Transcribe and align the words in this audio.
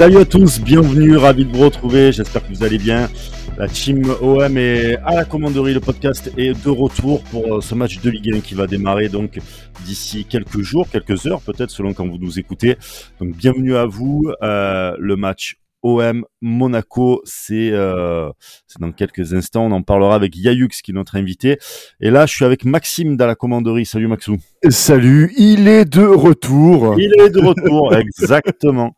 Salut 0.00 0.16
à 0.16 0.24
tous, 0.24 0.62
bienvenue, 0.62 1.18
ravi 1.18 1.44
de 1.44 1.54
vous 1.54 1.62
retrouver, 1.62 2.10
j'espère 2.10 2.42
que 2.42 2.54
vous 2.54 2.64
allez 2.64 2.78
bien. 2.78 3.10
La 3.58 3.68
team 3.68 4.02
OM 4.22 4.56
est 4.56 4.96
à 5.04 5.14
la 5.14 5.26
commanderie, 5.26 5.74
le 5.74 5.80
podcast 5.80 6.32
est 6.38 6.54
de 6.64 6.70
retour 6.70 7.22
pour 7.24 7.56
euh, 7.56 7.60
ce 7.60 7.74
match 7.74 8.00
de 8.00 8.08
Ligue 8.08 8.34
1 8.36 8.40
qui 8.40 8.54
va 8.54 8.66
démarrer 8.66 9.10
donc 9.10 9.38
d'ici 9.84 10.24
quelques 10.24 10.62
jours, 10.62 10.88
quelques 10.90 11.26
heures 11.26 11.42
peut-être 11.42 11.68
selon 11.68 11.92
quand 11.92 12.08
vous 12.08 12.16
nous 12.16 12.38
écoutez. 12.38 12.78
Donc 13.20 13.36
bienvenue 13.36 13.76
à 13.76 13.84
vous, 13.84 14.24
euh, 14.42 14.96
le 14.98 15.16
match 15.16 15.56
OM 15.82 16.24
Monaco, 16.40 17.20
c'est 17.24 17.70
euh, 17.72 18.30
dans 18.78 18.92
quelques 18.92 19.34
instants, 19.34 19.66
on 19.66 19.72
en 19.72 19.82
parlera 19.82 20.14
avec 20.14 20.36
Yayux 20.36 20.68
qui 20.82 20.92
est 20.92 20.94
notre 20.94 21.16
invité. 21.16 21.58
Et 22.00 22.10
là, 22.10 22.24
je 22.26 22.34
suis 22.34 22.44
avec 22.44 22.64
Maxime 22.64 23.16
dans 23.16 23.26
la 23.26 23.34
commanderie. 23.34 23.86
Salut 23.86 24.08
Maxou. 24.08 24.38
Salut, 24.68 25.32
il 25.36 25.68
est 25.68 25.84
de 25.84 26.04
retour. 26.04 26.96
Il 26.98 27.12
est 27.20 27.30
de 27.30 27.40
retour, 27.40 27.94
exactement. 28.18 28.94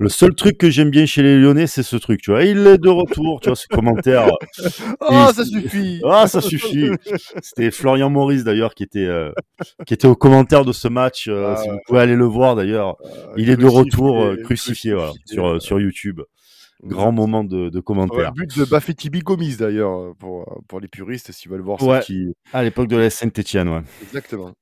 Le 0.00 0.08
seul 0.08 0.34
truc 0.34 0.56
que 0.56 0.70
j'aime 0.70 0.88
bien 0.88 1.04
chez 1.04 1.22
les 1.22 1.38
Lyonnais, 1.38 1.66
c'est 1.66 1.82
ce 1.82 1.94
truc, 1.96 2.22
tu 2.22 2.30
vois. 2.30 2.42
Il 2.44 2.66
est 2.66 2.78
de 2.78 2.88
retour, 2.88 3.38
tu 3.40 3.50
vois, 3.50 3.56
ce 3.56 3.66
commentaire. 3.68 4.30
oh, 5.02 5.28
ça 5.34 5.44
suffit. 5.44 6.00
Ah, 6.06 6.26
ça 6.26 6.40
suffit. 6.40 6.88
C'était 7.42 7.70
Florian 7.70 8.08
Maurice 8.08 8.42
d'ailleurs 8.42 8.74
qui 8.74 8.82
était 8.82 9.04
euh, 9.04 9.30
qui 9.86 9.92
était 9.92 10.08
au 10.08 10.16
commentaire 10.16 10.64
de 10.64 10.72
ce 10.72 10.88
match. 10.88 11.28
Euh, 11.28 11.54
si 11.56 11.68
vous 11.68 11.76
pouvez 11.86 12.00
aller 12.00 12.16
le 12.16 12.24
voir 12.24 12.56
d'ailleurs, 12.56 12.96
ah, 13.04 13.32
il 13.36 13.50
est 13.50 13.58
de 13.58 13.66
retour 13.66 14.22
euh, 14.22 14.36
crucifié, 14.42 14.94
voilà, 14.94 15.12
sur 15.26 15.60
sur 15.60 15.78
YouTube. 15.78 16.22
Grand 16.82 17.12
moment 17.12 17.44
de, 17.44 17.68
de 17.68 17.80
commentaire. 17.80 18.32
le 18.34 18.46
but 18.46 18.58
de 18.58 18.64
Bafetibi 18.64 19.18
Gomis 19.18 19.56
d'ailleurs 19.56 20.14
pour 20.18 20.62
pour 20.66 20.80
les 20.80 20.88
puristes 20.88 21.30
s'ils 21.30 21.50
veulent 21.50 21.60
voir 21.60 21.82
ouais. 21.82 22.00
ce 22.00 22.06
qui. 22.06 22.34
À 22.54 22.62
l'époque 22.62 22.88
de 22.88 22.96
la 22.96 23.10
Saint-Étienne, 23.10 23.68
ouais. 23.68 23.82
Exactement. 24.02 24.54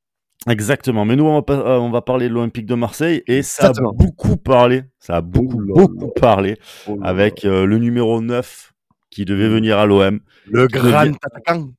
Exactement. 0.47 1.05
Mais 1.05 1.17
nous, 1.17 1.25
on 1.25 1.41
va, 1.41 1.55
euh, 1.55 1.79
on 1.79 1.91
va 1.91 2.01
parler 2.01 2.29
de 2.29 2.35
l'Olympique 2.35 2.67
de 2.67 2.75
Marseille 2.75 3.23
et 3.27 3.43
ça 3.43 3.69
a 3.69 3.73
beaucoup 3.93 4.37
parlé. 4.37 4.85
Ça 4.99 5.17
a 5.17 5.21
beaucoup, 5.21 5.61
beaucoup 5.65 6.13
parlé 6.21 6.57
avec 7.03 7.45
euh, 7.45 7.67
le 7.67 7.79
numéro 7.79 8.21
9 8.21 8.73
qui 9.11 9.25
devait 9.25 9.49
venir 9.49 9.79
à 9.79 9.87
l'OM. 9.87 10.21
Le 10.47 10.69
grand 10.69 11.13
attaquant. 11.23 11.71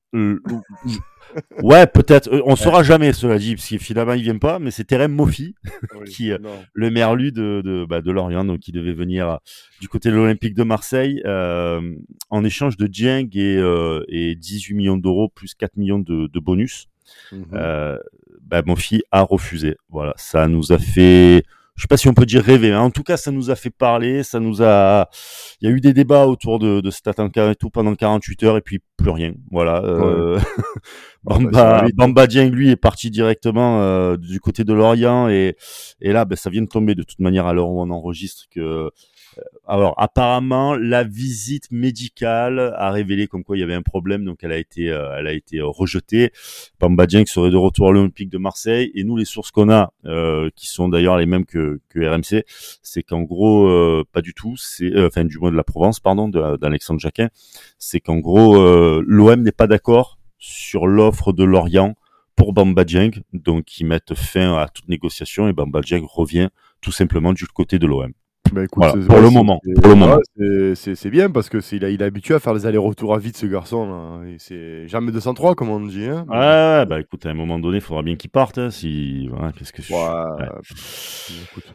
ouais, 1.63 1.88
peut-être. 1.88 2.27
Euh, 2.33 2.41
on 2.45 2.51
ne 2.51 2.55
saura 2.57 2.83
jamais, 2.83 3.13
cela 3.13 3.38
dit, 3.38 3.55
parce 3.55 3.69
que 3.69 3.77
finalement, 3.77 4.13
il 4.13 4.23
vient 4.23 4.38
pas. 4.38 4.59
Mais 4.59 4.71
c'est 4.71 4.83
Terem 4.83 5.13
Mofi, 5.13 5.55
qui, 6.07 6.31
le 6.73 6.91
merlu 6.91 7.31
de, 7.31 7.61
de, 7.63 7.85
bah, 7.85 8.01
de 8.01 8.11
Lorient, 8.11 8.45
donc 8.45 8.59
qui 8.59 8.71
devait 8.71 8.94
venir 8.94 9.39
du 9.79 9.88
côté 9.88 10.09
de 10.09 10.16
l'Olympique 10.16 10.53
de 10.53 10.63
Marseille 10.63 11.21
euh, 11.25 11.95
en 12.29 12.44
échange 12.44 12.77
de 12.77 12.88
Dieng 12.88 13.29
et, 13.33 13.57
euh, 13.57 14.03
et 14.09 14.35
18 14.35 14.73
millions 14.75 14.97
d'euros 14.97 15.29
plus 15.29 15.53
4 15.53 15.77
millions 15.77 15.99
de, 15.99 16.27
de 16.27 16.39
bonus. 16.39 16.88
Mmh 17.31 17.44
euh, 17.53 17.97
bah, 18.50 18.64
mon 18.66 18.75
fils 18.75 19.02
a 19.11 19.22
refusé. 19.22 19.75
Voilà, 19.89 20.14
ça 20.17 20.47
nous 20.47 20.72
a 20.72 20.80
fait, 20.80 21.44
je 21.75 21.81
sais 21.81 21.88
pas 21.88 21.97
si 21.97 22.08
on 22.08 22.14
peut 22.14 22.25
dire 22.25 22.44
rêver, 22.44 22.72
mais 22.72 22.75
en 22.75 22.89
tout 22.89 23.03
cas, 23.03 23.16
ça 23.16 23.31
nous 23.31 23.52
a 23.52 23.56
fait 23.56 23.69
parler, 23.69 24.23
ça 24.23 24.39
nous 24.39 24.64
a, 24.64 25.08
il 25.61 25.69
y 25.69 25.72
a 25.72 25.75
eu 25.75 25.80
des 25.80 25.94
débats 25.94 26.25
autour 26.25 26.58
de, 26.58 26.81
de 26.81 26.89
cet 26.89 27.08
et 27.08 27.56
tout 27.56 27.69
pendant 27.69 27.94
48 27.94 28.44
heures 28.44 28.58
et 28.58 28.61
puis 28.61 28.80
plus 28.97 29.11
rien. 29.11 29.33
Voilà. 29.52 29.83
Euh... 29.83 30.39
Bamba, 31.23 31.86
Bamba 31.95 32.28
Dieng, 32.28 32.50
lui, 32.50 32.69
est 32.69 32.78
parti 32.78 33.11
directement 33.11 33.81
euh, 33.81 34.17
du 34.17 34.39
côté 34.39 34.63
de 34.63 34.73
Lorient 34.73 35.28
et, 35.30 35.56
et 36.02 36.13
là, 36.13 36.25
ben, 36.25 36.36
ça 36.36 36.50
vient 36.50 36.61
de 36.61 36.67
tomber 36.67 36.95
de 36.95 37.03
toute 37.03 37.19
manière 37.19 37.45
à 37.45 37.53
l'heure 37.53 37.69
où 37.69 37.81
on 37.81 37.89
enregistre 37.89 38.45
que 38.50 38.89
alors 39.67 39.93
apparemment 39.97 40.75
la 40.75 41.03
visite 41.03 41.71
médicale 41.71 42.73
a 42.75 42.91
révélé 42.91 43.27
comme 43.27 43.43
quoi 43.43 43.57
il 43.57 43.59
y 43.59 43.63
avait 43.63 43.73
un 43.73 43.81
problème 43.81 44.25
donc 44.25 44.39
elle 44.43 44.51
a 44.51 44.57
été 44.57 44.89
euh, 44.89 45.16
elle 45.17 45.27
a 45.27 45.33
été 45.33 45.59
euh, 45.59 45.67
rejetée. 45.67 46.31
Bamba 46.79 47.05
Dieng 47.07 47.25
serait 47.25 47.51
de 47.51 47.57
retour 47.57 47.89
à 47.89 47.91
l'Olympique 47.91 48.29
de 48.29 48.38
Marseille 48.38 48.91
et 48.95 49.03
nous 49.03 49.17
les 49.17 49.25
sources 49.25 49.51
qu'on 49.51 49.69
a 49.69 49.91
qui 50.55 50.67
sont 50.67 50.89
d'ailleurs 50.89 51.17
les 51.17 51.25
mêmes 51.25 51.45
que, 51.45 51.79
que 51.89 51.99
RMC, 51.99 52.44
c'est 52.81 53.03
qu'en 53.03 53.22
gros 53.22 54.03
pas 54.11 54.22
du 54.22 54.33
tout, 54.33 54.55
c'est 54.57 54.91
enfin 54.99 55.25
du 55.25 55.38
moins 55.38 55.51
de 55.51 55.57
la 55.57 55.63
Provence 55.63 55.99
pardon 55.99 56.28
d'Alexandre 56.29 56.99
Jacquin, 56.99 57.29
c'est 57.78 57.99
qu'en 57.99 58.17
gros 58.17 58.55
l'OM 59.01 59.41
n'est 59.41 59.51
pas 59.51 59.67
d'accord 59.67 60.17
sur 60.38 60.88
l'offre 60.88 61.33
de 61.33 61.44
Lorient 61.44 61.95
pour 62.35 62.53
Bamba 62.53 62.85
Dieng, 62.85 63.11
donc 63.33 63.79
ils 63.79 63.85
mettent 63.85 64.16
fin 64.16 64.55
à 64.57 64.69
toute 64.69 64.88
négociation 64.88 65.49
et 65.49 65.53
Bamba 65.53 65.81
Dieng 65.81 66.05
revient 66.05 66.47
tout 66.79 66.91
simplement 66.91 67.33
du 67.33 67.45
côté 67.47 67.79
de 67.79 67.85
l'OM. 67.85 68.13
Bah, 68.53 68.63
écoute, 68.63 69.05
pour, 69.07 69.19
le 69.19 69.29
moment, 69.29 69.59
pour 69.81 69.89
le 69.89 69.95
moment. 69.95 70.19
C'est 70.75 71.09
bien 71.09 71.29
parce 71.29 71.49
que 71.49 71.57
il, 71.73 71.83
il 71.83 72.01
est 72.01 72.05
habitué 72.05 72.33
à 72.33 72.39
faire 72.39 72.53
les 72.53 72.65
allers-retours 72.65 73.13
à 73.13 73.19
vite 73.19 73.37
ce 73.37 73.45
garçon. 73.45 74.21
C'est 74.37 74.87
jamais 74.87 75.11
203 75.11 75.55
comme 75.55 75.69
on 75.69 75.79
dit. 75.81 76.05
Hein. 76.05 76.25
Ouais, 76.29 76.85
bah 76.85 76.99
écoute, 76.99 77.25
à 77.25 77.29
un 77.29 77.33
moment 77.33 77.59
donné, 77.59 77.77
il 77.77 77.81
faudra 77.81 78.01
bien 78.01 78.15
qu'il 78.15 78.29
parte. 78.29 78.57
Hein, 78.57 78.71
si 78.71 79.27
voilà, 79.27 79.51
qu'est-ce 79.51 79.73
que 79.73 79.81
ouais, 79.81 80.45
écoute. 81.43 81.73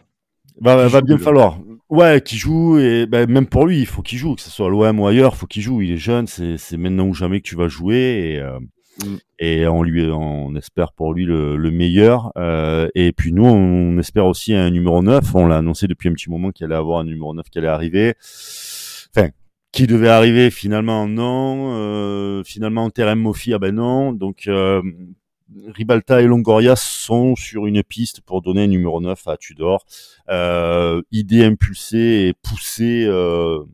Va, 0.61 0.87
va 0.87 1.01
bien 1.01 1.19
falloir. 1.19 1.59
Ouais, 1.91 2.21
qu'il 2.21 2.39
joue 2.39 2.79
et 2.79 3.07
bah, 3.07 3.27
même 3.27 3.47
pour 3.47 3.67
lui, 3.67 3.81
il 3.81 3.87
faut 3.87 4.03
qu'il 4.03 4.19
joue, 4.19 4.35
que 4.37 4.41
ce 4.41 4.51
soit 4.51 4.67
à 4.67 4.69
l'OM 4.69 5.01
ou 5.01 5.07
ailleurs, 5.07 5.33
il 5.35 5.39
faut 5.39 5.47
qu'il 5.47 5.63
joue. 5.63 5.83
Il 5.83 5.93
est 5.93 5.97
jeune, 5.97 6.27
c'est 6.27 6.77
maintenant 6.77 7.07
ou 7.07 7.15
jamais 7.15 7.41
que 7.41 7.49
tu 7.49 7.57
vas 7.57 7.69
jouer 7.69 8.35
et 8.35 8.41
euh, 8.41 8.59
Mm. 9.03 9.17
Et 9.39 9.67
on 9.67 9.83
lui, 9.83 10.09
on 10.11 10.55
espère 10.57 10.93
pour 10.93 11.15
lui 11.15 11.25
le, 11.25 11.57
le 11.57 11.71
meilleur. 11.71 12.33
Euh, 12.37 12.89
et 12.95 13.13
puis 13.13 13.33
nous, 13.33 13.45
on 13.45 13.99
espère 13.99 14.27
aussi 14.27 14.55
un 14.55 14.71
numéro 14.71 15.03
9. 15.03 15.35
On 15.35 15.47
l'a 15.47 15.59
annoncé 15.59 15.87
depuis 15.87 16.09
un 16.09 16.13
petit 16.13 16.31
moment 16.31 16.51
qu'il 16.51 16.67
allait 16.67 16.75
avoir 16.75 17.01
un 17.01 17.05
numéro 17.05 17.35
9 17.35 17.49
qui 17.51 17.59
allait 17.59 17.69
arriver. 17.69 18.15
Enfin, 19.17 19.29
qui 19.73 19.87
devait 19.87 20.09
arriver 20.09 20.51
finalement 20.51 21.09
non. 21.09 21.75
Euh, 21.75 22.43
finalement, 22.45 22.89
Terem 22.91 23.19
Mofi, 23.19 23.53
ah 23.55 23.59
ben 23.59 23.75
non. 23.75 24.13
Donc 24.13 24.47
euh, 24.47 24.83
Ribalta 25.67 26.23
et 26.23 26.27
Longoria 26.27 26.77
sont 26.77 27.37
sur 27.37 27.67
une 27.67 27.83
piste 27.83 28.21
pour 28.21 28.43
donner 28.43 28.65
un 28.65 28.69
numéro 28.69 29.01
9 29.01 29.29
à 29.29 29.37
Tudor. 29.37 29.85
Euh, 30.31 31.03
idée 31.11 31.45
impulsée 31.45 32.29
et 32.29 32.35
poussée 32.35 33.05
euh, 33.07 33.65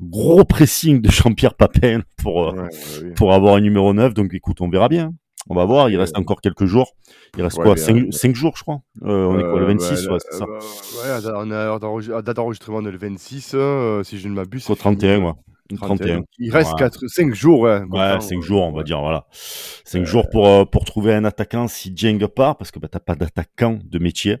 gros 0.00 0.44
pressing 0.44 1.00
de 1.00 1.10
Jean-Pierre 1.10 1.54
Papin 1.54 2.00
pour, 2.22 2.48
euh, 2.48 2.68
pour 3.16 3.32
avoir 3.32 3.56
un 3.56 3.60
numéro 3.60 3.92
9. 3.92 4.14
Donc 4.14 4.34
écoute, 4.34 4.60
on 4.60 4.68
verra 4.68 4.88
bien. 4.88 5.12
On 5.48 5.54
va 5.54 5.64
voir, 5.64 5.88
il 5.90 5.96
reste 5.96 6.18
encore 6.18 6.40
quelques 6.40 6.64
jours. 6.64 6.92
Il 7.36 7.42
reste 7.44 7.58
quoi 7.58 7.76
5, 7.76 8.34
jours, 8.34 8.54
je 8.56 8.62
crois. 8.62 8.80
Euh, 9.04 9.26
on 9.26 9.38
est 9.38 9.42
quoi, 9.42 9.60
le 9.60 9.66
26 9.66 10.08
ouais, 10.08 10.18
c'est 10.18 10.38
ça 10.38 10.44
Ouais, 10.44 11.30
on 11.36 11.50
a 11.52 12.22
date 12.22 12.36
d'enregistrement 12.36 12.80
le 12.80 12.98
26, 12.98 13.52
euh, 13.54 14.02
si 14.02 14.18
je 14.18 14.26
ne 14.26 14.34
m'abuse. 14.34 14.68
Au 14.68 14.74
31, 14.74 15.22
ouais. 15.22 15.32
31. 15.74 16.24
Il 16.38 16.52
reste 16.52 16.76
4, 16.76 17.06
5 17.08 17.34
jours. 17.34 17.60
Ouais, 17.60 17.82
ouais 17.82 18.20
5 18.20 18.40
jours, 18.42 18.62
on 18.62 18.72
va 18.72 18.82
dire, 18.82 19.00
voilà. 19.00 19.26
5 19.32 20.04
jours 20.04 20.28
pour, 20.30 20.46
euh, 20.46 20.64
pour 20.64 20.84
trouver 20.84 21.14
un 21.14 21.24
attaquant 21.24 21.68
si 21.68 21.92
Jeng 21.94 22.26
part, 22.26 22.56
parce 22.56 22.70
que 22.70 22.78
bah, 22.78 22.88
t'as 22.90 23.00
pas 23.00 23.14
d'attaquant 23.14 23.78
de 23.82 23.98
métier. 23.98 24.38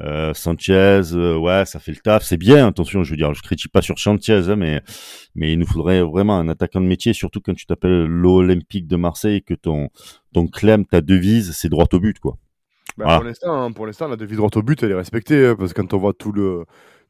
Euh, 0.00 0.34
Sanchez, 0.34 1.00
euh, 1.12 1.36
ouais, 1.36 1.64
ça 1.66 1.78
fait 1.78 1.92
le 1.92 1.98
taf, 1.98 2.24
c'est 2.24 2.36
bien. 2.36 2.66
Attention, 2.66 3.04
je 3.04 3.10
veux 3.10 3.16
dire, 3.16 3.32
je 3.32 3.42
critique 3.42 3.70
pas 3.70 3.82
sur 3.82 3.98
Sanchez, 3.98 4.48
hein, 4.48 4.56
mais 4.56 4.82
mais 5.36 5.52
il 5.52 5.58
nous 5.58 5.66
faudrait 5.66 6.02
vraiment 6.02 6.36
un 6.36 6.48
attaquant 6.48 6.80
de 6.80 6.86
métier, 6.86 7.12
surtout 7.12 7.40
quand 7.40 7.54
tu 7.54 7.66
t'appelles 7.66 8.04
l'Olympique 8.04 8.88
de 8.88 8.96
Marseille 8.96 9.36
et 9.36 9.40
que 9.40 9.54
ton 9.54 9.90
ton 10.32 10.48
clem, 10.48 10.84
ta 10.84 11.00
devise, 11.00 11.52
c'est 11.52 11.68
droit 11.68 11.86
au 11.92 12.00
but, 12.00 12.18
quoi. 12.18 12.38
Bah, 12.96 13.16
Pour 13.16 13.24
l'instant, 13.24 13.62
hein, 13.62 13.72
pour 13.72 13.86
l'instant, 13.86 14.08
la 14.08 14.16
devise 14.16 14.36
droit 14.36 14.50
au 14.54 14.62
but, 14.62 14.82
elle 14.82 14.90
est 14.90 14.96
respectée, 14.96 15.46
hein, 15.46 15.56
parce 15.58 15.72
que 15.72 15.80
quand 15.80 15.94
on 15.94 15.98
voit 15.98 16.12
tout 16.12 16.32
le 16.32 16.64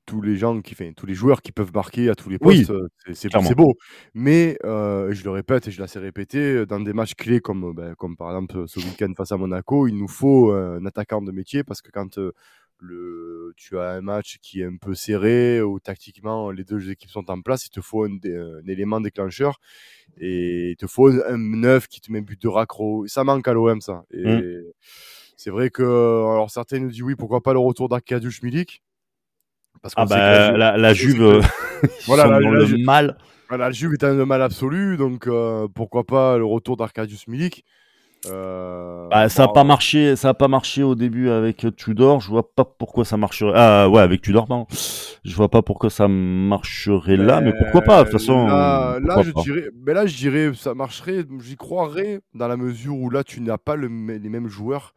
tous 0.06 0.20
les 0.20 0.36
gens 0.36 0.60
qui, 0.60 0.74
enfin, 0.74 0.92
tous 0.96 1.06
les 1.06 1.14
joueurs 1.14 1.42
qui 1.42 1.52
peuvent 1.52 1.72
marquer 1.74 2.08
à 2.08 2.14
tous 2.14 2.28
les 2.28 2.38
postes, 2.38 2.70
euh, 2.70 2.88
c'est 3.12 3.54
beau. 3.54 3.74
Mais 4.14 4.56
euh, 4.64 5.12
je 5.12 5.24
le 5.24 5.30
répète 5.30 5.68
et 5.68 5.70
je 5.70 5.82
l'ai 5.82 6.00
répété, 6.00 6.66
dans 6.66 6.80
des 6.80 6.92
matchs 6.92 7.14
clés 7.14 7.40
comme, 7.40 7.72
ben, 7.74 7.94
comme 7.94 8.16
par 8.16 8.28
exemple 8.28 8.64
ce 8.66 8.80
week-end 8.80 9.12
face 9.16 9.32
à 9.32 9.36
Monaco, 9.36 9.86
il 9.86 9.96
nous 9.96 10.08
faut 10.08 10.52
un 10.52 10.84
attaquant 10.86 11.22
de 11.22 11.32
métier 11.32 11.64
parce 11.64 11.82
que 11.82 11.90
quand 11.90 12.18
le, 12.84 13.52
tu 13.56 13.78
as 13.78 13.90
un 13.90 14.00
match 14.00 14.38
qui 14.42 14.60
est 14.60 14.66
un 14.66 14.76
peu 14.76 14.94
serré 14.94 15.62
ou 15.62 15.80
tactiquement 15.80 16.50
les 16.50 16.64
deux 16.64 16.90
équipes 16.90 17.10
sont 17.10 17.30
en 17.30 17.40
place, 17.40 17.66
il 17.66 17.70
te 17.70 17.80
faut 17.80 18.04
un, 18.04 18.18
élément 18.66 19.00
déclencheur 19.00 19.60
et 20.18 20.70
il 20.70 20.76
te 20.76 20.86
faut 20.86 21.08
un 21.08 21.38
neuf 21.38 21.88
qui 21.88 22.00
te 22.00 22.12
met 22.12 22.20
but 22.20 22.40
de 22.40 22.48
raccro. 22.48 23.06
Ça 23.06 23.24
manque 23.24 23.48
à 23.48 23.52
l'OM 23.52 23.80
ça. 23.80 24.04
Et 24.10 24.24
mmh. 24.24 24.62
c'est 25.36 25.50
vrai 25.50 25.70
que 25.70 25.82
alors 25.82 26.50
certains 26.50 26.78
nous 26.78 26.90
disent 26.90 27.02
oui 27.02 27.14
pourquoi 27.16 27.42
pas 27.42 27.52
le 27.52 27.58
retour 27.58 27.88
d'Arkadiusz 27.88 28.42
Milik? 28.42 28.82
Parce 29.84 29.94
ah 29.98 30.06
bah, 30.06 30.56
la, 30.56 30.78
la, 30.78 30.94
Juve, 30.94 31.22
euh, 31.22 31.42
voilà, 32.06 32.26
la, 32.26 32.38
le 32.38 32.82
mal. 32.82 33.18
Voilà, 33.50 33.66
la 33.66 33.70
Juve 33.70 33.92
est 33.92 34.02
un 34.02 34.24
mal 34.24 34.40
absolu, 34.40 34.96
donc 34.96 35.26
euh, 35.26 35.68
pourquoi 35.74 36.04
pas 36.04 36.38
le 36.38 36.44
retour 36.46 36.78
d'Arkadiusz 36.78 37.28
Milik. 37.28 37.66
Euh, 38.30 39.06
bah, 39.10 39.28
ça 39.28 39.42
n'a 39.42 39.48
pas 39.48 39.62
marché, 39.62 40.16
ça 40.16 40.30
a 40.30 40.34
pas 40.34 40.48
marché 40.48 40.82
au 40.82 40.94
début 40.94 41.28
avec 41.28 41.66
Tudor. 41.76 42.22
Je 42.22 42.30
vois 42.30 42.50
pas 42.50 42.64
pourquoi 42.64 43.04
ça 43.04 43.18
marcherait. 43.18 43.52
Ah 43.54 43.90
ouais, 43.90 44.00
avec 44.00 44.22
Tudor, 44.22 44.46
pardon. 44.46 44.66
Je 45.22 45.36
vois 45.36 45.50
pas 45.50 45.60
pourquoi 45.60 45.90
ça 45.90 46.08
marcherait 46.08 47.18
là, 47.18 47.42
mais 47.42 47.52
pourquoi 47.52 47.82
pas 47.82 48.04
De 48.04 48.08
toute 48.08 48.18
façon. 48.18 48.46
Là, 48.46 48.98
je 49.22 49.42
dirais, 49.42 49.68
mais 49.86 49.92
là, 49.92 50.06
je 50.06 50.16
dirais, 50.16 50.52
ça 50.54 50.72
marcherait. 50.72 51.26
J'y 51.40 51.56
croirais 51.56 52.20
dans 52.32 52.48
la 52.48 52.56
mesure 52.56 52.96
où 52.96 53.10
là, 53.10 53.22
tu 53.22 53.42
n'as 53.42 53.58
pas 53.58 53.76
le, 53.76 53.88
les 53.88 54.30
mêmes 54.30 54.48
joueurs. 54.48 54.94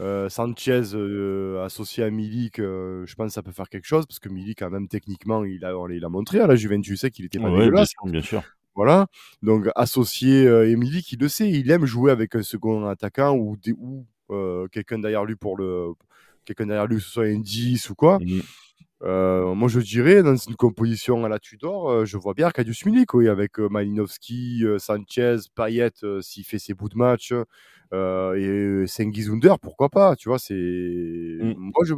Euh, 0.00 0.28
Sanchez 0.28 0.94
euh, 0.94 1.62
associé 1.62 2.02
à 2.02 2.10
Milik, 2.10 2.58
euh, 2.58 3.04
je 3.06 3.14
pense 3.14 3.28
que 3.28 3.32
ça 3.34 3.42
peut 3.42 3.52
faire 3.52 3.68
quelque 3.68 3.86
chose 3.86 4.06
parce 4.06 4.18
que 4.18 4.28
Milik, 4.28 4.58
quand 4.60 4.70
même, 4.70 4.88
techniquement, 4.88 5.44
il 5.44 5.64
a, 5.64 5.74
il 5.90 6.04
a 6.04 6.08
montré 6.08 6.40
à 6.40 6.46
la 6.46 6.56
Juventus 6.56 7.04
qu'il 7.12 7.26
était 7.26 7.38
pas 7.38 7.50
dégueulasse. 7.50 7.92
bien 8.04 8.22
sûr. 8.22 8.42
Voilà. 8.74 9.08
Donc, 9.42 9.68
associé 9.74 10.46
euh, 10.46 10.70
Emily, 10.70 11.02
qui 11.02 11.16
le 11.16 11.28
sait, 11.28 11.50
il 11.50 11.70
aime 11.70 11.84
jouer 11.84 12.10
avec 12.10 12.34
un 12.34 12.42
second 12.42 12.86
attaquant 12.86 13.34
ou, 13.36 13.56
ou 13.76 14.06
euh, 14.30 14.68
quelqu'un 14.68 14.98
derrière 14.98 15.24
lui 15.24 15.36
pour 15.36 15.56
le. 15.56 15.92
Quelqu'un 16.44 16.66
derrière 16.66 16.86
lui, 16.86 16.96
que 16.96 17.02
ce 17.02 17.10
soit 17.10 17.26
un 17.26 17.38
10 17.38 17.90
ou 17.90 17.94
quoi. 17.94 18.18
Moi, 19.02 19.68
je 19.68 19.80
dirais, 19.80 20.22
dans 20.22 20.36
une 20.36 20.56
composition 20.56 21.24
à 21.24 21.28
la 21.28 21.38
Tudor, 21.38 22.04
je 22.06 22.16
vois 22.16 22.34
bien 22.34 22.46
Arcadius 22.46 22.84
Milik, 22.86 23.14
oui, 23.14 23.28
avec 23.28 23.58
Malinowski, 23.58 24.64
Sanchez, 24.78 25.36
Payet, 25.54 25.90
s'il 26.20 26.44
fait 26.44 26.58
ses 26.58 26.74
bouts 26.74 26.88
de 26.88 26.96
match, 26.96 27.32
et 27.92 28.84
Sengiz 28.86 29.30
pourquoi 29.62 29.88
pas, 29.88 30.16
tu 30.16 30.28
vois, 30.28 30.38
c'est... 30.38 30.54
Mmh. 30.54 31.54
Moi, 31.56 31.84
je... 31.84 31.94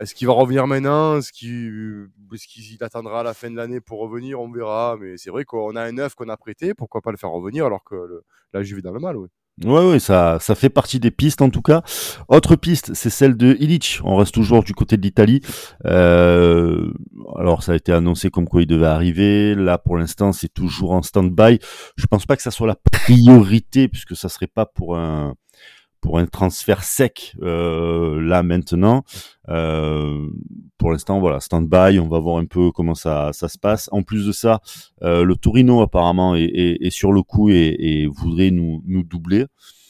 Est-ce 0.00 0.14
qu'il 0.14 0.28
va 0.28 0.32
revenir 0.32 0.68
maintenant 0.68 1.18
Est-ce 1.18 1.32
qu'il 1.32 2.78
attendra 2.84 3.24
la 3.24 3.34
fin 3.34 3.50
de 3.50 3.56
l'année 3.56 3.80
pour 3.80 3.98
revenir 3.98 4.40
On 4.40 4.48
verra. 4.50 4.96
Mais 5.00 5.16
c'est 5.16 5.30
vrai 5.30 5.44
qu'on 5.44 5.74
a 5.74 5.82
un 5.82 5.92
neuf 5.92 6.14
qu'on 6.14 6.28
a 6.28 6.36
prêté. 6.36 6.72
Pourquoi 6.72 7.00
pas 7.00 7.10
le 7.10 7.16
faire 7.16 7.30
revenir 7.30 7.66
alors 7.66 7.82
que 7.82 8.22
la 8.52 8.62
Juve 8.62 8.78
est 8.78 8.82
dans 8.82 8.92
le 8.92 9.00
mal 9.00 9.16
oui. 9.16 9.28
Ouais, 9.64 9.90
ouais, 9.90 9.98
ça, 9.98 10.38
fait 10.38 10.68
partie 10.68 11.00
des 11.00 11.10
pistes 11.10 11.42
en 11.42 11.50
tout 11.50 11.62
cas. 11.62 11.82
Autre 12.28 12.54
piste, 12.54 12.94
c'est 12.94 13.10
celle 13.10 13.36
de 13.36 13.56
Illich. 13.58 14.00
On 14.04 14.16
reste 14.16 14.34
toujours 14.34 14.62
du 14.62 14.72
côté 14.72 14.96
de 14.96 15.02
l'Italie. 15.02 15.40
Euh, 15.84 16.92
alors, 17.36 17.64
ça 17.64 17.72
a 17.72 17.74
été 17.74 17.92
annoncé 17.92 18.30
comme 18.30 18.46
quoi 18.46 18.62
il 18.62 18.66
devait 18.66 18.86
arriver. 18.86 19.56
Là, 19.56 19.78
pour 19.78 19.96
l'instant, 19.96 20.32
c'est 20.32 20.52
toujours 20.52 20.92
en 20.92 21.02
stand-by. 21.02 21.58
Je 21.96 22.06
pense 22.06 22.24
pas 22.24 22.36
que 22.36 22.42
ça 22.42 22.52
soit 22.52 22.68
la 22.68 22.76
priorité 22.76 23.88
puisque 23.88 24.14
ça 24.14 24.28
serait 24.28 24.46
pas 24.46 24.66
pour 24.66 24.96
un 24.96 25.34
pour 26.00 26.18
un 26.18 26.26
transfert 26.26 26.84
sec 26.84 27.34
euh, 27.42 28.20
là 28.20 28.42
maintenant. 28.42 29.04
Euh, 29.48 30.28
pour 30.78 30.92
l'instant, 30.92 31.20
voilà, 31.20 31.40
stand-by. 31.40 31.98
On 31.98 32.08
va 32.08 32.18
voir 32.18 32.38
un 32.38 32.44
peu 32.44 32.70
comment 32.70 32.94
ça, 32.94 33.32
ça 33.32 33.48
se 33.48 33.58
passe. 33.58 33.88
En 33.92 34.02
plus 34.02 34.26
de 34.26 34.32
ça, 34.32 34.60
euh, 35.02 35.24
le 35.24 35.36
Torino 35.36 35.80
apparemment 35.80 36.34
est, 36.34 36.44
est, 36.44 36.86
est, 36.86 36.90
sur 36.90 37.12
le 37.12 37.22
coup 37.22 37.50
et, 37.50 37.76
et 37.78 38.06
voudrait 38.06 38.50
nous, 38.50 38.82
nous 38.86 39.02
doubler. 39.02 39.46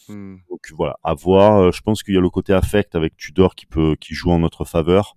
Hmm. 0.09 0.37
Donc 0.51 0.61
voilà, 0.77 0.97
à 1.05 1.15
voir. 1.15 1.61
Euh, 1.61 1.73
je 1.73 1.81
pense 1.83 2.03
qu'il 2.03 2.15
y 2.15 2.19
a 2.19 2.21
le 2.21 2.31
côté 2.31 2.53
affect 2.53 2.95
avec 2.95 3.17
Tudor 3.17 3.55
qui 3.55 3.67
peut 3.67 3.97
qui 4.01 4.15
joue 4.15 4.31
en 4.31 4.39
notre 4.39 4.65
faveur. 4.65 5.17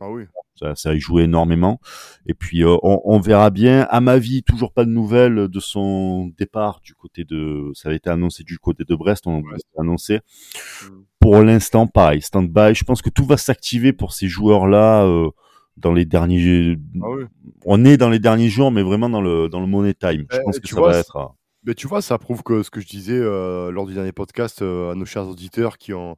Ah 0.00 0.10
oui 0.10 0.24
ça, 0.58 0.74
ça 0.74 0.94
y 0.94 1.00
joué 1.00 1.24
énormément. 1.24 1.80
Et 2.26 2.34
puis 2.34 2.64
euh, 2.64 2.76
on, 2.82 3.00
on, 3.04 3.20
verra 3.20 3.50
bien. 3.50 3.86
À 3.90 4.00
ma 4.00 4.18
vie, 4.18 4.42
toujours 4.42 4.72
pas 4.72 4.84
de 4.84 4.90
nouvelles 4.90 5.48
de 5.48 5.60
son 5.60 6.32
départ 6.38 6.80
du 6.82 6.94
côté 6.94 7.24
de. 7.24 7.70
Ça 7.74 7.90
a 7.90 7.92
été 7.92 8.10
annoncé 8.10 8.42
du 8.42 8.58
côté 8.58 8.84
de 8.84 8.94
Brest. 8.94 9.26
On 9.26 9.40
ouais. 9.40 9.56
annoncé. 9.78 10.16
Mm. 10.16 10.86
Pour 11.20 11.42
l'instant, 11.42 11.86
pareil, 11.86 12.22
stand-by. 12.22 12.74
Je 12.74 12.84
pense 12.84 13.02
que 13.02 13.10
tout 13.10 13.24
va 13.24 13.36
s'activer 13.36 13.92
pour 13.92 14.12
ces 14.12 14.28
joueurs-là 14.28 15.04
euh, 15.04 15.30
dans 15.76 15.92
les 15.92 16.04
derniers. 16.04 16.76
Ah 17.02 17.06
oui. 17.10 17.24
On 17.64 17.84
est 17.84 17.96
dans 17.96 18.10
les 18.10 18.18
derniers 18.18 18.48
jours, 18.48 18.70
mais 18.70 18.82
vraiment 18.82 19.08
dans 19.08 19.22
le 19.22 19.48
dans 19.48 19.60
le 19.60 19.66
money 19.66 19.94
time. 19.94 20.26
Je 20.30 20.38
eh, 20.38 20.42
pense 20.44 20.58
que 20.58 20.68
ça 20.68 20.76
vois, 20.76 20.92
va 20.92 20.98
être. 20.98 21.34
Mais 21.64 21.74
tu 21.74 21.86
vois, 21.86 22.02
ça 22.02 22.18
prouve 22.18 22.42
que 22.42 22.62
ce 22.62 22.70
que 22.70 22.80
je 22.80 22.86
disais 22.86 23.18
euh, 23.18 23.70
lors 23.70 23.86
du 23.86 23.94
dernier 23.94 24.12
podcast 24.12 24.62
à 24.62 24.94
nos 24.94 25.04
chers 25.04 25.28
auditeurs 25.28 25.76
qui 25.76 25.92
ont 25.92 26.16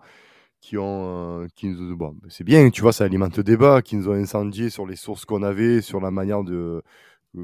qui 0.61 0.77
ont, 0.77 1.43
euh, 1.43 1.47
qui 1.55 1.69
nous, 1.69 1.97
bon, 1.97 2.17
c'est 2.29 2.45
bien, 2.45 2.69
tu 2.71 2.83
vois, 2.83 2.93
ça 2.93 3.05
alimente 3.05 3.37
le 3.37 3.45
débat, 3.45 3.83
qui 3.83 3.97
nous 3.97 4.09
ont 4.09 4.15
incendié 4.15 4.71
sur 4.71 4.87
les 4.87 4.97
sources 4.97 5.25
qu'on 5.25 5.43
avait, 5.43 5.81
sur 5.81 6.01
la 6.01 6.11
manière 6.11 6.45
de 6.45 6.83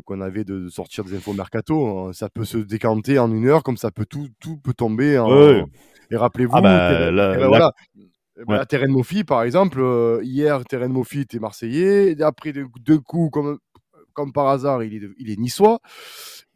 qu'on 0.05 0.21
avait 0.21 0.43
de 0.43 0.69
sortir 0.69 1.05
des 1.05 1.17
infos 1.17 1.33
mercato. 1.33 1.87
Hein. 1.87 2.13
Ça 2.13 2.29
peut 2.29 2.45
se 2.45 2.59
décanter 2.59 3.19
en 3.19 3.31
une 3.31 3.47
heure, 3.47 3.63
comme 3.63 3.77
ça 3.77 3.91
peut 3.91 4.05
tout, 4.05 4.29
tout 4.41 4.57
peut 4.57 4.75
tomber. 4.75 5.19
En, 5.19 5.31
ouais. 5.31 5.65
Et 6.11 6.17
rappelez-vous, 6.17 6.57
ah 6.57 6.61
bah, 6.61 7.11
la, 7.11 7.37
la, 7.37 7.49
voilà. 7.49 7.73
Ouais. 8.37 8.57
La 8.57 8.67
Terrain 8.67 8.89
Mofi, 8.89 9.25
par 9.25 9.43
exemple, 9.45 9.81
euh, 9.81 10.21
hier, 10.23 10.63
Terrain 10.65 10.89
Mofi 10.89 11.21
était 11.21 11.39
marseillais. 11.39 12.21
Après 12.21 12.53
deux, 12.53 12.67
deux, 12.81 12.99
coups, 12.99 13.31
comme, 13.33 13.59
comme 14.13 14.33
par 14.33 14.49
hasard, 14.49 14.83
il 14.83 14.95
est, 14.95 15.09
il 15.19 15.31
est 15.31 15.39
niçois. 15.39 15.81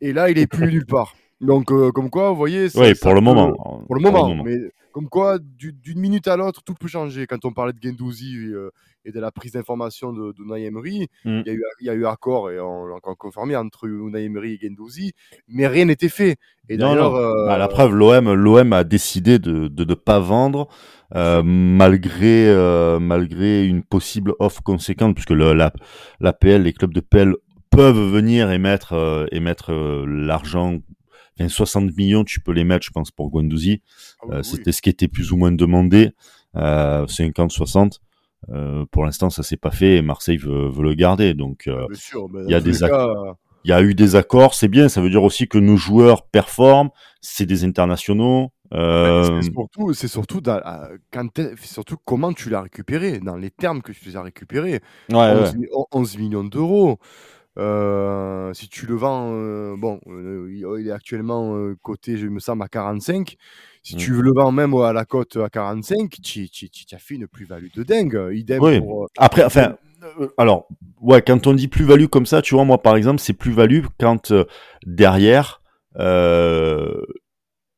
Et 0.01 0.13
là, 0.13 0.31
il 0.31 0.39
est 0.39 0.47
plus 0.47 0.67
nulle 0.67 0.87
part. 0.87 1.15
Donc, 1.41 1.73
euh, 1.73 1.91
comme 1.91 2.11
quoi, 2.11 2.31
vous 2.31 2.37
voyez. 2.37 2.69
Oui, 2.75 2.93
pour, 3.01 3.15
le 3.15 3.21
moment. 3.21 3.53
Pour 3.87 3.95
le 3.95 4.01
moment. 4.01 4.35
Mais 4.45 4.59
comme 4.93 5.09
quoi, 5.09 5.39
d'une 5.39 5.99
minute 5.99 6.29
à 6.29 6.37
l'autre, 6.37 6.63
tout 6.63 6.75
peut 6.75 6.89
changer. 6.89 7.27
Quand 7.27 7.45
on 7.45 7.53
parlait 7.53 7.73
de 7.73 7.79
Gendouzi 7.83 8.37
euh, 8.37 8.71
et 9.05 9.13
de 9.13 9.21
la 9.21 9.31
prise 9.31 9.53
d'information 9.53 10.13
de, 10.13 10.33
de 10.33 10.57
Emery, 10.59 11.09
mm. 11.25 11.43
il, 11.47 11.61
y 11.81 11.89
a 11.89 11.95
eu 11.95 12.07
accord, 12.07 12.51
et 12.51 12.61
on 12.61 12.87
l'a 12.87 12.97
encore 12.97 13.17
confirmé, 13.17 13.57
entre 13.57 13.87
Unai 13.89 14.25
Emery 14.25 14.59
et 14.61 14.69
Gendouzi, 14.69 15.13
mais 15.49 15.67
rien 15.67 15.87
n'était 15.87 16.09
fait. 16.11 16.37
Et 16.69 16.77
d'ailleurs. 16.77 17.15
Euh, 17.15 17.47
bah, 17.47 17.57
la 17.57 17.69
preuve, 17.69 17.95
l'OM 17.95 18.73
a 18.73 18.85
décidé 18.85 19.39
de 19.39 19.53
ne 19.53 19.69
de, 19.69 19.85
de 19.85 19.95
pas 19.95 20.21
vendre. 20.21 20.69
Euh, 21.17 21.43
malgré 21.43 22.55
malgré 23.01 23.67
une 23.67 23.83
possible 23.83 24.33
offre 24.39 24.63
conséquente 24.63 25.17
puisque 25.17 25.31
le, 25.31 25.55
la 25.55 25.73
l'APL 26.21 26.63
les 26.63 26.73
clubs 26.73 26.95
de 26.95 27.01
PL 27.01 27.35
peuvent 27.71 28.13
venir 28.13 28.51
et 28.51 28.59
mettre 28.59 28.93
euh, 28.93 29.27
et 29.33 29.41
mettre 29.41 29.73
l'argent 29.73 30.79
60 31.39 31.97
millions, 31.97 32.25
tu 32.25 32.41
peux 32.41 32.53
les 32.53 32.65
mettre, 32.65 32.85
je 32.85 32.91
pense, 32.91 33.11
pour 33.11 33.31
Guendouzi. 33.31 33.83
Ah 34.23 34.27
euh, 34.31 34.43
c'était 34.43 34.73
ce 34.73 34.83
qui 34.83 34.91
était 34.91 35.09
plus 35.09 35.33
ou 35.33 35.37
moins 35.37 35.53
demandé, 35.53 36.11
euh, 36.57 37.07
50-60. 37.07 37.99
Euh, 38.51 38.85
pour 38.91 39.05
l'instant, 39.05 39.31
ça 39.31 39.43
s'est 39.43 39.57
pas 39.57 39.71
fait 39.71 39.97
et 39.97 40.03
Marseille 40.03 40.39
veut, 40.39 40.69
veut 40.69 40.83
le 40.83 40.95
garder. 40.95 41.35
Donc, 41.35 41.67
euh, 41.67 41.87
il 42.47 42.51
y 42.51 42.55
a 42.55 42.61
des 42.61 42.83
il 43.65 43.69
y 43.69 43.75
a 43.75 43.83
eu 43.83 43.95
des 43.95 44.17
accords, 44.17 44.55
c'est 44.55 44.69
bien. 44.69 44.89
Ça 44.89 45.03
veut 45.03 45.11
dire 45.11 45.23
aussi 45.23 45.47
que 45.47 45.59
nos 45.59 45.77
joueurs 45.77 46.27
performent. 46.27 46.89
C'est 47.21 47.45
des 47.45 47.65
internationaux. 47.65 48.53
Euh... 48.73 49.43
C'est 49.43 49.53
surtout, 49.53 49.93
surtout, 49.93 50.41
quand 51.13 51.29
surtout 51.63 51.97
comment 52.05 52.33
tu 52.33 52.49
l'as 52.49 52.63
récupéré, 52.63 53.19
dans 53.19 53.37
les 53.37 53.51
termes 53.51 53.83
que 53.83 53.93
tu 53.93 54.07
les 54.07 54.17
as 54.17 54.23
récupérés. 54.23 54.81
Ouais, 55.11 55.33
11, 55.33 55.57
ouais. 55.57 55.69
11 55.93 56.19
millions 56.19 56.45
d'euros. 56.45 56.99
Euh, 57.61 58.55
si 58.55 58.69
tu 58.69 58.87
le 58.87 58.95
vends, 58.95 59.33
euh, 59.35 59.77
bon, 59.77 60.01
euh, 60.07 60.49
il 60.51 60.89
est 60.89 60.93
actuellement 60.93 61.55
coté, 61.83 62.17
je 62.17 62.27
me 62.27 62.41
semble, 62.41 62.63
à 62.63 62.69
45. 62.69 63.37
Si 63.83 63.95
mmh. 63.95 63.99
tu 63.99 64.13
le 64.13 64.33
vends 64.35 64.53
même 64.53 64.75
à 64.75 64.93
la 64.93 65.05
cote 65.05 65.37
à 65.37 65.51
45, 65.51 66.11
tu, 66.23 66.49
tu, 66.49 66.71
tu 66.71 66.95
as 66.95 66.99
fait 66.99 67.17
une 67.17 67.27
plus-value 67.29 67.69
de 67.75 67.83
dingue. 67.83 68.31
Idem 68.33 68.63
oui. 68.63 68.81
pour, 68.81 69.09
Après, 69.19 69.45
enfin, 69.45 69.77
alors, 70.39 70.69
ouais, 71.01 71.23
quand 71.23 71.47
on 71.47 71.53
dit 71.53 71.69
plus-value 71.69 72.07
comme 72.07 72.27
ça, 72.27 72.41
tu 72.41 72.55
vois, 72.55 72.65
moi, 72.65 72.81
par 72.83 72.97
exemple, 72.97 73.21
c'est 73.21 73.35
plus-value 73.35 73.85
quand 73.99 74.33
derrière, 74.87 75.61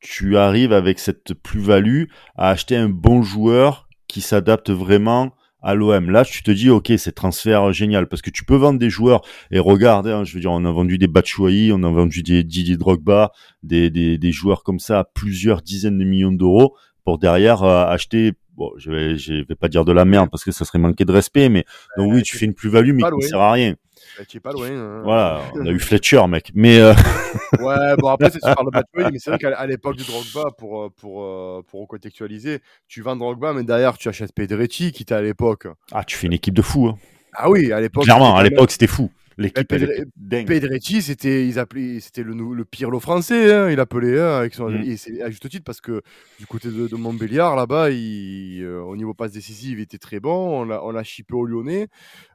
tu 0.00 0.37
arrives 0.37 0.73
avec 0.73 0.99
cette 0.99 1.35
plus-value 1.35 2.05
à 2.37 2.50
acheter 2.50 2.76
un 2.76 2.88
bon 2.88 3.23
joueur 3.23 3.88
qui 4.06 4.20
s'adapte 4.20 4.70
vraiment 4.70 5.32
à 5.62 5.75
l'OM. 5.75 6.11
Là, 6.11 6.25
tu 6.25 6.43
te 6.43 6.50
dis, 6.50 6.70
ok, 6.70 6.93
c'est 6.97 7.12
transfert 7.12 7.73
génial 7.73 8.09
parce 8.09 8.23
que 8.23 8.31
tu 8.31 8.44
peux 8.44 8.56
vendre 8.56 8.79
des 8.79 8.91
joueurs 8.91 9.23
et 9.50 9.59
regarde, 9.59 10.07
hein, 10.07 10.25
je 10.25 10.35
veux 10.35 10.40
dire, 10.40 10.52
on 10.52 10.64
a 10.64 10.71
vendu 10.73 10.99
des 10.99 11.07
Batshuayi, 11.07 11.73
on 11.73 11.83
a 11.83 11.90
vendu 11.90 12.23
des 12.23 12.45
Didier 12.45 12.76
Drogba, 12.76 13.33
des, 13.62 13.90
des, 13.90 14.19
des 14.19 14.33
joueurs 14.33 14.64
comme 14.64 14.78
ça 14.78 15.00
à 15.00 15.04
plusieurs 15.04 15.62
dizaines 15.62 15.99
de 15.99 16.04
millions 16.04 16.33
d'euros 16.33 16.75
pour 17.04 17.19
derrière 17.19 17.62
euh, 17.62 17.85
acheter. 17.87 18.33
Bon, 18.56 18.71
je 18.76 18.90
vais, 18.90 19.16
je 19.16 19.47
vais 19.47 19.54
pas 19.54 19.68
dire 19.68 19.85
de 19.85 19.92
la 19.92 20.04
merde 20.04 20.28
parce 20.30 20.44
que 20.44 20.52
ça 20.52 20.64
serait 20.64 20.78
manquer 20.78 21.04
de 21.04 21.12
respect, 21.12 21.49
mais 21.49 21.64
donc 21.97 22.12
oui, 22.12 22.23
tu 22.23 22.37
fais 22.37 22.44
une 22.44 22.54
plus-value, 22.54 22.92
mais 22.92 23.02
qui 23.02 23.16
ne 23.16 23.21
sert 23.23 23.40
à 23.40 23.52
rien. 23.52 23.75
Bah, 24.18 24.25
tu 24.26 24.37
es 24.37 24.40
pas 24.40 24.52
loin. 24.52 24.71
Hein. 24.71 25.02
Voilà, 25.04 25.40
on 25.54 25.66
a 25.66 25.71
eu 25.71 25.78
Fletcher, 25.78 26.26
mec. 26.28 26.50
Mais 26.54 26.78
euh... 26.78 26.92
ouais, 27.61 27.97
bon 27.99 28.09
après 28.09 28.30
c'est 28.30 28.40
super 28.42 28.62
le 28.64 28.71
Batshuayi, 28.71 29.12
mais 29.12 29.18
c'est 29.18 29.30
vrai 29.30 29.38
qu'à 29.38 29.66
l'époque 29.66 29.97
du 29.97 30.04
Drogba, 30.04 30.50
pour 30.59 30.82
euh, 30.82 30.90
pour 30.90 31.23
euh, 31.23 31.62
pour 31.66 31.80
recontextualiser, 31.80 32.61
tu 32.88 33.00
vends 33.00 33.16
Drogba, 33.16 33.52
mais 33.54 33.64
derrière 33.64 33.97
tu 33.97 34.09
achètes 34.09 34.35
Pedretti, 34.35 34.92
qui 34.92 35.02
était 35.02 35.14
à 35.14 35.23
l'époque. 35.23 35.66
Ah, 35.92 36.04
tu 36.04 36.16
fais 36.16 36.26
une 36.26 36.35
équipe 36.35 36.54
de 36.54 36.62
fous. 36.62 36.88
Hein. 36.88 36.99
Ah 37.35 37.50
oui, 37.50 37.73
à 37.73 37.80
l'époque. 37.80 38.04
Clairement, 38.04 38.37
à 38.37 38.42
l'époque 38.42 38.71
c'était 38.71 38.87
fou. 38.87 39.11
L'équipe 39.39 39.69
Pedretti, 39.69 41.03
c'était 41.03 41.47
ils 41.47 41.59
appelaient 41.59 42.01
c'était 42.01 42.23
le, 42.23 42.35
le 42.35 42.65
Pirlo 42.65 43.01
français, 43.01 43.53
hein, 43.53 43.71
il 43.71 43.81
appelait 43.81 44.21
hein, 44.21 44.37
avec 44.39 44.55
son, 44.55 44.71
mm. 44.71 44.83
et 44.83 44.97
c'est 44.97 45.23
à 45.23 45.31
juste 45.31 45.49
titre 45.49 45.65
parce 45.65 45.81
que 45.81 46.03
du 46.39 46.47
côté 46.47 46.69
de, 46.69 46.89
de 46.89 46.97
Montbéliard 46.97 47.57
là-bas, 47.57 47.89
euh, 47.91 48.81
au 48.81 48.97
niveau 48.97 49.15
passe 49.15 49.33
décisive, 49.33 49.79
il 49.79 49.83
était 49.83 49.99
très 49.99 50.21
bon. 50.21 50.61
On 50.61 50.65
l'a 50.65 50.85
on 50.85 50.91
l'a 50.91 51.03
chippé 51.03 51.35
au 51.35 51.45
Lyonnais. 51.45 51.89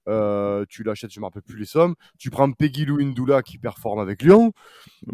Euh, 0.07 0.65
tu 0.69 0.83
l'achètes, 0.83 1.11
je 1.11 1.19
ne 1.19 1.21
me 1.21 1.25
rappelle 1.25 1.43
plus 1.43 1.57
les 1.57 1.65
sommes. 1.65 1.95
Tu 2.17 2.29
prends 2.29 2.51
Peggy 2.51 2.85
Louindoula 2.85 3.41
qui 3.41 3.57
performe 3.57 3.99
avec 3.99 4.21
Lyon. 4.21 4.53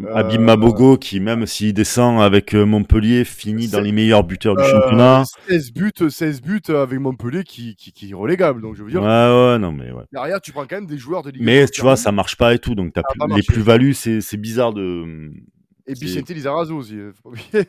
Euh, 0.00 0.14
Abim 0.14 0.38
Mabogo 0.38 0.96
qui, 0.96 1.20
même 1.20 1.46
s'il 1.46 1.74
descend 1.74 2.20
avec 2.20 2.54
euh, 2.54 2.64
Montpellier, 2.64 3.24
finit 3.24 3.68
dans 3.68 3.80
les 3.80 3.92
meilleurs 3.92 4.24
buteurs 4.24 4.56
du 4.56 4.62
euh, 4.62 4.70
championnat. 4.70 5.24
16 5.48 5.72
buts, 5.72 5.92
16 6.08 6.42
buts 6.42 6.62
avec 6.68 6.98
Montpellier 6.98 7.44
qui, 7.44 7.76
qui, 7.76 7.92
qui 7.92 8.10
est 8.10 8.14
relégable. 8.14 8.60
Donc 8.60 8.76
je 8.76 8.82
veux 8.82 8.90
dire. 8.90 9.02
Ouais, 9.02 9.08
ouais, 9.08 9.58
non, 9.58 9.72
mais 9.72 9.90
ouais. 9.90 10.04
Derrière, 10.12 10.40
tu 10.40 10.52
prends 10.52 10.66
quand 10.66 10.76
même 10.76 10.86
des 10.86 10.98
joueurs 10.98 11.22
de 11.22 11.30
Ligue 11.30 11.42
Mais 11.42 11.66
tu 11.68 11.80
vois, 11.80 11.96
ça 11.96 12.12
marche 12.12 12.36
pas 12.36 12.54
et 12.54 12.58
tout. 12.58 12.74
Donc 12.74 12.96
as 12.96 13.02
plus, 13.02 13.34
les 13.34 13.42
plus-values, 13.42 13.94
c'est 13.94 14.36
bizarre 14.36 14.72
de. 14.72 15.32
Et 15.86 15.94
Vicente 15.94 16.30
Lizarazo 16.30 16.76
aussi. 16.76 16.98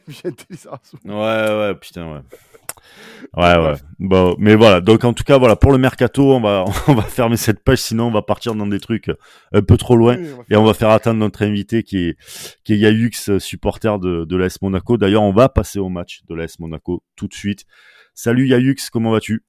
Vicente 0.07 0.45
Lizarazo. 0.49 0.97
Ouais, 1.03 1.11
ouais, 1.13 1.75
putain, 1.75 2.13
ouais. 2.13 2.21
Ouais, 3.35 3.57
ouais. 3.57 3.75
Bon, 3.99 4.35
mais 4.37 4.55
voilà. 4.55 4.79
Donc, 4.79 5.03
en 5.03 5.13
tout 5.13 5.23
cas, 5.23 5.37
voilà, 5.37 5.55
pour 5.55 5.71
le 5.71 5.77
mercato, 5.77 6.33
on 6.33 6.39
va, 6.39 6.63
on 6.87 6.93
va 6.93 7.01
fermer 7.01 7.37
cette 7.37 7.63
page, 7.63 7.79
sinon 7.79 8.07
on 8.07 8.11
va 8.11 8.21
partir 8.21 8.55
dans 8.55 8.67
des 8.67 8.79
trucs 8.79 9.11
un 9.53 9.61
peu 9.61 9.77
trop 9.77 9.95
loin 9.95 10.17
oui, 10.17 10.29
on 10.37 10.53
et 10.53 10.57
on 10.57 10.63
va 10.63 10.73
faire 10.73 10.89
attendre 10.89 11.19
notre 11.19 11.43
invité 11.43 11.83
qui 11.83 11.97
est, 11.97 12.17
qui 12.63 12.73
est 12.73 12.77
Yayux, 12.77 13.39
supporter 13.39 13.99
de, 13.99 14.25
de 14.25 14.35
l'AS 14.37 14.61
Monaco. 14.61 14.97
D'ailleurs, 14.97 15.23
on 15.23 15.33
va 15.33 15.49
passer 15.49 15.79
au 15.79 15.89
match 15.89 16.21
de 16.27 16.35
l'AS 16.35 16.59
Monaco 16.59 17.03
tout 17.15 17.27
de 17.27 17.33
suite. 17.33 17.65
Salut 18.13 18.47
Yayux, 18.47 18.75
comment 18.91 19.11
vas-tu? 19.11 19.43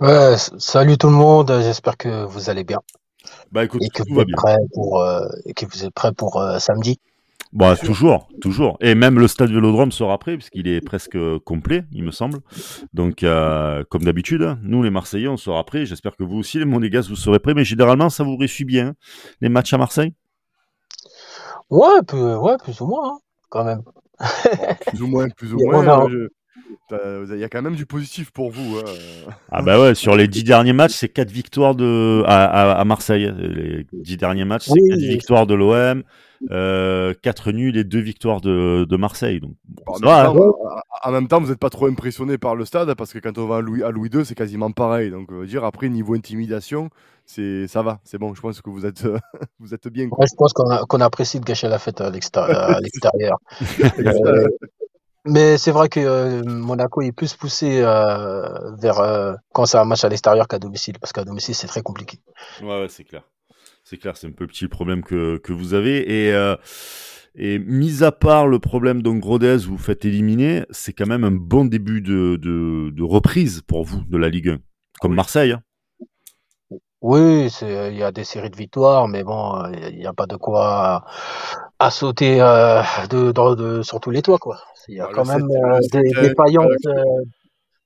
Ouais, 0.00 0.34
salut 0.58 0.98
tout 0.98 1.06
le 1.08 1.14
monde. 1.14 1.52
J'espère 1.62 1.96
que 1.96 2.24
vous 2.24 2.50
allez 2.50 2.64
bien. 2.64 2.80
Bah 3.50 3.64
écoute, 3.64 3.82
et 3.84 3.88
que 3.88 4.02
tout 4.02 4.08
vous 4.10 4.16
va 4.16 4.24
bien. 4.24 4.34
prêts 4.36 4.56
pour, 4.74 5.00
euh, 5.00 5.26
et 5.44 5.54
que 5.54 5.66
vous 5.66 5.84
êtes 5.84 5.94
prêts 5.94 6.12
pour 6.12 6.40
euh, 6.40 6.58
samedi? 6.58 6.98
Bah, 7.52 7.76
toujours, 7.76 8.28
toujours. 8.40 8.78
Et 8.80 8.94
même 8.94 9.18
le 9.18 9.28
stade 9.28 9.50
Vélodrome 9.50 9.92
sera 9.92 10.16
prêt, 10.18 10.36
puisqu'il 10.36 10.66
est 10.68 10.80
presque 10.80 11.18
complet, 11.44 11.84
il 11.92 12.02
me 12.02 12.10
semble. 12.10 12.38
Donc, 12.94 13.22
euh, 13.22 13.84
comme 13.90 14.04
d'habitude, 14.04 14.42
hein, 14.42 14.58
nous 14.62 14.82
les 14.82 14.88
Marseillais, 14.88 15.28
on 15.28 15.36
sera 15.36 15.62
prêts. 15.64 15.84
J'espère 15.84 16.16
que 16.16 16.24
vous 16.24 16.38
aussi, 16.38 16.58
les 16.58 16.64
Monégas, 16.64 17.06
vous 17.10 17.16
serez 17.16 17.40
prêts. 17.40 17.52
Mais 17.52 17.64
généralement, 17.64 18.08
ça 18.08 18.24
vous 18.24 18.38
réussit 18.38 18.66
bien, 18.66 18.88
hein, 18.88 18.94
les 19.42 19.50
matchs 19.50 19.74
à 19.74 19.78
Marseille? 19.78 20.14
Ouais, 21.68 22.02
plus, 22.06 22.36
ouais, 22.36 22.56
plus 22.62 22.80
ou 22.80 22.86
moins, 22.86 23.12
hein, 23.12 23.18
quand 23.50 23.64
même. 23.64 23.82
plus 24.86 25.02
ou 25.02 25.06
moins, 25.06 25.28
plus 25.28 25.52
ou 25.52 25.58
moins. 25.62 26.06
Il 26.90 27.38
y 27.38 27.44
a 27.44 27.48
quand 27.48 27.62
même 27.62 27.74
du 27.74 27.86
positif 27.86 28.30
pour 28.30 28.50
vous. 28.50 28.78
Hein. 28.78 29.30
Ah 29.50 29.62
bah 29.62 29.80
ouais, 29.80 29.94
sur 29.94 30.16
les 30.16 30.28
dix 30.28 30.44
derniers 30.44 30.72
matchs, 30.72 30.92
c'est 30.92 31.08
quatre 31.08 31.30
victoires 31.30 31.74
de 31.74 32.22
à, 32.26 32.84
Marseille. 32.84 33.32
Les 33.38 33.86
dix 33.92 34.16
derniers 34.16 34.44
matchs, 34.44 34.66
c'est 34.66 34.88
quatre 34.88 34.98
victoires 34.98 35.46
de 35.46 35.54
l'OM, 35.54 36.02
euh, 36.50 37.14
quatre 37.22 37.52
nuls 37.52 37.76
et 37.76 37.84
deux 37.84 38.00
victoires 38.00 38.40
de, 38.40 38.84
de 38.88 38.96
Marseille. 38.96 39.40
Donc, 39.40 39.54
en, 39.86 41.10
même 41.10 41.28
temps, 41.28 41.40
vous 41.40 41.48
n'êtes 41.48 41.58
pas 41.58 41.70
trop 41.70 41.86
impressionné 41.86 42.38
par 42.38 42.56
le 42.56 42.64
stade 42.64 42.92
parce 42.94 43.12
que 43.12 43.18
quand 43.18 43.38
on 43.38 43.46
va 43.46 43.56
à 43.56 43.60
Louis, 43.60 43.82
à 43.82 43.90
Louis 43.90 44.10
II, 44.12 44.24
c'est 44.24 44.34
quasiment 44.34 44.70
pareil. 44.70 45.10
Donc, 45.10 45.32
dire 45.44 45.64
après 45.64 45.88
niveau 45.88 46.14
intimidation, 46.14 46.90
c'est 47.24 47.66
ça 47.68 47.82
va, 47.82 48.00
c'est 48.04 48.18
bon. 48.18 48.34
Je 48.34 48.40
pense 48.40 48.60
que 48.60 48.70
vous 48.70 48.84
êtes 48.86 49.06
vous 49.60 49.74
êtes 49.74 49.88
bien. 49.88 50.04
je 50.04 50.34
pense 50.36 50.52
qu'on 50.52 51.00
apprécie 51.00 51.40
de 51.40 51.44
gâcher 51.44 51.68
la 51.68 51.78
fête 51.78 52.00
à 52.00 52.10
l'extérieur. 52.10 52.80
Mais 55.24 55.56
c'est 55.56 55.70
vrai 55.70 55.88
que 55.88 56.00
euh, 56.00 56.42
Monaco 56.44 57.00
est 57.00 57.12
plus 57.12 57.34
poussé 57.34 57.80
euh, 57.80 58.74
vers 58.76 58.98
euh, 58.98 59.34
quand 59.52 59.66
c'est 59.66 59.78
un 59.78 59.84
match 59.84 60.02
à 60.04 60.08
l'extérieur 60.08 60.48
qu'à 60.48 60.58
domicile, 60.58 60.98
parce 60.98 61.12
qu'à 61.12 61.24
domicile 61.24 61.54
c'est 61.54 61.68
très 61.68 61.82
compliqué. 61.82 62.18
Ouais, 62.60 62.86
c'est 62.88 63.04
clair. 63.04 63.22
C'est 63.84 63.98
clair, 63.98 64.16
c'est 64.16 64.26
un 64.26 64.32
peu 64.32 64.44
le 64.44 64.48
petit 64.48 64.66
problème 64.66 65.04
que, 65.04 65.38
que 65.38 65.52
vous 65.52 65.74
avez. 65.74 66.28
Et, 66.28 66.56
et 67.34 67.58
mis 67.58 68.04
à 68.04 68.12
part 68.12 68.46
le 68.46 68.58
problème 68.58 69.02
d'Ongrodez 69.02 69.66
où 69.66 69.72
vous 69.72 69.78
faites 69.78 70.04
éliminer, 70.04 70.64
c'est 70.70 70.92
quand 70.92 71.06
même 71.06 71.24
un 71.24 71.32
bon 71.32 71.64
début 71.64 72.00
de, 72.00 72.36
de, 72.36 72.90
de, 72.90 73.02
reprise 73.02 73.62
pour 73.62 73.84
vous 73.84 74.02
de 74.08 74.16
la 74.16 74.28
Ligue 74.28 74.50
1, 74.50 74.58
comme 75.00 75.14
Marseille. 75.14 75.52
Hein. 75.52 75.62
Oui, 77.00 77.48
il 77.62 77.96
y 77.96 78.04
a 78.04 78.12
des 78.12 78.22
séries 78.22 78.50
de 78.50 78.56
victoires, 78.56 79.08
mais 79.08 79.24
bon, 79.24 79.64
il 79.72 79.98
n'y 79.98 80.06
a 80.06 80.12
pas 80.12 80.26
de 80.26 80.36
quoi 80.36 81.04
à 81.82 81.90
sauter 81.90 82.38
de, 82.38 83.32
de, 83.32 83.82
sur 83.82 84.00
tous 84.00 84.10
les 84.10 84.22
toits, 84.22 84.38
quoi. 84.38 84.58
Il 84.88 84.96
y 84.96 85.00
a 85.00 85.08
quand 85.12 85.24
même 85.24 85.48
euh, 85.50 85.80
des 85.92 86.28
défaillances. 86.28 86.86
Euh, 86.86 87.02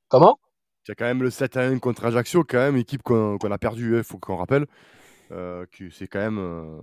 comment? 0.08 0.38
Il 0.86 0.90
y 0.90 0.92
a 0.92 0.94
quand 0.94 1.04
même 1.06 1.22
le 1.22 1.30
7 1.30 1.56
à 1.56 1.62
1 1.62 1.78
contre 1.78 2.04
Ajaccio, 2.04 2.44
quand 2.44 2.58
même, 2.58 2.76
équipe 2.76 3.02
qu'on 3.02 3.38
a 3.38 3.58
perdu, 3.58 3.94
il 3.94 3.98
hein, 3.98 4.02
faut 4.02 4.18
qu'on 4.18 4.36
rappelle. 4.36 4.66
Euh, 5.32 5.64
que 5.76 5.90
c'est 5.90 6.06
quand 6.06 6.20
même 6.20 6.80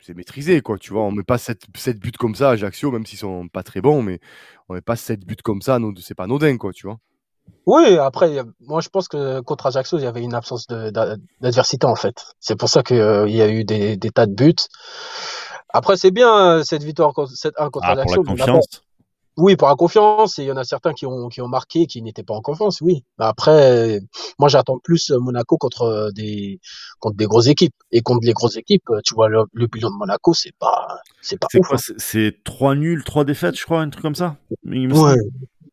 c'est 0.00 0.16
maîtrisé 0.16 0.62
quoi 0.62 0.78
tu 0.78 0.94
vois 0.94 1.02
on 1.02 1.10
met 1.10 1.22
pas 1.22 1.36
7, 1.36 1.68
buts 2.00 2.12
comme 2.18 2.34
ça 2.34 2.48
à 2.48 2.52
Ajaccio 2.52 2.90
même 2.90 3.04
s'ils 3.04 3.18
sont 3.18 3.46
pas 3.46 3.62
très 3.62 3.82
bons 3.82 4.00
mais 4.00 4.20
on 4.70 4.74
met 4.74 4.80
pas 4.80 4.96
7 4.96 5.26
buts 5.26 5.36
comme 5.44 5.60
ça 5.60 5.78
c'est 6.00 6.14
pas 6.14 6.24
anodin 6.24 6.56
quoi 6.56 6.72
tu 6.72 6.86
vois 6.86 6.96
oui 7.66 7.98
après 7.98 8.40
moi 8.60 8.80
je 8.80 8.88
pense 8.88 9.06
que 9.06 9.40
contre 9.40 9.66
Ajaccio 9.66 9.98
il 9.98 10.04
y 10.04 10.06
avait 10.06 10.22
une 10.22 10.32
absence 10.32 10.66
d'adversité 10.66 11.86
en 11.86 11.94
fait 11.94 12.24
c'est 12.40 12.56
pour 12.56 12.70
ça 12.70 12.82
qu'il 12.82 12.96
y 12.96 13.42
a 13.42 13.48
eu 13.50 13.64
des, 13.64 13.98
tas 13.98 14.24
de 14.24 14.32
buts 14.32 14.54
après 15.74 15.96
c'est 15.96 16.10
bien 16.10 16.62
cette 16.64 16.82
victoire 16.82 17.12
cette 17.34 17.54
1 17.58 17.68
contre 17.68 17.86
ah, 17.86 17.92
Ajaccio 17.92 18.22
pour 18.22 18.34
la 18.34 18.46
confiance 18.46 18.84
oui, 19.36 19.56
pour 19.56 19.68
la 19.68 19.74
confiance, 19.74 20.38
et 20.38 20.42
il 20.42 20.46
y 20.46 20.52
en 20.52 20.56
a 20.56 20.64
certains 20.64 20.92
qui 20.92 21.06
ont, 21.06 21.28
qui 21.28 21.40
ont 21.40 21.48
marqué, 21.48 21.86
qui 21.86 22.02
n'étaient 22.02 22.22
pas 22.22 22.34
en 22.34 22.40
confiance, 22.40 22.80
oui. 22.80 23.04
Mais 23.18 23.24
après, 23.24 24.00
moi, 24.38 24.48
j'attends 24.48 24.78
plus 24.78 25.10
Monaco 25.10 25.56
contre 25.56 26.12
des, 26.14 26.60
contre 27.00 27.16
des 27.16 27.26
grosses 27.26 27.48
équipes. 27.48 27.74
Et 27.90 28.00
contre 28.00 28.24
les 28.24 28.32
grosses 28.32 28.56
équipes, 28.56 28.88
tu 29.04 29.14
vois, 29.14 29.28
le, 29.28 29.66
bilan 29.66 29.90
de 29.90 29.96
Monaco, 29.96 30.34
c'est 30.34 30.54
pas, 30.56 30.86
c'est 31.20 31.38
pas 31.38 31.48
C'est 31.50 31.60
quoi? 31.60 31.76
Hein. 31.76 31.94
C'est 31.96 32.44
trois 32.44 32.76
nuls, 32.76 33.02
trois 33.02 33.24
défaites, 33.24 33.58
je 33.58 33.64
crois, 33.64 33.80
un 33.80 33.90
truc 33.90 34.02
comme 34.02 34.14
ça? 34.14 34.36
Ouais. 34.64 34.86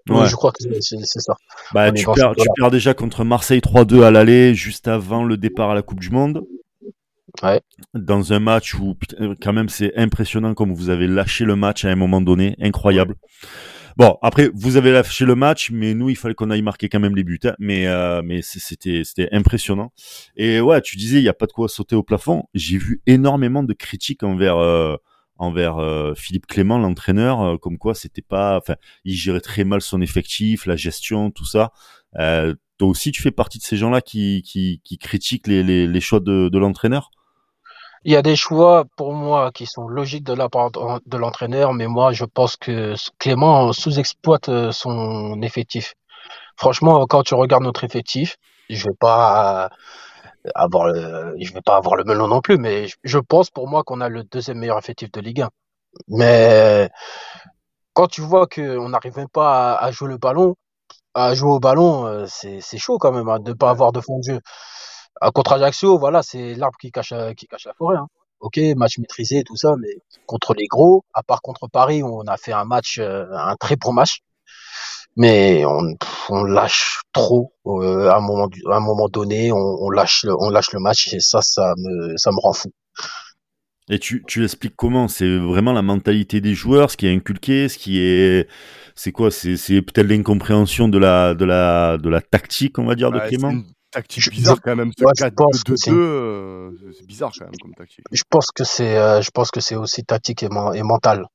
Ouais. 0.10 0.28
je 0.28 0.36
crois 0.36 0.52
que 0.52 0.64
c'est 0.82 0.98
ça. 1.06 1.36
Bah, 1.74 1.92
tu 1.92 2.06
perds, 2.06 2.34
tu 2.36 2.48
perds 2.56 2.72
déjà 2.72 2.96
contre 2.96 3.24
Marseille 3.24 3.60
3-2 3.60 4.02
à 4.02 4.10
l'aller, 4.10 4.56
juste 4.56 4.88
avant 4.88 5.24
le 5.24 5.38
départ 5.38 5.70
à 5.70 5.76
la 5.76 5.84
Coupe 5.84 6.00
du 6.00 6.10
Monde. 6.10 6.44
Ouais. 7.44 7.62
Dans 7.94 8.34
un 8.34 8.40
match 8.40 8.76
où, 8.76 8.96
quand 9.42 9.54
même, 9.54 9.70
c'est 9.70 9.96
impressionnant 9.98 10.54
comme 10.54 10.74
vous 10.74 10.90
avez 10.90 11.08
lâché 11.08 11.46
le 11.46 11.56
match 11.56 11.86
à 11.86 11.90
un 11.90 11.96
moment 11.96 12.22
donné, 12.22 12.56
incroyable. 12.62 13.16
Bon, 13.98 14.18
après, 14.22 14.50
vous 14.54 14.78
avez 14.78 14.92
lâché 14.92 15.26
le 15.26 15.36
match, 15.36 15.70
mais 15.72 15.94
nous, 15.94 16.10
il 16.10 16.16
fallait 16.16 16.34
qu'on 16.34 16.50
aille 16.50 16.62
marquer 16.62 16.88
quand 16.88 17.00
même 17.00 17.16
les 17.16 17.24
buts. 17.24 17.40
Hein. 17.44 17.54
Mais, 17.60 17.88
euh, 17.88 18.22
mais 18.24 18.42
c'était, 18.42 19.04
c'était 19.04 19.30
impressionnant. 19.32 19.92
Et 20.36 20.62
ouais, 20.62 20.82
tu 20.82 20.98
disais, 20.98 21.20
il 21.20 21.24
n'y 21.24 21.30
a 21.30 21.34
pas 21.34 21.46
de 21.46 21.52
quoi 21.52 21.68
sauter 21.68 21.96
au 21.96 22.04
plafond. 22.04 22.44
J'ai 22.54 22.78
vu 22.78 23.02
énormément 23.06 23.64
de 23.64 23.74
critiques 23.74 24.24
envers, 24.24 24.58
euh, 24.58 24.96
envers 25.38 25.78
euh, 25.78 26.14
Philippe 26.16 26.48
Clément, 26.48 26.78
l'entraîneur, 26.78 27.42
euh, 27.42 27.58
comme 27.58 27.78
quoi 27.78 27.94
c'était 27.96 28.22
pas, 28.22 28.58
enfin, 28.58 28.76
il 29.04 29.16
gérait 29.16 29.42
très 29.42 29.64
mal 29.64 29.82
son 29.82 30.02
effectif, 30.02 30.66
la 30.66 30.76
gestion, 30.76 31.32
tout 31.32 31.46
ça. 31.46 31.72
Euh, 32.20 32.56
toi 32.78 32.88
aussi, 32.88 33.12
tu 33.12 33.22
fais 33.22 33.32
partie 33.32 33.58
de 33.58 33.64
ces 33.64 33.78
gens-là 33.78 34.02
qui, 34.02 34.42
qui, 34.44 34.82
qui 34.84 34.98
critiquent 34.98 35.48
les, 35.48 35.64
les, 35.64 35.86
les 35.88 36.02
choix 36.02 36.20
de, 36.20 36.50
de 36.50 36.58
l'entraîneur? 36.60 37.12
Il 38.04 38.12
y 38.14 38.16
a 38.16 38.22
des 38.22 38.36
choix 38.36 38.86
pour 38.96 39.14
moi 39.14 39.52
qui 39.52 39.66
sont 39.66 39.88
logiques 39.88 40.24
de 40.24 40.34
la 40.34 40.50
part 40.50 40.72
de 40.72 41.18
l'entraîneur, 41.18 41.74
mais 41.74 41.88
moi 41.88 42.14
je 42.14 42.26
pense 42.26 42.58
que 42.58 42.96
Clément 43.20 43.74
sous-exploite 43.74 44.50
euh, 44.50 44.72
son 44.72 45.42
effectif. 45.42 45.94
Franchement, 46.58 47.06
quand 47.08 47.24
tu 47.24 47.36
regardes 47.36 47.64
notre 47.64 47.84
effectif, 47.84 48.38
je 48.70 48.86
vais 48.86 48.96
pas 49.00 49.70
avoir 50.56 50.88
le, 50.88 51.36
je 51.40 51.54
vais 51.54 51.62
pas 51.62 51.78
avoir 51.78 51.96
le 51.96 52.04
melon 52.04 52.28
non 52.28 52.42
plus, 52.42 52.58
mais 52.58 52.88
je 53.04 53.20
pense 53.20 53.50
pour 53.50 53.68
moi 53.68 53.84
qu'on 53.84 54.02
a 54.02 54.10
le 54.10 54.24
deuxième 54.24 54.60
meilleur 54.60 54.78
effectif 54.80 55.12
de 55.12 55.22
Ligue 55.22 55.42
1. 55.42 55.50
Mais 56.10 56.90
quand 57.94 58.08
tu 58.08 58.22
vois 58.22 58.48
qu'on 58.48 58.90
n'arrive 58.90 59.18
même 59.18 59.30
pas 59.30 59.76
à, 59.76 59.92
jouer 59.92 60.10
le 60.10 60.18
ballon, 60.18 60.56
à 61.14 61.34
jouer 61.36 61.52
au 61.52 61.60
ballon, 61.60 62.06
euh, 62.08 62.26
c'est 62.28 62.78
chaud 62.78 62.98
quand 62.98 63.12
même 63.12 63.30
hein, 63.30 63.40
de 63.40 63.52
ne 63.52 63.56
pas 63.56 63.70
avoir 63.70 63.92
de 63.92 64.02
fond 64.02 64.20
de 64.20 64.24
jeu. 64.34 64.40
Contre 65.34 65.54
Ajaccio, 65.54 65.98
voilà, 66.00 66.24
c'est 66.24 66.56
l'arbre 66.56 66.78
qui 66.80 66.92
cache, 66.92 67.14
qui 67.38 67.48
cache 67.48 67.66
la 67.66 67.74
forêt. 67.74 67.98
Hein. 67.98 68.08
Ok, 68.40 68.60
match 68.76 68.98
maîtrisé, 68.98 69.44
tout 69.44 69.56
ça, 69.56 69.76
mais 69.80 69.98
contre 70.26 70.56
les 70.56 70.66
gros, 70.66 71.04
à 71.14 71.22
part 71.22 71.44
contre 71.44 71.68
Paris, 71.68 72.02
on 72.02 72.22
a 72.22 72.38
fait 72.38 72.54
un 72.54 72.66
match, 72.66 72.98
euh, 72.98 73.28
un 73.32 73.56
très 73.56 73.76
bon 73.76 73.94
match, 73.94 74.22
mais 75.16 75.64
on, 75.64 75.96
on 76.30 76.44
lâche 76.44 77.02
trop 77.14 77.54
euh, 77.68 78.10
à 78.10 78.18
un 78.18 78.20
moment, 78.20 78.50
à 78.72 78.78
un 78.78 78.80
moment 78.80 79.10
donné, 79.10 79.52
on, 79.52 79.58
on, 79.58 79.92
lâche, 79.92 80.26
on 80.40 80.50
lâche 80.50 80.72
le 80.72 80.80
match 80.80 81.14
et 81.14 81.20
ça, 81.20 81.44
ça 81.44 81.76
me, 81.78 82.18
ça 82.18 82.32
me 82.32 82.42
rend 82.42 82.54
fou. 82.54 82.72
Et 83.90 84.00
tu, 84.00 84.24
tu 84.26 84.44
expliques 84.44 84.76
comment? 84.76 85.08
C'est 85.08 85.38
vraiment 85.38 85.74
la 85.74 85.84
mentalité 85.84 86.42
des 86.42 86.56
joueurs, 86.56 86.90
ce 86.90 86.98
qui 86.98 87.06
est 87.06 87.14
inculqué, 87.14 87.70
ce 87.70 87.78
qui 87.78 88.00
est, 88.00 88.48
c'est 88.96 89.12
quoi? 89.12 89.30
C'est 89.30 89.82
peut-être 89.82 90.08
l'incompréhension 90.08 90.88
de 90.88 90.98
la, 90.98 91.36
de 91.36 91.46
la, 91.46 91.98
de 91.98 92.10
la 92.10 92.22
tactique, 92.22 92.80
on 92.80 92.86
va 92.86 92.96
dire, 92.96 93.12
de 93.12 93.20
Clément? 93.20 93.54
Tactique 93.92 94.30
bizarre 94.30 94.62
quand 94.64 94.76
même. 94.76 94.92
Ce 94.98 95.04
4-2-2, 95.04 95.92
euh, 95.92 96.72
c'est 96.98 97.06
bizarre 97.06 97.32
quand 97.38 97.46
même 97.46 97.54
comme 97.62 97.76
tactique. 97.76 98.06
Je 98.12 98.24
pense 98.30 98.48
que 98.52 98.64
c'est, 98.64 98.98
euh, 98.98 99.22
je 99.22 99.32
pense 99.32 99.52
que 99.52 99.60
c'est 99.60 99.76
aussi 99.76 100.04
tactique 100.04 100.44
et, 100.44 100.50
et, 100.76 100.84
mental. 100.84 101.28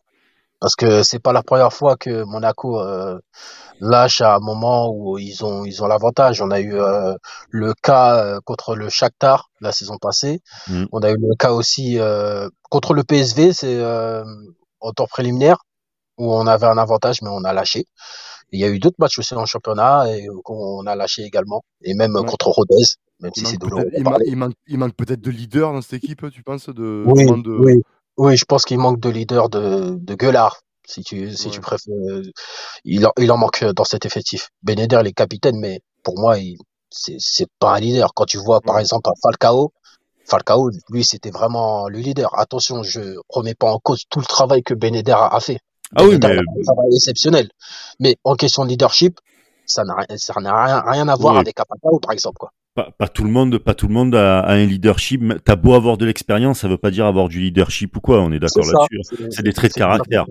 Parce 0.61 0.75
que 0.75 1.03
c'est 1.03 1.19
pas 1.19 1.33
la 1.33 1.43
première 1.43 1.73
fois 1.73 1.97
que 1.97 2.25
Monaco 2.25 2.81
euh, 2.81 3.19
lâche 3.81 4.23
à 4.23 4.37
un 4.37 4.39
moment 4.39 4.91
où 4.91 5.19
ils 5.19 5.45
ont 5.45 5.65
ils 5.65 5.83
ont 5.83 5.87
l'avantage. 5.87 6.41
On 6.41 6.51
a 6.51 6.61
eu 6.61 6.75
euh, 6.75 7.15
le 7.51 7.75
cas 7.75 8.17
euh, 8.17 8.41
contre 8.45 8.75
le 8.75 8.89
Shakhtar 8.89 9.51
la 9.61 9.73
saison 9.73 9.99
passée. 9.99 10.41
Mm. 10.69 10.87
On 10.93 11.01
a 11.01 11.11
eu 11.11 11.17
le 11.17 11.35
cas 11.39 11.53
aussi 11.53 11.99
contre 12.71 12.95
le 12.95 13.05
PSV, 13.05 13.53
c'est 13.53 13.81
en 14.81 14.93
temps 14.93 15.07
préliminaire 15.07 15.59
où 16.19 16.33
on 16.35 16.47
avait 16.47 16.67
un 16.67 16.79
avantage 16.79 17.21
mais 17.23 17.29
on 17.31 17.45
a 17.45 17.53
lâché. 17.53 17.87
Il 18.53 18.61
y 18.61 18.65
a 18.65 18.69
eu 18.69 18.79
d'autres 18.79 18.97
matchs 18.99 19.19
aussi 19.19 19.35
en 19.35 19.47
championnat 19.47 20.11
et 20.17 20.29
qu'on 20.45 20.87
a 20.87 20.95
lâché 20.95 21.23
également, 21.23 21.65
et 21.83 21.95
même 21.95 22.15
contre 22.25 22.49
Rodez, 22.49 22.85
même 23.21 23.33
si 23.35 23.45
c'est 23.45 23.57
douloureux. 23.57 23.91
Il, 23.97 24.37
manque, 24.37 24.53
il 24.67 24.79
manque 24.79 24.95
peut-être 24.95 25.21
de 25.21 25.31
leader 25.31 25.73
dans 25.73 25.83
cette 25.83 26.05
équipe, 26.05 26.31
tu 26.31 26.43
penses 26.43 26.69
de, 26.69 27.05
oui, 27.07 27.27
oui, 27.59 27.83
oui, 28.17 28.37
je 28.37 28.45
pense 28.45 28.65
qu'il 28.65 28.79
manque 28.79 29.01
de 29.01 29.11
leader 29.11 29.49
de, 29.49 29.97
de 29.99 30.15
Gueulard, 30.15 30.61
si 30.87 31.03
tu, 31.03 31.35
si 31.35 31.51
tu 31.51 31.61
préfères. 31.61 31.93
Il 32.85 33.07
en, 33.07 33.13
il 33.19 33.31
en 33.33 33.37
manque 33.37 33.65
dans 33.65 33.85
cet 33.85 34.07
effectif. 34.07 34.51
Beneder, 34.63 34.99
il 35.03 35.09
est 35.09 35.13
capitaine, 35.13 35.59
mais 35.59 35.81
pour 36.03 36.19
moi, 36.19 36.37
c'est 36.91 37.49
pas 37.59 37.75
un 37.75 37.81
leader. 37.81 38.15
Quand 38.15 38.25
tu 38.25 38.39
vois, 38.39 38.61
par 38.61 38.79
exemple, 38.79 39.11
Falcao, 39.23 39.73
Falcao, 40.25 40.71
lui, 40.91 41.05
c'était 41.05 41.31
vraiment 41.31 41.89
le 41.89 41.99
leader. 41.99 42.39
Attention, 42.39 42.83
je 42.83 43.17
remets 43.29 43.55
pas 43.55 43.71
en 43.71 43.79
cause 43.79 44.05
tout 44.09 44.21
le 44.21 44.25
travail 44.27 44.63
que 44.63 44.75
Beneder 44.75 45.17
a 45.19 45.41
fait. 45.41 45.59
Ah 45.95 46.05
oui, 46.05 46.19
mais... 46.21 46.39
un 46.39 46.63
travail 46.65 46.95
exceptionnel. 46.95 47.49
Mais 48.01 48.17
en 48.25 48.35
question 48.35 48.65
de 48.65 48.71
leadership, 48.71 49.19
ça 49.67 49.85
n'a 49.85 49.95
rien, 49.95 50.83
rien 50.87 51.09
à 51.09 51.17
voir 51.17 51.37
avec 51.37 51.59
Apatao, 51.61 51.99
par 52.01 52.13
exemple. 52.13 52.39
Quoi. 52.39 52.53
Pas, 52.75 52.91
pas, 52.99 53.09
tout 53.09 53.25
le 53.25 53.31
monde, 53.31 53.57
pas 53.59 53.75
tout 53.75 53.89
le 53.89 53.95
monde 53.95 54.15
a, 54.15 54.41
a 54.41 54.53
un 54.53 54.67
leadership. 54.67 55.23
T'as 55.45 55.57
beau 55.57 55.75
avoir 55.75 55.97
de 55.97 56.05
l'expérience, 56.05 56.61
ça 56.61 56.69
veut 56.69 56.77
pas 56.77 56.91
dire 56.91 57.07
avoir 57.07 57.29
du 57.29 57.41
leadership 57.41 57.97
ou 57.97 58.01
quoi. 58.01 58.21
On 58.21 58.33
est 58.33 58.39
d'accord 58.39 58.67
là-dessus. 58.67 59.01
C'est 59.31 59.43
des 59.43 59.53
traits 59.53 59.75
de 59.75 59.79
caractère. 59.79 60.27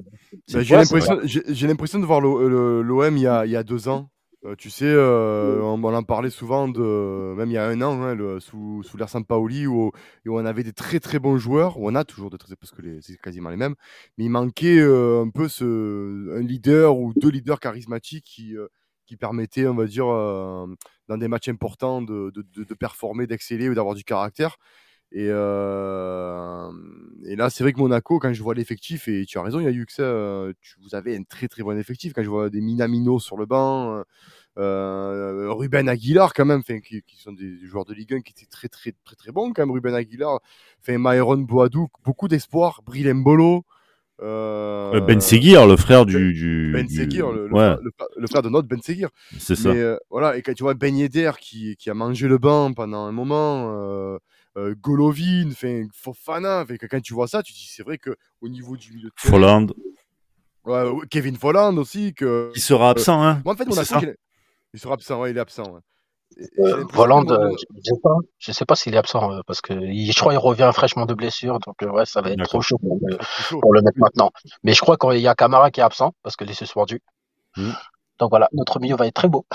J'ai 0.48 1.68
l'impression 1.68 2.00
de 2.00 2.06
voir 2.06 2.22
l'OM 2.22 3.18
il 3.18 3.22
y 3.22 3.28
a 3.28 3.64
deux 3.64 3.88
ans. 3.88 4.10
Euh, 4.46 4.56
tu 4.56 4.70
sais, 4.70 4.86
euh, 4.86 5.60
on, 5.62 5.84
en 5.84 6.04
parlait 6.04 6.30
souvent, 6.30 6.68
de, 6.68 7.34
même 7.36 7.50
il 7.50 7.54
y 7.54 7.58
a 7.58 7.66
un 7.68 7.82
an, 7.82 8.02
hein, 8.04 8.40
sous, 8.40 8.84
sous 8.84 8.96
l'ère 8.96 9.10
Sampaoli, 9.10 9.66
où, 9.66 9.88
où, 9.88 10.40
on 10.40 10.46
avait 10.46 10.64
des 10.64 10.74
très 10.74 11.00
très 11.00 11.18
bons 11.18 11.38
joueurs, 11.38 11.80
où 11.80 11.90
on 11.90 11.96
a 11.96 12.04
toujours 12.04 12.30
des 12.30 12.38
très 12.38 12.56
parce 12.56 12.72
que 12.72 13.02
c'est 13.02 13.20
quasiment 13.20 13.50
les 13.50 13.58
mêmes, 13.58 13.76
mais 14.18 14.26
il 14.26 14.30
manquait 14.30 14.80
euh, 14.80 15.24
un 15.26 15.30
peu 15.30 15.48
ce, 15.48 16.38
un 16.38 16.42
leader 16.42 16.96
ou 16.98 17.14
deux 17.16 17.30
leaders 17.30 17.60
charismatiques 17.60 18.26
qui, 18.26 18.56
qui 19.08 19.18
permettaient, 19.18 19.68
on 19.68 19.76
va 19.76 19.86
dire, 19.86 20.06
dans 20.06 21.18
des 21.18 21.28
matchs 21.28 21.50
importants, 21.50 22.04
de, 22.04 22.32
de, 22.36 22.46
de, 22.56 22.64
de 22.64 22.74
performer, 22.76 23.26
d'exceller 23.26 23.70
ou 23.70 23.74
d'avoir 23.74 23.96
du 23.96 24.04
caractère. 24.04 24.58
Et, 25.16 25.30
euh, 25.30 26.70
et 27.26 27.38
là, 27.38 27.50
c'est 27.50 27.64
vrai 27.64 27.72
que 27.72 27.80
Monaco, 27.80 28.20
quand 28.20 28.34
je 28.34 28.44
vois 28.44 28.54
l'effectif, 28.54 29.08
et 29.08 29.26
tu 29.26 29.38
as 29.38 29.44
raison, 29.44 29.62
il 29.62 29.64
y 29.64 29.68
a 29.68 29.72
eu 29.72 29.86
que 29.86 29.94
ça, 29.94 30.04
euh, 30.04 30.52
vous 30.84 30.94
avez 30.94 31.16
un 31.16 31.24
très 31.24 31.48
très 31.48 31.64
bon 31.64 31.78
effectif. 31.78 32.12
Quand 32.12 32.22
je 32.22 32.30
vois 32.30 32.50
des 32.50 32.60
Minamino 32.60 33.18
sur 33.18 33.38
le 33.38 33.46
banc, 33.46 34.04
euh, 34.58 35.54
Ruben 35.54 35.88
Aguilar 35.88 36.34
quand 36.34 36.44
même, 36.44 36.64
qui, 36.64 37.02
qui, 37.02 37.18
sont 37.18 37.32
des, 37.32 37.66
joueurs 37.66 37.86
de 37.86 37.94
Ligue 37.94 38.14
1 38.16 38.22
qui 38.22 38.34
étaient 38.34 38.46
très 38.46 38.68
très 38.68 38.92
très 39.06 39.16
très 39.16 39.32
bons 39.32 39.54
quand 39.54 39.62
même. 39.62 39.72
Ruben 39.72 39.96
Aguilar, 39.96 40.42
enfin, 40.82 40.98
Myron 40.98 41.38
Boadou, 41.38 41.88
beaucoup 42.04 42.28
d'espoir. 42.28 42.82
Bril 42.86 43.14
Mbolo. 43.14 43.64
Euh, 44.22 45.00
ben 45.00 45.22
Seguir, 45.22 45.66
le 45.66 45.78
frère 45.78 46.06
du. 46.06 46.34
du 46.34 46.72
ben 46.74 46.90
Seguir, 46.90 47.32
le, 47.32 47.50
ouais. 47.54 47.78
le, 48.18 48.28
frère 48.28 48.42
de 48.42 48.50
notre 48.50 48.68
Ben 48.68 48.82
Seguir. 48.82 49.10
C'est 49.40 49.56
ça. 49.56 49.74
voilà, 50.10 50.36
et 50.36 50.42
quand 50.42 50.54
tu 50.54 50.64
vois 50.64 50.74
Ben 50.74 50.94
Yedder 50.94 51.32
qui, 51.40 51.78
qui, 51.78 51.90
a 51.90 51.94
mangé 51.94 52.28
le 52.28 52.38
banc 52.38 52.74
pendant 52.74 53.06
un 53.06 53.14
moment, 53.14 54.20
euh, 54.58 54.76
Golovin, 54.80 55.52
Fofana. 55.94 56.66
quand 56.90 57.02
tu 57.02 57.14
vois 57.14 57.28
ça, 57.28 57.44
tu 57.44 57.54
dis 57.54 57.68
c'est 57.70 57.84
vrai 57.84 57.98
que 57.98 58.16
au 58.42 58.48
niveau 58.48 58.78
du 58.78 58.94
milieu 58.94 59.10
de 59.10 59.14
Folland. 59.18 59.68
Kevin 61.10 61.36
Folland 61.36 61.78
aussi. 61.78 62.14
Que, 62.14 62.52
il 62.56 62.62
sera 62.62 62.90
absent, 62.90 63.22
hein. 63.22 63.42
Moi, 63.46 63.54
en 63.54 63.58
fait, 63.58 63.66
mon 63.66 63.76
il, 63.76 64.16
il, 64.74 64.80
sera 64.80 64.94
absent, 64.94 65.20
ouais, 65.20 65.32
il 65.32 65.38
est 65.38 65.42
absent. 65.42 65.80
Euh, 66.60 66.86
Folland, 66.92 67.30
euh, 67.30 67.52
je 67.76 67.82
sais 67.84 68.00
pas, 68.02 68.16
je 68.40 68.52
sais 68.52 68.66
pas 68.66 68.76
s'il 68.76 68.94
est 68.96 68.98
absent 68.98 69.42
parce 69.46 69.62
que 69.62 69.74
je 69.74 70.20
crois 70.20 70.34
qu'il 70.34 70.40
revient 70.40 70.72
fraîchement 70.74 71.06
de 71.06 71.14
blessure, 71.14 71.60
donc 71.60 71.76
ouais, 71.94 72.06
ça 72.06 72.22
va 72.22 72.32
être 72.32 72.44
trop 72.44 72.62
chaud 72.62 72.78
pour, 72.80 73.74
le 73.74 73.82
mettre 73.82 74.00
maintenant. 74.00 74.32
Mais 74.64 74.74
je 74.74 74.82
crois 74.82 74.98
qu'il 74.98 75.20
y 75.20 75.28
a 75.28 75.36
Camara 75.36 75.70
qui 75.72 75.82
est 75.82 75.84
absent 75.84 76.14
parce 76.24 76.36
que 76.36 76.44
les 76.44 76.54
suspendu. 76.54 77.02
Mmh. 77.58 77.72
Donc 78.20 78.30
voilà, 78.32 78.50
notre 78.54 78.80
milieu 78.80 78.96
va 78.96 79.08
être 79.08 79.14
très 79.14 79.30
beau 79.30 79.46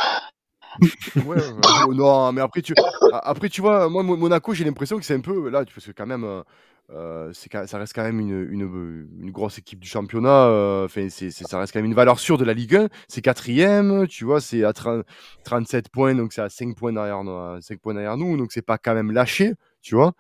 non, 1.91 2.33
mais 2.33 2.41
après 2.41 2.63
tu, 2.63 2.75
après, 3.23 3.49
tu 3.49 3.61
vois, 3.61 3.89
moi, 3.89 4.03
Monaco, 4.03 4.55
j'ai 4.55 4.65
l'impression 4.65 4.99
que 4.99 5.05
c'est 5.05 5.15
un 5.15 5.21
peu, 5.21 5.49
là, 5.49 5.65
parce 5.65 5.87
que 5.87 5.93
quand 5.93 6.07
même, 6.07 6.25
euh, 6.25 6.43
euh 6.91 7.33
ça 7.33 7.79
reste 7.79 7.95
quand 7.95 8.03
même 8.03 8.21
une, 8.21 8.49
une, 8.51 9.09
une, 9.21 9.31
grosse 9.31 9.59
équipe 9.59 9.81
du 9.81 9.89
championnat, 9.89 10.47
euh, 10.47 10.85
enfin, 10.85 11.09
c'est, 11.11 11.31
ça 11.31 11.59
reste 11.59 11.73
quand 11.73 11.79
même 11.79 11.87
une 11.87 11.95
valeur 11.95 12.19
sûre 12.19 12.39
de 12.39 12.45
la 12.45 12.55
Ligue 12.55 12.77
1, 12.77 12.89
c'est 13.09 13.23
quatrième, 13.23 14.07
tu 14.07 14.25
vois, 14.25 14.41
c'est 14.41 14.65
à 14.65 14.73
37 14.73 15.89
points, 15.89 16.15
donc 16.15 16.33
c'est 16.33 16.43
à 16.43 16.49
5 16.49 16.77
points 16.77 16.93
derrière 16.93 17.25
nous, 17.25 17.61
5 17.61 17.81
points 17.81 17.95
derrière 17.95 18.17
nous, 18.17 18.37
donc 18.37 18.53
c'est 18.53 18.63
pas 18.63 18.79
quand 18.79 18.95
même 18.95 19.13
lâché, 19.13 19.55
tu 19.83 19.95
vois, 19.95 20.13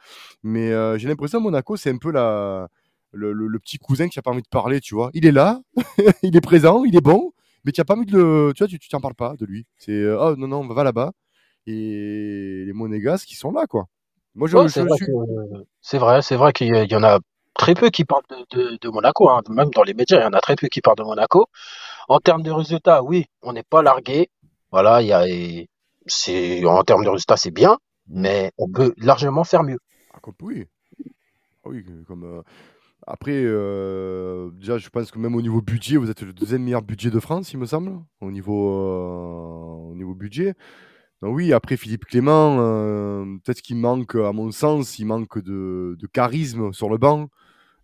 mais 0.42 0.73
euh, 0.73 0.99
j'ai 0.99 1.09
l'impression 1.09 1.40
Monaco, 1.40 1.76
c'est 1.76 1.90
un 1.90 1.99
peu 1.99 2.11
la, 2.11 2.69
le, 3.12 3.33
le, 3.33 3.59
petit 3.59 3.78
cousin 3.78 4.09
qui 4.09 4.19
a 4.19 4.23
pas 4.23 4.30
envie 4.30 4.42
de 4.42 4.49
parler, 4.49 4.80
tu 4.80 4.95
vois, 4.95 5.11
il 5.14 5.26
est 5.26 5.33
là, 5.33 5.61
il 6.23 6.37
est 6.37 6.40
présent, 6.40 6.85
il 6.85 6.97
est 6.97 7.00
bon, 7.00 7.33
mais 7.64 7.72
tu 7.72 7.80
n'as 7.80 7.84
pas 7.84 7.96
mis 7.96 8.06
de. 8.06 8.52
Tu 8.56 8.64
vois, 8.64 8.68
tu 8.68 8.88
t'en 8.88 9.00
parles 9.00 9.14
pas 9.14 9.34
de 9.38 9.46
lui. 9.46 9.66
C'est 9.76 10.06
oh 10.06 10.36
non, 10.36 10.48
non, 10.48 10.60
on 10.60 10.68
va 10.68 10.84
là-bas. 10.84 11.12
Et 11.66 12.64
les 12.66 12.72
Monégas 12.72 13.24
qui 13.26 13.34
sont 13.36 13.52
là, 13.52 13.66
quoi. 13.66 13.86
Moi, 14.34 14.48
je, 14.48 14.56
c'est 15.80 15.98
vrai, 15.98 16.22
c'est 16.22 16.36
vrai, 16.36 16.52
qu'il 16.52 16.68
y 16.68 16.94
en 16.94 17.02
a 17.02 17.18
très 17.54 17.74
peu 17.74 17.90
qui 17.90 18.04
parlent 18.04 18.22
de, 18.52 18.78
de, 18.80 18.88
Monaco, 18.88 19.28
hein. 19.28 19.42
même 19.50 19.70
dans 19.70 19.82
les 19.82 19.92
médias, 19.92 20.18
il 20.18 20.22
y 20.22 20.26
en 20.26 20.32
a 20.32 20.40
très 20.40 20.54
peu 20.54 20.68
qui 20.68 20.80
parlent 20.80 20.96
de 20.96 21.02
Monaco. 21.02 21.46
En 22.08 22.20
termes 22.20 22.42
de 22.42 22.50
résultats, 22.50 23.02
oui, 23.02 23.26
on 23.42 23.52
n'est 23.52 23.64
pas 23.64 23.82
largué. 23.82 24.30
Voilà, 24.70 25.02
il 25.02 25.08
y 25.08 25.12
a, 25.12 25.24
c'est, 26.06 26.64
en 26.64 26.82
termes 26.84 27.04
de 27.04 27.08
résultats, 27.08 27.36
c'est 27.36 27.50
bien, 27.50 27.78
mais 28.08 28.52
on 28.56 28.68
peut 28.70 28.94
largement 28.98 29.44
faire 29.44 29.64
mieux. 29.64 29.78
Ah, 30.14 30.18
oui. 30.42 30.66
Ah 31.64 31.68
oui, 31.68 31.84
comme, 32.06 32.25
euh, 32.25 32.42
après, 33.06 33.43
euh, 33.45 34.50
déjà, 34.52 34.78
je 34.78 34.89
pense 34.89 35.10
que 35.10 35.19
même 35.19 35.34
au 35.34 35.43
niveau 35.43 35.63
budget, 35.63 35.97
vous 35.97 36.10
êtes 36.10 36.23
le 36.23 36.32
deuxième 36.32 36.63
meilleur 36.63 36.82
budget 36.82 37.10
de 37.10 37.21
France, 37.21 37.52
il 37.52 37.58
me 37.58 37.67
semble, 37.67 37.93
au 38.21 38.30
niveau, 38.30 38.71
euh, 38.75 39.91
au 39.91 39.95
niveau 39.95 40.15
budget. 40.15 40.54
Donc 41.23 41.34
oui, 41.34 41.52
après 41.52 41.76
Philippe 41.76 42.04
Clément, 42.06 42.58
euh, 42.60 43.25
peut-être 43.45 43.63
qu'il 43.63 43.76
manque, 43.76 44.15
à 44.15 44.32
mon 44.32 44.50
sens, 44.50 44.99
il 44.99 45.06
manque 45.06 45.39
de, 45.39 45.97
charisme 46.13 46.73
sur 46.73 46.89
le 46.89 46.99
banc. 46.99 47.28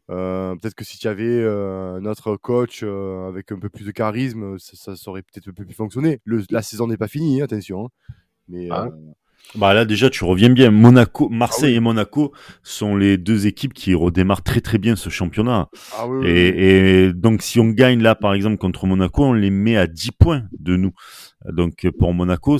peut-être 0.08 0.74
que 0.74 0.84
si 0.84 0.98
tu 0.98 1.08
avais 1.08 1.44
un 1.46 2.04
autre 2.06 2.36
coach 2.36 2.82
avec 2.82 3.52
un 3.52 3.58
peu 3.58 3.68
plus 3.68 3.84
de 3.84 3.90
charisme, 3.90 4.58
ça, 4.58 4.96
ça 4.96 5.10
aurait 5.10 5.22
peut-être 5.22 5.48
un 5.48 5.52
peu 5.52 5.64
plus 5.64 5.74
fonctionné. 5.74 6.20
la 6.50 6.62
saison 6.62 6.86
n'est 6.86 6.96
pas 6.96 7.08
finie, 7.08 7.40
hein, 7.40 7.44
attention. 7.44 7.86
Hein. 7.86 7.90
Mais, 8.48 8.68
ah 8.70 8.90
bah 9.54 9.74
là 9.74 9.84
déjà 9.84 10.10
tu 10.10 10.24
reviens 10.24 10.50
bien. 10.50 10.70
Monaco, 10.70 11.28
Marseille 11.28 11.74
ah 11.74 11.76
et 11.76 11.80
Monaco 11.80 12.32
sont 12.62 12.96
les 12.96 13.16
deux 13.16 13.46
équipes 13.46 13.72
qui 13.72 13.94
redémarrent 13.94 14.42
très 14.42 14.60
très 14.60 14.78
bien 14.78 14.96
ce 14.96 15.08
championnat. 15.08 15.68
Ah 15.96 16.06
et, 16.24 17.12
donc 17.14 17.42
si 17.42 17.60
on 17.60 17.68
gagne 17.68 18.02
là 18.02 18.14
par 18.14 18.34
exemple 18.34 18.58
contre 18.58 18.86
Monaco, 18.86 19.24
on 19.24 19.32
les 19.32 19.50
met 19.50 19.76
à 19.76 19.86
10 19.86 20.12
points 20.12 20.44
de 20.58 20.76
nous. 20.76 20.92
Donc 21.52 21.86
pour 21.98 22.12
Monaco, 22.12 22.58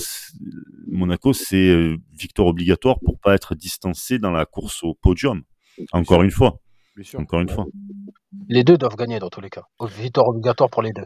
Monaco 0.91 1.33
c'est 1.33 1.69
euh, 1.69 1.97
victoire 2.19 2.49
obligatoire 2.49 2.99
pour 3.05 3.19
pas 3.19 3.35
être 3.35 3.55
distancé 3.55 4.19
dans 4.19 4.31
la 4.31 4.47
course 4.47 4.83
au 4.83 4.95
podium. 4.95 5.43
Encore 5.93 6.23
une 6.23 6.31
fois. 6.31 6.61
Encore 7.19 7.41
une 7.41 7.49
fois. 7.49 7.67
Les 8.49 8.65
deux 8.65 8.77
doivent 8.77 8.97
gagner 8.97 9.19
dans 9.19 9.29
tous 9.29 9.41
les 9.41 9.51
cas. 9.51 9.65
Victoire 9.99 10.29
obligatoire 10.29 10.71
pour 10.71 10.83
les 10.83 10.93
deux. 10.93 11.05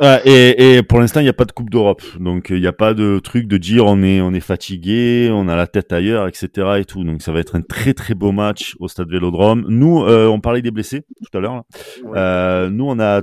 et, 0.24 0.82
pour 0.82 1.00
l'instant, 1.00 1.20
il 1.20 1.24
n'y 1.24 1.30
a 1.30 1.34
pas 1.34 1.44
de 1.44 1.52
Coupe 1.52 1.70
d'Europe. 1.70 2.02
Donc, 2.18 2.48
il 2.50 2.60
n'y 2.60 2.66
a 2.66 2.72
pas 2.72 2.94
de 2.94 3.18
truc 3.18 3.46
de 3.46 3.56
dire 3.56 3.86
on 3.86 4.02
est, 4.02 4.20
on 4.20 4.32
est 4.32 4.40
fatigué, 4.40 5.30
on 5.32 5.48
a 5.48 5.56
la 5.56 5.66
tête 5.66 5.92
ailleurs, 5.92 6.28
etc. 6.28 6.78
Et 6.78 6.84
tout. 6.84 7.04
Donc, 7.04 7.22
ça 7.22 7.32
va 7.32 7.40
être 7.40 7.56
un 7.56 7.62
très, 7.62 7.94
très 7.94 8.14
beau 8.14 8.32
match 8.32 8.76
au 8.80 8.88
stade 8.88 9.10
Vélodrome. 9.10 9.64
Nous, 9.68 10.02
euh, 10.02 10.26
on 10.26 10.40
parlait 10.40 10.62
des 10.62 10.70
blessés 10.70 11.02
tout 11.24 11.38
à 11.38 11.40
l'heure. 11.40 11.64
Euh, 12.14 12.68
nous, 12.68 12.84
on 12.84 12.98
a 13.00 13.22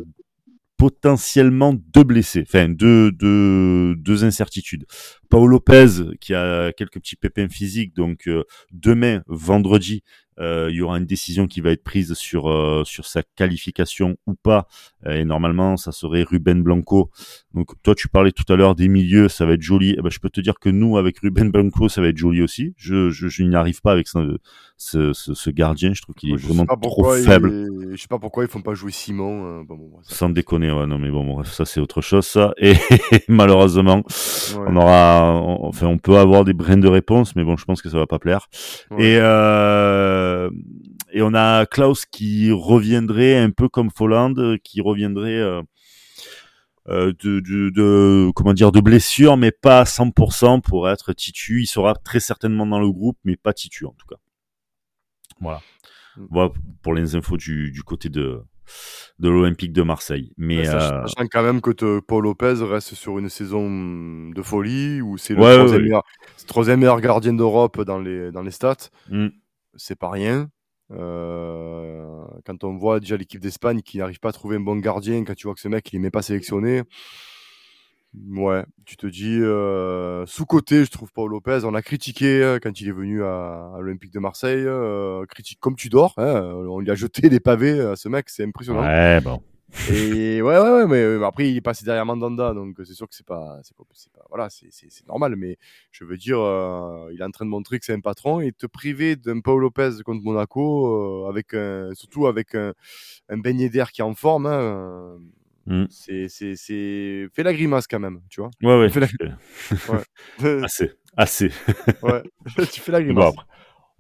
potentiellement 0.84 1.73
deux 1.73 2.04
blessés, 2.04 2.43
enfin 2.45 2.67
deux, 2.67 3.10
deux, 3.12 3.95
deux 3.95 4.26
incertitudes. 4.26 4.86
Paolo 5.30 5.47
Lopez 5.47 6.17
qui 6.19 6.34
a 6.34 6.73
quelques 6.73 6.95
petits 6.95 7.15
pépins 7.15 7.47
physiques, 7.47 7.95
donc 7.95 8.28
euh, 8.28 8.43
demain, 8.73 9.21
vendredi, 9.28 10.04
euh, 10.39 10.67
il 10.69 10.78
y 10.78 10.82
aura 10.82 10.98
une 10.98 11.06
décision 11.06 11.48
qui 11.48 11.62
va 11.62 11.72
être 11.72 11.84
prise 11.84 12.13
sur 12.13 12.50
euh, 12.50 12.84
sur 12.86 13.06
sa 13.06 13.24
qualification 13.36 14.17
ou 14.28 14.36
pas. 14.36 14.67
Euh, 15.06 15.13
et 15.13 15.26
normalement, 15.26 15.78
ça 15.78 15.91
serait 15.91 16.24
Ruben 16.24 16.63
Blanco. 16.63 17.12
Donc 17.54 17.70
toi, 17.84 17.94
tu 17.94 18.08
parlais 18.08 18.32
tout 18.32 18.52
à 18.52 18.56
l'heure 18.56 18.74
des 18.76 18.88
milieux, 18.88 19.30
ça 19.30 19.46
va 19.46 19.54
être 19.54 19.62
joli. 19.62 19.96
Eh 19.98 20.02
ben, 20.02 20.10
je 20.10 20.20
peux 20.20 20.30
te 20.30 20.42
dire 20.42 20.56
que 20.60 20.70
nous, 20.70 20.98
avec 20.98 21.20
Ruben 21.20 21.52
Blanco, 21.52 21.88
ça 21.88 22.02
va 22.02 22.08
être 22.08 22.18
joli 22.18 22.42
aussi. 22.42 22.74
Je 22.78 23.12
je, 23.12 23.28
je 23.28 23.44
n'y 23.44 23.56
arrive 23.56 23.82
pas 23.82 23.92
avec 23.92 24.08
ce, 24.08 24.38
ce, 24.78 25.13
ce, 25.13 25.50
gardien. 25.52 25.94
Je 25.94 26.02
trouve 26.02 26.16
qu'il 26.16 26.32
est 26.32 26.36
vraiment 26.36 26.66
trop 26.66 27.13
faible. 27.13 27.68
Je 27.92 28.02
sais 28.02 28.08
pas 28.08 28.18
pourquoi 28.18 28.44
ils 28.44 28.50
font 28.50 28.62
pas 28.62 28.74
jouer 28.74 28.92
Simon. 28.92 29.63
Bon, 29.63 29.76
bon, 29.76 29.92
Sans 30.02 30.30
déconner, 30.30 30.72
ouais, 30.72 30.88
non 30.88 30.98
mais 30.98 31.12
bon, 31.12 31.44
ça 31.44 31.66
c'est 31.66 31.80
autre 31.80 32.02
chose 32.02 32.26
ça. 32.26 32.54
Et 32.58 32.74
malheureusement, 33.28 34.02
on 34.58 34.76
aura, 34.76 35.34
enfin, 35.62 35.88
on 35.88 35.98
peut 35.98 36.18
avoir 36.18 36.46
des 36.46 36.54
brins 36.54 36.78
de 36.78 36.88
réponse, 36.88 37.36
mais 37.36 37.44
bon, 37.44 37.56
je 37.56 37.66
pense 37.66 37.82
que 37.82 37.89
ça 37.89 37.98
va 37.98 38.08
pas 38.08 38.20
plaire. 38.20 38.48
Et 38.98 39.18
euh, 39.20 40.50
et 41.13 41.22
on 41.22 41.36
a 41.36 41.68
Klaus 41.68 42.06
qui 42.06 42.52
reviendrait 42.52 43.38
un 43.38 43.52
peu 43.52 43.70
comme 43.70 43.92
Folland, 43.96 44.58
qui 44.63 44.82
reviendrait 44.82 45.38
euh, 45.38 45.62
euh, 46.89 47.13
de, 47.24 47.39
de, 47.39 48.32
comment 48.36 48.54
dire 48.54 48.72
de 48.72 48.82
blessure, 48.82 49.38
mais 49.38 49.52
pas 49.52 49.82
à 49.82 49.84
100% 49.84 50.62
pour 50.62 50.89
être 50.89 51.13
titu. 51.13 51.62
Il 51.62 51.67
sera 51.67 51.96
très 51.96 52.19
certainement 52.19 52.65
dans 52.65 52.80
le 52.80 52.91
groupe, 52.91 53.17
mais 53.24 53.36
pas 53.36 53.54
titu 53.54 53.86
en 53.86 53.93
tout 53.98 54.08
cas. 54.08 54.17
Voilà. 55.39 55.62
Mm. 56.17 56.26
Voilà 56.30 56.52
pour 56.82 56.93
les 56.93 57.15
infos 57.15 57.38
du, 57.38 57.72
du 57.72 57.84
côté 57.84 58.10
de 58.10 58.41
de 59.19 59.30
l'Olympique 59.30 59.74
de 59.74 59.82
Marseille. 59.82 60.34
Mais 60.38 60.63
sachant 60.65 61.28
quand 61.30 61.43
même 61.43 61.60
que 61.60 62.00
Paul 62.00 62.24
Lopez 62.24 62.56
reste 62.62 62.96
sur 62.96 63.19
une 63.19 63.28
saison 63.28 63.69
de 64.30 64.41
folie 64.41 65.02
où 65.02 65.17
c'est 65.17 65.34
le 65.34 66.02
troisième, 66.48 66.80
meilleur, 66.80 67.02
gardien 67.02 67.34
d'Europe 67.34 67.82
dans 67.82 68.00
les 68.00 68.32
dans 68.32 68.41
les 68.41 68.52
stats. 68.52 68.89
Mm 69.10 69.28
c'est 69.76 69.98
pas 69.98 70.10
rien. 70.10 70.50
Euh, 70.91 72.26
quand 72.46 72.63
on 72.63 72.78
voit 72.78 73.00
déjà 73.00 73.17
l'équipe 73.17 73.41
d'Espagne 73.41 73.82
qui 73.82 73.98
n'arrive 73.98 74.19
pas 74.19 74.30
à 74.30 74.34
trouver 74.34 74.58
un 74.58 74.62
bon 74.62 74.76
gardien, 74.78 75.24
quand 75.24 75.36
tu 75.36 75.48
vois 75.48 75.56
que 75.56 75.62
ce 75.62 75.67
mec 75.67 75.91
il 75.93 76.02
n'est 76.02 76.12
pas 76.12 76.22
sélectionné, 76.22 76.84
ouais, 78.32 78.63
tu 78.86 78.98
te 78.98 79.08
dis 79.08 79.39
euh, 79.39 80.26
sous-côté, 80.26 80.86
je 80.86 80.91
trouve 80.91 81.12
Paul 81.12 81.32
Lopez. 81.32 81.62
On 81.63 81.72
l'a 81.72 81.82
critiqué 81.82 82.41
euh, 82.41 82.60
quand 82.62 82.80
il 82.82 82.88
est 82.89 82.93
venu 82.93 83.24
à, 83.24 83.74
l'Olympique 83.78 84.13
de 84.13 84.19
Marseille, 84.19 84.65
critique 85.30 85.60
comme 85.60 85.76
tu 85.76 85.89
dors. 85.89 86.13
Hein, 86.17 86.41
on 86.67 86.80
lui 86.80 86.91
a 86.91 86.96
jeté 86.96 87.30
des 87.30 87.39
pavés 87.39 87.80
à 87.80 87.96
ce 87.96 88.10
mec, 88.10 88.30
c'est 88.30 88.43
impressionnant. 88.43 88.84
Ouais, 88.84 89.22
bon. 89.22 89.41
Et 89.90 90.42
ouais, 90.42 90.60
ouais, 90.60 90.70
ouais, 90.70 90.88
mais 90.88 91.02
euh, 91.02 91.24
après, 91.26 91.50
il 91.50 91.58
est 91.58 91.62
passé 91.62 91.84
derrière 91.84 92.06
Mandanda, 92.06 92.54
donc 92.54 92.76
c'est 92.86 92.94
sûr 92.94 93.08
que 93.08 93.16
c'est 93.16 93.26
pas, 93.26 93.60
c'est 93.64 93.76
pas, 93.76 93.84
pas, 93.84 94.26
voilà, 94.30 94.50
c'est 94.50 94.70
normal, 95.08 95.36
mais 95.36 95.58
je 95.92 96.06
veux 96.06 96.18
dire, 96.18 96.40
euh, 96.40 97.10
il 97.12 97.20
est 97.20 97.24
en 97.24 97.32
train 97.32 97.46
de 97.46 97.50
montrer 97.50 97.80
que 97.80 97.86
c'est 97.86 97.94
un 97.94 98.00
patron 98.00 98.40
et 98.40 98.52
te 98.52 98.66
priver 98.66 99.16
d'un 99.16 99.40
Paul 99.40 99.62
Lopez 99.62 100.04
contre 100.06 100.24
Monaco, 100.24 101.26
euh, 101.26 101.30
avec 101.30 101.54
un, 101.54 101.94
surtout 101.96 102.28
avec 102.28 102.56
un, 102.56 102.74
un 103.30 103.38
d'air 103.38 103.92
qui 103.92 104.02
est 104.02 104.06
en 104.06 104.16
forme, 104.16 104.46
hein, 104.46 105.18
Mm. 105.66 105.86
C'est, 105.90 106.28
c'est, 106.28 106.56
c'est, 106.56 107.28
fais 107.34 107.44
la 107.44 107.54
grimace 107.54 107.88
quand 107.88 108.00
même, 108.00 108.22
tu 108.30 108.42
vois. 108.42 108.52
Ouais, 108.62 108.80
ouais. 108.80 108.90
ouais. 110.44 110.64
assez, 110.64 110.92
assez. 111.16 111.52
ouais. 112.02 112.24
tu 112.72 112.82
fais 112.82 112.92
la 112.92 113.02
grimace. 113.02 113.34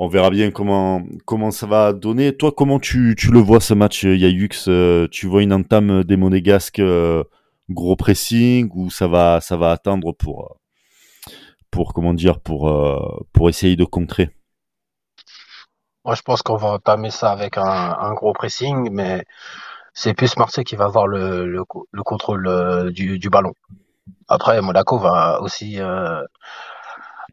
On 0.03 0.07
verra 0.07 0.29
bien 0.29 0.51
comment 0.51 1.01
comment 1.25 1.51
ça 1.51 1.65
va 1.65 1.93
donner. 1.93 2.35
Toi, 2.35 2.51
comment 2.55 2.79
tu, 2.79 3.15
tu 3.17 3.31
le 3.31 3.39
vois 3.39 3.61
ce 3.61 3.73
match, 3.73 4.05
euh, 4.05 4.15
Yayux 4.17 4.49
euh, 4.67 5.07
Tu 5.09 5.27
vois 5.27 5.43
une 5.43 5.53
entame 5.53 6.03
des 6.03 6.17
Monégasques 6.17 6.79
euh, 6.79 7.23
gros 7.69 7.95
pressing 7.95 8.69
ou 8.73 8.89
ça 8.89 9.07
va 9.07 9.39
ça 9.39 9.55
va 9.55 9.71
attendre 9.71 10.11
pour 10.11 10.57
pour 11.71 11.93
comment 11.93 12.13
dire 12.13 12.41
pour 12.41 12.69
pour 13.31 13.49
essayer 13.49 13.77
de 13.77 13.85
contrer? 13.85 14.29
Moi, 16.05 16.15
je 16.15 16.21
pense 16.21 16.41
qu'on 16.41 16.57
va 16.57 16.67
entamer 16.73 17.09
ça 17.09 17.31
avec 17.31 17.57
un, 17.57 18.13
gros 18.13 18.33
pressing, 18.33 18.89
mais 18.91 19.23
c'est 19.93 20.13
plus 20.13 20.35
Marseille 20.35 20.65
qui 20.65 20.75
va 20.75 20.83
avoir 20.83 21.07
le, 21.07 21.47
le, 21.47 21.63
le 21.91 22.03
contrôle 22.03 22.91
du, 22.91 23.19
du, 23.19 23.29
ballon. 23.29 23.53
Après, 24.27 24.61
Monaco 24.61 24.99
va 24.99 25.41
aussi 25.41 25.79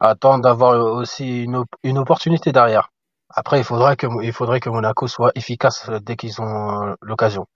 attendre 0.00 0.42
d'avoir 0.42 0.80
aussi 0.94 1.44
une, 1.44 1.64
une, 1.82 1.98
opportunité 1.98 2.52
derrière. 2.52 2.90
Après, 3.28 3.58
il 3.58 3.64
faudrait 3.64 3.96
que, 3.96 4.06
il 4.22 4.32
faudrait 4.32 4.60
que 4.60 4.70
Monaco 4.70 5.06
soit 5.06 5.32
efficace 5.34 5.88
dès 6.02 6.16
qu'ils 6.16 6.40
ont 6.40 6.82
euh, 6.82 6.94
l'occasion. 7.02 7.46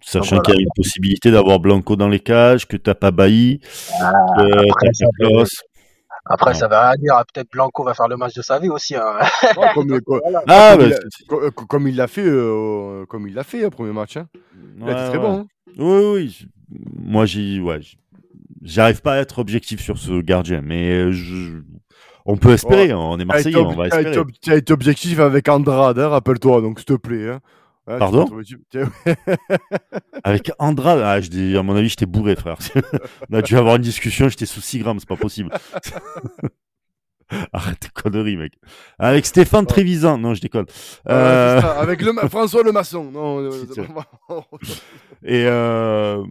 Sachant 0.00 0.40
qu'il 0.40 0.54
y 0.54 0.58
a 0.58 0.60
une 0.60 0.68
possibilité 0.74 1.30
d'avoir 1.30 1.60
Blanco 1.60 1.96
dans 1.96 2.08
les 2.08 2.20
cages, 2.20 2.66
que 2.66 2.76
t'as 2.76 2.94
pas 2.94 3.12
Bailly, 3.12 3.60
ah, 4.00 4.12
que 4.36 4.86
t'as 4.88 5.44
après, 6.24 6.54
ça 6.54 6.68
va 6.68 6.94
dire, 6.96 7.14
ah, 7.16 7.24
peut-être 7.24 7.50
Blanco 7.50 7.82
va 7.82 7.94
faire 7.94 8.06
le 8.06 8.16
match 8.16 8.34
de 8.34 8.42
sa 8.42 8.58
vie 8.60 8.68
aussi. 8.68 8.94
Hein. 8.94 9.18
comme, 9.74 10.00
ah, 10.46 10.76
comme, 11.68 11.88
il 11.88 11.96
l'a 11.96 12.06
fait, 12.06 12.24
euh, 12.24 13.04
comme 13.06 13.26
il 13.26 13.34
l'a 13.34 13.42
fait, 13.42 13.62
le 13.62 13.70
premier 13.70 13.92
match. 13.92 14.16
Hein. 14.16 14.28
très 14.80 15.18
bon. 15.18 15.40
Hein. 15.40 15.46
Oui, 15.78 16.12
oui. 16.14 16.46
Moi, 16.96 17.26
j'y, 17.26 17.60
ouais, 17.60 17.80
j'arrive 18.60 19.00
pas 19.02 19.14
à 19.14 19.18
être 19.18 19.38
objectif 19.38 19.80
sur 19.80 19.98
ce 19.98 20.20
gardien, 20.20 20.60
mais 20.62 20.90
euh, 20.90 21.12
je... 21.12 21.62
on 22.26 22.36
peut 22.36 22.52
espérer. 22.52 22.92
On 22.92 23.18
est 23.18 23.24
Marseillais, 23.24 23.56
on 23.56 23.74
va 23.74 23.86
espérer. 23.86 24.16
Tu 24.40 24.52
as 24.52 24.56
été 24.56 24.72
objectif 24.72 25.18
avec 25.20 25.48
Andrade, 25.48 25.98
rappelle-toi, 25.98 26.60
donc 26.60 26.78
s'il 26.78 26.86
te 26.86 26.94
plaît. 26.94 27.38
Pardon 27.84 28.28
Avec 30.22 30.52
Andrade, 30.58 31.00
ah, 31.04 31.20
je 31.20 31.56
à 31.56 31.62
mon 31.62 31.74
avis, 31.74 31.88
j'étais 31.88 32.06
bourré, 32.06 32.36
frère. 32.36 32.58
On 33.30 33.34
a 33.34 33.42
dû 33.42 33.56
avoir 33.56 33.76
une 33.76 33.82
discussion, 33.82 34.28
j'étais 34.28 34.46
sous 34.46 34.60
6 34.60 34.78
grammes, 34.78 35.00
c'est 35.00 35.08
pas 35.08 35.16
possible. 35.16 35.50
Arrête 37.52 37.80
tes 37.80 37.88
conneries, 37.88 38.36
mec. 38.36 38.52
Avec 38.98 39.26
Stéphane 39.26 39.66
Trévisan, 39.66 40.18
non, 40.18 40.34
je 40.34 40.42
déconne. 40.42 40.66
Euh... 41.08 41.60
avec 41.60 42.02
le 42.02 42.12
François 42.28 42.62
Le 42.62 42.72
Maçon, 42.72 43.10
non. 43.10 43.40
Euh, 43.40 43.64
Et 45.24 45.46
euh... 45.46 46.22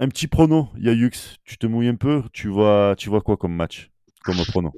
un 0.00 0.08
petit 0.08 0.26
prono, 0.26 0.68
Yayux, 0.78 1.36
tu 1.44 1.58
te 1.58 1.66
mouilles 1.66 1.88
un 1.88 1.96
peu, 1.96 2.22
tu 2.32 2.48
vois, 2.48 2.94
tu 2.96 3.10
vois 3.10 3.20
quoi 3.20 3.36
comme 3.36 3.54
match, 3.54 3.90
comme 4.24 4.36
prono? 4.48 4.72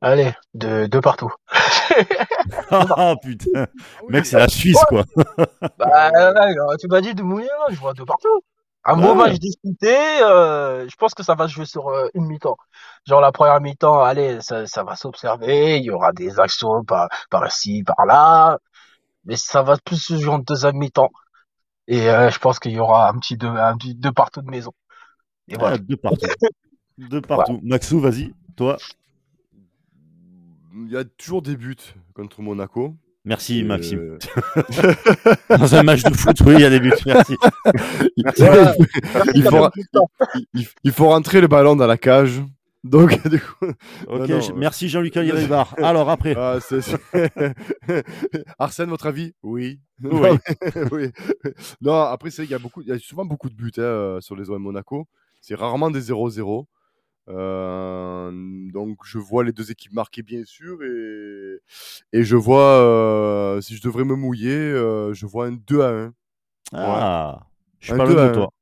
Allez, 0.00 0.32
de, 0.54 0.86
de 0.86 1.00
partout. 1.00 1.32
ah 2.70 3.14
putain, 3.22 3.66
mec, 4.08 4.26
c'est 4.26 4.38
la 4.38 4.48
Suisse 4.48 4.84
quoi. 4.88 5.04
bah, 5.78 6.10
tu 6.78 6.88
m'as 6.88 7.00
dit 7.00 7.14
de 7.14 7.22
mouiller, 7.22 7.48
je 7.70 7.76
vois 7.78 7.94
de 7.94 8.02
partout. 8.02 8.42
Un 8.84 8.96
beau 8.96 9.14
match 9.14 9.38
disputé, 9.38 9.96
euh, 10.22 10.88
je 10.88 10.94
pense 10.96 11.14
que 11.14 11.24
ça 11.24 11.34
va 11.34 11.48
se 11.48 11.54
jouer 11.54 11.64
sur 11.64 11.88
euh, 11.88 12.08
une 12.14 12.26
mi-temps. 12.26 12.56
Genre 13.06 13.20
la 13.20 13.32
première 13.32 13.60
mi-temps, 13.60 14.00
allez, 14.00 14.40
ça, 14.40 14.66
ça 14.66 14.84
va 14.84 14.94
s'observer, 14.94 15.78
il 15.78 15.84
y 15.84 15.90
aura 15.90 16.12
des 16.12 16.38
actions 16.38 16.84
par, 16.84 17.08
par 17.30 17.46
ici, 17.46 17.82
par 17.84 18.06
là, 18.06 18.58
mais 19.24 19.36
ça 19.36 19.62
va 19.62 19.76
plus 19.84 19.96
se 19.96 20.18
jouer 20.18 20.34
en 20.34 20.38
deuxième 20.38 20.76
mi-temps. 20.76 21.10
Et 21.88 22.10
euh, 22.10 22.30
je 22.30 22.38
pense 22.38 22.58
qu'il 22.58 22.72
y 22.72 22.78
aura 22.78 23.08
un 23.08 23.18
petit 23.18 23.36
deux, 23.36 23.48
un 23.48 23.76
petit 23.76 23.94
deux 23.94 24.12
partout 24.12 24.42
de 24.42 24.50
maison. 24.50 24.72
Et 25.48 25.56
voilà. 25.56 25.78
deux 25.78 25.96
partout. 25.96 26.26
deux 26.98 27.20
partout. 27.20 27.60
Maxou, 27.62 28.00
vas-y, 28.00 28.32
toi 28.56 28.76
il 30.84 30.92
y 30.92 30.96
a 30.96 31.04
toujours 31.04 31.42
des 31.42 31.56
buts 31.56 31.76
contre 32.14 32.42
Monaco. 32.42 32.94
Merci 33.24 33.64
Maxime. 33.64 33.98
Euh, 33.98 34.94
Dans 35.58 35.74
un 35.74 35.82
match 35.82 36.02
de 36.02 36.14
foot, 36.14 36.40
oui, 36.46 36.54
il 36.54 36.60
y 36.60 36.64
a 36.64 36.70
des 36.70 36.78
buts. 36.78 36.92
Merci. 37.06 37.34
il, 40.84 40.92
faut, 40.92 41.08
rentrer 41.08 41.40
le 41.40 41.48
ballon 41.48 41.74
dans 41.74 41.88
la 41.88 41.96
cage. 41.96 42.42
Donc, 42.86 43.28
du 43.28 43.40
coup, 43.40 43.66
ok, 44.06 44.30
merci 44.54 44.88
Jean-Luc 44.88 45.16
Aguirre. 45.16 45.74
Alors 45.78 46.08
après. 46.08 46.34
Ah, 46.36 46.58
Arsène, 48.58 48.88
votre 48.90 49.06
avis? 49.06 49.34
Oui. 49.42 49.80
Oui. 50.02 51.10
Non, 51.80 51.94
après, 51.94 52.30
c'est 52.30 52.44
il 52.44 52.50
y 52.50 52.54
a 52.54 52.58
beaucoup, 52.58 52.82
il 52.82 52.88
y 52.88 52.92
a 52.92 52.98
souvent 52.98 53.24
beaucoup 53.24 53.48
de 53.48 53.54
buts 53.54 53.72
hein, 53.78 54.18
sur 54.20 54.36
les 54.36 54.50
OM 54.50 54.62
Monaco. 54.62 55.06
C'est 55.40 55.54
rarement 55.54 55.90
des 55.90 56.10
0-0. 56.10 56.66
Euh, 57.28 58.30
donc 58.72 58.98
je 59.04 59.18
vois 59.18 59.42
les 59.42 59.50
deux 59.50 59.72
équipes 59.72 59.92
marquées 59.92 60.22
bien 60.22 60.44
sûr 60.44 60.80
et, 60.84 61.58
et 62.12 62.22
je 62.22 62.36
vois 62.36 62.60
euh, 62.62 63.60
si 63.60 63.74
je 63.74 63.82
devrais 63.82 64.04
me 64.04 64.14
mouiller, 64.14 64.54
euh, 64.54 65.12
je 65.12 65.26
vois 65.26 65.46
un 65.46 65.52
2 65.52 65.80
à 65.80 65.88
1. 65.88 66.14
Ah, 66.72 67.46
je 67.80 67.86
suis 67.86 67.96
pas 67.96 68.04
loin 68.04 68.28
de 68.28 68.32
toi. 68.32 68.52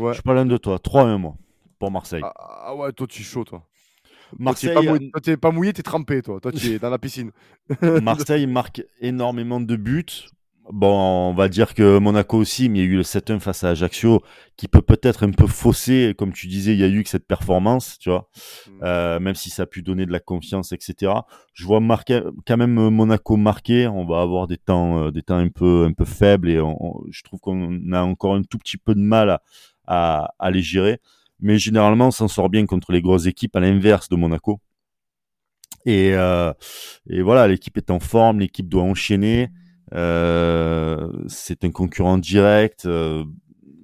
Je 0.00 0.12
suis 0.14 0.22
pas 0.22 0.34
loin 0.34 0.46
de 0.46 0.56
toi. 0.56 0.80
3 0.80 1.02
à 1.02 1.06
1 1.06 1.18
moi 1.18 1.36
pour 1.78 1.92
Marseille. 1.92 2.22
Ah, 2.24 2.32
ah, 2.36 2.74
ouais, 2.74 2.92
toi 2.92 3.06
tu 3.06 3.22
es 3.22 3.24
chaud 3.24 3.44
toi. 3.44 3.67
Marseille, 4.38 4.74
toi, 4.74 5.20
tu 5.22 5.30
n'es 5.30 5.36
pas, 5.36 5.50
mouillé, 5.50 5.72
tu 5.72 5.80
es 5.80 5.82
trempé 5.82 6.22
toi. 6.22 6.40
Toi 6.40 6.52
tu 6.52 6.74
es 6.74 6.78
dans 6.78 6.90
la 6.90 6.98
piscine. 6.98 7.30
Marseille 8.02 8.46
marque 8.46 8.82
énormément 9.00 9.60
de 9.60 9.76
buts. 9.76 10.04
Bon, 10.70 11.30
on 11.30 11.34
va 11.34 11.48
dire 11.48 11.72
que 11.72 11.98
Monaco 11.98 12.36
aussi, 12.36 12.68
mais 12.68 12.80
il 12.80 12.82
y 12.82 12.84
a 12.84 12.90
eu 12.90 12.96
le 12.96 13.02
7-1 13.02 13.40
face 13.40 13.64
à 13.64 13.70
Ajaccio 13.70 14.22
qui 14.58 14.68
peut 14.68 14.82
peut-être 14.82 15.26
un 15.26 15.30
peu 15.30 15.46
fausser, 15.46 16.14
comme 16.18 16.34
tu 16.34 16.46
disais, 16.46 16.74
il 16.74 16.78
y 16.78 16.84
a 16.84 16.88
eu 16.88 17.02
que 17.02 17.08
cette 17.08 17.26
performance, 17.26 17.98
tu 17.98 18.10
vois, 18.10 18.28
mm. 18.66 18.70
euh, 18.82 19.18
même 19.18 19.34
si 19.34 19.48
ça 19.48 19.62
a 19.62 19.66
pu 19.66 19.82
donner 19.82 20.04
de 20.04 20.12
la 20.12 20.20
confiance, 20.20 20.72
etc. 20.72 21.12
Je 21.54 21.64
vois 21.64 21.80
marquer, 21.80 22.20
quand 22.46 22.58
même 22.58 22.74
Monaco 22.90 23.36
marqué, 23.38 23.86
on 23.86 24.04
va 24.04 24.20
avoir 24.20 24.46
des 24.46 24.58
temps, 24.58 25.04
euh, 25.04 25.10
des 25.10 25.22
temps 25.22 25.38
un 25.38 25.48
peu, 25.48 25.86
un 25.88 25.92
peu 25.92 26.04
faibles 26.04 26.50
et 26.50 26.60
je 27.10 27.22
trouve 27.22 27.40
qu'on 27.40 27.92
a 27.92 28.02
encore 28.02 28.34
un 28.34 28.42
tout 28.42 28.58
petit 28.58 28.76
peu 28.76 28.94
de 28.94 29.00
mal 29.00 29.40
à, 29.86 30.34
à, 30.38 30.50
les 30.50 30.62
gérer. 30.62 31.00
Mais 31.40 31.58
généralement, 31.58 32.10
s'en 32.10 32.28
sort 32.28 32.48
bien 32.48 32.66
contre 32.66 32.92
les 32.92 33.02
grosses 33.02 33.26
équipes, 33.26 33.56
à 33.56 33.60
l'inverse 33.60 34.08
de 34.08 34.16
Monaco. 34.16 34.60
Et, 35.86 36.14
euh, 36.14 36.52
et 37.08 37.22
voilà, 37.22 37.46
l'équipe 37.48 37.76
est 37.76 37.90
en 37.90 38.00
forme, 38.00 38.40
l'équipe 38.40 38.68
doit 38.68 38.82
enchaîner. 38.82 39.48
Euh, 39.94 41.10
c'est 41.28 41.64
un 41.64 41.70
concurrent 41.70 42.18
direct. 42.18 42.84
Euh, 42.84 43.24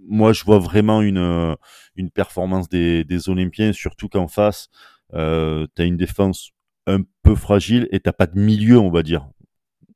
moi, 0.07 0.33
je 0.33 0.45
vois 0.45 0.59
vraiment 0.59 1.01
une, 1.01 1.57
une 1.97 2.11
performance 2.11 2.69
des, 2.69 3.05
des 3.05 3.29
Olympiens, 3.29 3.73
surtout 3.73 4.09
qu'en 4.09 4.29
face, 4.29 4.69
euh, 5.15 5.67
tu 5.75 5.83
as 5.83 5.85
une 5.87 5.97
défense 5.97 6.51
un 6.87 7.01
peu 7.23 7.35
fragile 7.35 7.89
et 7.91 8.01
t'as 8.01 8.13
pas 8.13 8.27
de 8.27 8.39
milieu, 8.39 8.79
on 8.79 8.91
va 8.91 9.03
dire. 9.03 9.29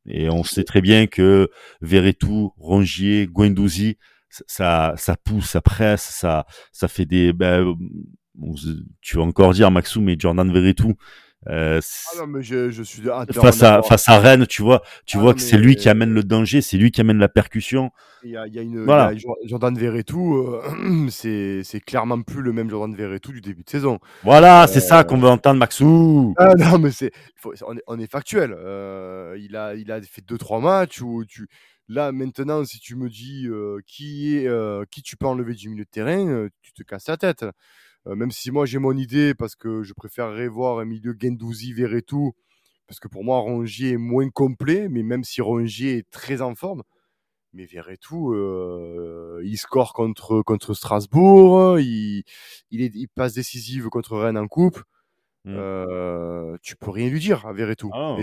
Et 0.06 0.30
on 0.30 0.44
sait 0.44 0.64
très 0.64 0.80
bien 0.80 1.06
que 1.06 1.50
Verretou, 1.82 2.54
Rongier, 2.56 3.26
Guendouzi, 3.30 3.98
ça, 4.28 4.94
ça 4.96 5.16
pousse, 5.16 5.50
ça 5.50 5.60
presse, 5.60 6.02
ça, 6.02 6.46
ça 6.72 6.88
fait 6.88 7.06
des. 7.06 7.32
Ben, 7.32 7.74
tu 9.00 9.16
vas 9.16 9.22
encore 9.22 9.52
dire 9.52 9.70
Maxou, 9.70 10.00
mais 10.00 10.16
Jordan 10.18 10.52
Verretou, 10.52 10.94
euh, 11.46 11.80
ah 11.80 12.18
non, 12.18 12.26
mais 12.26 12.42
je, 12.42 12.70
je 12.70 12.82
suis 12.82 13.02
face 13.32 13.62
à 13.62 13.80
face 13.82 14.08
à 14.08 14.18
Rennes, 14.18 14.46
tu 14.46 14.60
vois, 14.60 14.82
tu 15.06 15.18
ah 15.18 15.20
vois 15.20 15.34
que 15.34 15.40
c'est 15.40 15.56
lui 15.56 15.76
qui 15.76 15.88
amène 15.88 16.12
le 16.12 16.24
danger, 16.24 16.60
c'est 16.60 16.76
lui 16.76 16.90
qui 16.90 17.00
amène 17.00 17.18
la 17.18 17.28
percussion. 17.28 17.90
Il 18.24 18.30
y 18.30 18.36
a, 18.36 18.48
il 18.48 18.54
y 18.54 18.58
a 18.58 18.62
une 18.62 18.84
voilà. 18.84 19.12
il 19.12 19.20
y 19.20 19.24
a 19.24 19.48
Jordan 19.48 19.72
Verretou, 19.78 20.36
euh, 20.36 21.08
c'est 21.10 21.62
c'est 21.62 21.80
clairement 21.80 22.20
plus 22.22 22.42
le 22.42 22.52
même 22.52 22.68
Jordan 22.68 22.94
Verretou 22.94 23.30
du 23.30 23.40
début 23.40 23.62
de 23.62 23.70
saison. 23.70 24.00
Voilà, 24.24 24.66
c'est 24.66 24.80
ça 24.80 25.04
qu'on 25.04 25.18
veut 25.18 25.28
entendre, 25.28 25.60
Maxou. 25.60 26.34
Ah 26.38 26.54
non, 26.56 26.78
mais 26.80 26.90
c'est 26.90 27.12
on 27.64 27.76
est, 27.76 27.82
on 27.86 27.98
est 28.00 28.10
factuel. 28.10 28.52
Euh, 28.58 29.38
il 29.38 29.54
a 29.54 29.76
il 29.76 29.92
a 29.92 30.02
fait 30.02 30.26
deux 30.26 30.38
trois 30.38 30.60
matchs 30.60 31.00
où 31.00 31.24
tu 31.24 31.48
là 31.88 32.12
maintenant 32.12 32.64
si 32.64 32.78
tu 32.78 32.94
me 32.96 33.08
dis 33.08 33.48
qui 33.86 34.36
est 34.36 34.48
qui 34.90 35.02
tu 35.02 35.16
peux 35.16 35.26
enlever 35.26 35.54
du 35.54 35.68
milieu 35.68 35.84
de 35.84 35.90
terrain, 35.90 36.48
tu 36.62 36.72
te 36.72 36.82
casses 36.82 37.08
la 37.08 37.16
tête. 37.16 37.44
Même 38.06 38.30
si 38.30 38.50
moi 38.50 38.64
j'ai 38.64 38.78
mon 38.78 38.96
idée 38.96 39.34
parce 39.34 39.54
que 39.54 39.82
je 39.82 39.92
préférerais 39.92 40.48
voir 40.48 40.78
un 40.78 40.84
milieu 40.84 41.14
Gendouzi, 41.18 41.74
tout 42.06 42.32
parce 42.86 43.00
que 43.00 43.08
pour 43.08 43.22
moi 43.22 43.38
Rongier 43.40 43.92
est 43.92 43.96
moins 43.98 44.30
complet, 44.30 44.88
mais 44.88 45.02
même 45.02 45.22
si 45.22 45.42
Rongier 45.42 45.98
est 45.98 46.10
très 46.10 46.40
en 46.40 46.54
forme, 46.54 46.82
mais 47.52 47.66
Verretou, 47.66 48.34
il 49.42 49.56
score 49.58 49.92
contre, 49.92 50.42
contre 50.42 50.72
Strasbourg, 50.72 51.78
il, 51.80 52.22
il, 52.70 52.80
est, 52.82 52.94
il 52.94 53.08
passe 53.08 53.34
décisive 53.34 53.88
contre 53.88 54.16
Rennes 54.16 54.38
en 54.38 54.48
coupe. 54.48 54.82
Mmh. 55.44 56.56
Tu 56.62 56.76
peux 56.76 56.90
rien 56.90 57.10
lui 57.10 57.20
dire 57.20 57.46
à 57.46 57.52
Verretou. 57.52 57.90
Ah 57.92 58.16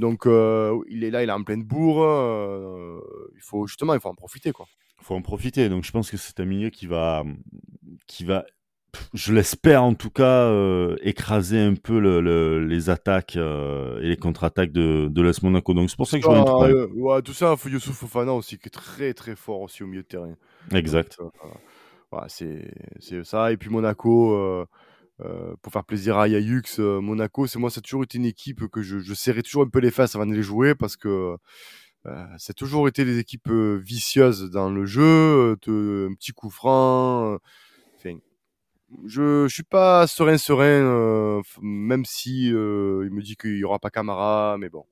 donc 0.00 0.26
euh, 0.26 0.76
il 0.88 1.04
est 1.04 1.10
là, 1.10 1.22
il 1.22 1.28
est 1.28 1.32
en 1.32 1.44
pleine 1.44 1.62
bourre. 1.62 2.02
Euh, 2.02 2.98
il 3.36 3.42
faut 3.42 3.66
justement, 3.66 3.94
il 3.94 4.00
faut 4.00 4.08
en 4.08 4.14
profiter 4.14 4.50
quoi. 4.50 4.66
Il 5.00 5.04
faut 5.04 5.14
en 5.14 5.22
profiter. 5.22 5.68
Donc 5.68 5.84
je 5.84 5.92
pense 5.92 6.10
que 6.10 6.16
c'est 6.16 6.40
un 6.40 6.44
milieu 6.44 6.70
qui 6.70 6.86
va, 6.86 7.22
qui 8.06 8.24
va 8.24 8.44
je 9.14 9.32
l'espère 9.32 9.84
en 9.84 9.94
tout 9.94 10.10
cas, 10.10 10.46
euh, 10.46 10.96
écraser 11.02 11.60
un 11.60 11.74
peu 11.74 12.00
le, 12.00 12.66
les 12.66 12.90
attaques 12.90 13.36
et 13.36 14.08
les 14.08 14.16
contre-attaques 14.16 14.72
de, 14.72 15.06
de 15.08 15.22
l'AS 15.22 15.42
Monaco. 15.42 15.74
Donc 15.74 15.90
c'est 15.90 15.96
pour 15.96 16.08
ça 16.08 16.18
que 16.18 16.24
je 16.24 16.28
vois 16.28 16.68
euh, 16.68 16.88
ouais, 16.94 17.22
tout 17.22 17.32
ça, 17.32 17.54
Youssouf 17.66 17.96
Fofana 17.96 18.32
aussi, 18.32 18.58
qui 18.58 18.66
est 18.66 18.70
très 18.70 19.14
très 19.14 19.36
fort 19.36 19.60
aussi 19.60 19.84
au 19.84 19.86
milieu 19.86 20.02
de 20.02 20.08
terrain. 20.08 20.34
Exact. 20.72 21.18
c'est 22.26 23.24
ça. 23.24 23.52
Et 23.52 23.56
puis 23.56 23.70
Monaco, 23.70 24.66
pour 25.62 25.72
faire 25.72 25.84
plaisir 25.84 26.18
à 26.18 26.28
Yayux, 26.28 26.78
Monaco, 26.78 27.46
c'est 27.46 27.58
moi, 27.58 27.70
ça 27.70 27.78
a 27.78 27.82
toujours 27.82 28.04
été 28.04 28.18
une 28.18 28.24
équipe 28.24 28.66
que 28.68 28.82
je, 28.82 28.98
je 28.98 29.14
serrais 29.14 29.42
toujours 29.42 29.62
un 29.62 29.68
peu 29.68 29.80
les 29.80 29.90
fesses 29.90 30.14
avant 30.14 30.26
de 30.26 30.34
les 30.34 30.42
jouer 30.42 30.74
parce 30.74 30.96
que 30.96 31.36
c'est 32.38 32.54
toujours 32.54 32.88
été 32.88 33.04
des 33.04 33.18
équipes 33.18 33.50
vicieuses 33.50 34.50
dans 34.50 34.70
le 34.70 34.86
jeu, 34.86 35.52
un 35.52 36.14
petit 36.14 36.32
coup 36.32 36.50
franc. 36.50 37.38
Enfin, 37.96 38.16
je, 39.06 39.46
je 39.48 39.54
suis 39.54 39.62
pas 39.62 40.06
serein 40.06 40.38
serein, 40.38 40.64
euh, 40.64 41.42
même 41.62 42.04
si 42.04 42.52
euh, 42.52 43.04
il 43.04 43.12
me 43.12 43.22
dit 43.22 43.36
qu'il 43.36 43.56
y 43.56 43.64
aura 43.64 43.78
pas 43.78 43.90
Camara, 43.90 44.56
mais 44.58 44.68
bon, 44.68 44.84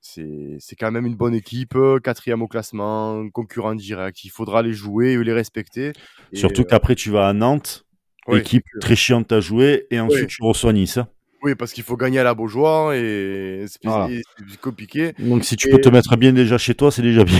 c'est 0.00 0.56
c'est 0.60 0.76
quand 0.76 0.90
même 0.90 1.06
une 1.06 1.16
bonne 1.16 1.34
équipe, 1.34 1.76
quatrième 2.02 2.42
au 2.42 2.48
classement, 2.48 3.28
concurrent 3.30 3.74
direct. 3.74 4.24
Il 4.24 4.30
faudra 4.30 4.62
les 4.62 4.72
jouer 4.72 5.12
et 5.12 5.24
les 5.24 5.32
respecter. 5.32 5.92
Surtout 6.32 6.62
euh, 6.62 6.66
qu'après 6.66 6.94
tu 6.94 7.10
vas 7.10 7.28
à 7.28 7.32
Nantes, 7.32 7.86
équipe 8.32 8.64
très 8.80 8.96
chiante 8.96 9.32
à 9.32 9.40
jouer, 9.40 9.86
et 9.90 10.00
ensuite 10.00 10.28
tu 10.28 10.42
reçois 10.42 10.72
Nice. 10.72 10.98
Oui, 11.44 11.54
parce 11.54 11.74
qu'il 11.74 11.84
faut 11.84 11.98
gagner 11.98 12.18
à 12.18 12.24
la 12.24 12.32
Beaujoire 12.32 12.94
et 12.94 13.66
c'est 13.68 14.60
compliqué. 14.62 15.12
Donc 15.18 15.44
si 15.44 15.56
tu 15.56 15.68
peux 15.68 15.78
te 15.78 15.90
mettre 15.90 16.16
bien 16.16 16.32
déjà 16.32 16.56
chez 16.56 16.74
toi, 16.74 16.90
c'est 16.90 17.02
déjà 17.02 17.22
bien. 17.22 17.38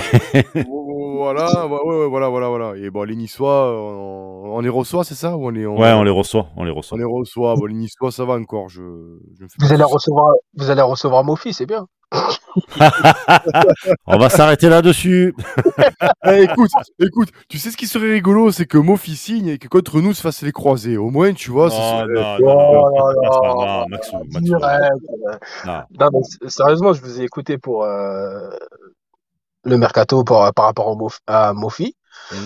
voilà, 1.17 1.67
voilà, 1.67 2.29
voilà, 2.29 2.49
voilà. 2.49 2.77
Et 2.77 2.91
bon, 2.91 3.05
les 3.05 3.17
Niçois, 3.17 3.73
on, 3.73 4.61
les 4.61 4.69
reçoit, 4.69 5.05
c'est 5.05 5.15
ça 5.15 5.39
ou 5.39 5.49
on, 5.49 5.81
Ouais, 5.81 5.93
on 5.95 6.03
les 6.03 6.11
reçoit, 6.11 6.49
on 6.57 6.65
les 6.65 6.71
reçoit. 6.71 6.97
On 6.97 6.99
les 6.99 7.07
reçoit. 7.07 7.55
Bon, 7.55 7.65
les 7.65 7.75
Niçois, 7.75 8.13
ça 8.13 8.27
va 8.27 8.35
encore. 8.35 8.69
Je, 8.69 8.83
vous 8.83 9.73
allez 9.73 9.85
recevoir, 9.85 10.33
vous 10.55 10.69
allez 10.69 10.83
recevoir 10.83 11.25
Mofi, 11.25 11.55
c'est 11.55 11.67
bien. 11.67 11.87
on 14.07 14.19
va 14.19 14.29
s'arrêter 14.29 14.69
là-dessus. 14.69 15.35
Eh, 16.27 16.45
écoute, 16.45 16.71
écoute, 16.99 17.29
tu 17.49 17.59
sais 17.59 17.71
ce 17.71 17.77
qui 17.77 17.87
serait 17.87 18.11
rigolo, 18.11 18.51
c'est 18.51 18.65
que 18.65 18.79
Mofi 18.79 19.15
signe 19.15 19.49
et 19.49 19.59
que 19.59 19.69
contre 19.69 20.01
nous 20.01 20.15
se 20.15 20.23
fasse 20.23 20.41
les 20.41 20.53
croisés. 20.53 20.97
Au 20.97 21.11
moins, 21.11 21.35
tu 21.35 21.51
vois. 21.51 21.69
Non, 21.69 22.07
non, 22.07 22.39
non, 22.41 23.87
non, 25.99 26.09
non, 26.13 26.23
sérieusement, 26.49 26.95
je 26.95 27.03
vous 27.03 27.21
ai 27.21 27.25
écouté 27.25 27.59
pour. 27.59 27.85
Euh, 27.85 28.49
le 29.65 29.79
mercato 29.79 30.25
par, 30.25 30.53
par 30.55 30.67
rapport 30.67 30.97
à 31.27 31.53
Mofi. 31.53 31.97
Mm. 32.31 32.37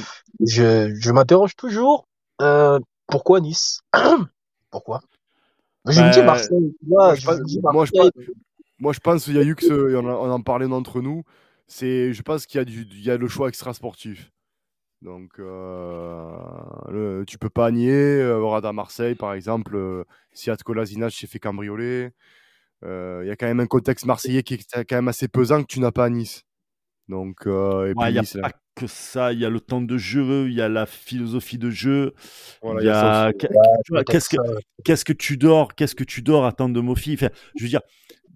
Je, 0.46 0.94
je 0.94 1.12
m'interroge 1.12 1.56
toujours 1.56 2.06
euh, 2.40 2.78
pourquoi 3.06 3.40
Nice? 3.40 3.80
Pourquoi? 4.70 5.00
Je 5.86 6.02
me 6.02 6.12
dis 6.12 6.22
Marseille. 6.22 6.76
Moi, 6.86 7.14
je, 7.14 7.26
pense, 9.00 9.26
il 9.26 9.34
y 9.34 9.38
a 9.38 9.42
eu 9.42 9.54
que 9.54 9.96
on, 9.96 10.06
on 10.06 10.30
en 10.30 10.40
parlait 10.40 10.68
d'entre 10.68 11.00
nous. 11.00 11.24
C'est, 11.66 12.12
je 12.12 12.22
pense 12.22 12.46
qu'il 12.46 12.58
y 12.58 12.62
a 12.62 12.64
du, 12.64 12.86
il 12.90 13.04
y 13.04 13.10
a 13.10 13.16
le 13.16 13.28
choix 13.28 13.48
extra 13.48 13.74
sportif. 13.74 14.30
Donc, 15.02 15.38
euh, 15.38 16.36
le, 16.90 17.24
tu 17.26 17.38
peux 17.38 17.50
pas 17.50 17.70
nier. 17.70 17.92
Euh, 17.92 18.38
à 18.50 18.72
Marseille, 18.72 19.14
par 19.14 19.34
exemple, 19.34 19.76
euh, 19.76 20.04
si 20.32 20.50
s'est 21.10 21.26
fait 21.26 21.38
cambrioler, 21.38 22.10
euh, 22.84 23.20
il 23.24 23.28
y 23.28 23.30
a 23.30 23.36
quand 23.36 23.46
même 23.46 23.60
un 23.60 23.66
contexte 23.66 24.06
marseillais 24.06 24.42
qui 24.42 24.54
est 24.54 24.84
quand 24.84 24.96
même 24.96 25.08
assez 25.08 25.28
pesant 25.28 25.62
que 25.62 25.68
tu 25.68 25.80
n'as 25.80 25.92
pas 25.92 26.06
à 26.06 26.10
Nice. 26.10 26.44
Donc, 27.08 27.46
euh, 27.46 27.92
il 27.96 28.12
n'y 28.12 28.18
a 28.18 28.22
pas 28.40 28.52
que 28.74 28.86
ça. 28.86 29.32
Il 29.32 29.38
y 29.38 29.44
a 29.44 29.50
le 29.50 29.60
temps 29.60 29.80
de 29.80 29.96
jeu, 29.96 30.48
il 30.48 30.54
y 30.54 30.60
a 30.60 30.68
la 30.68 30.84
philosophie 30.86 31.58
de 31.58 31.70
jeu. 31.70 32.12
il 32.64 32.84
y 32.84 32.88
a, 32.88 33.32
qu'est-ce 33.32 34.28
que 34.28 34.36
qu'est-ce 34.84 35.04
que 35.04 35.12
tu 35.12 35.36
dors, 35.36 35.74
qu'est-ce 35.74 35.94
que 35.94 36.04
tu 36.04 36.22
dors 36.22 36.44
à 36.44 36.52
temps 36.52 36.68
de 36.68 36.80
Mofi? 36.80 37.14
Enfin, 37.14 37.30
je 37.56 37.64
veux 37.64 37.68
dire, 37.68 37.80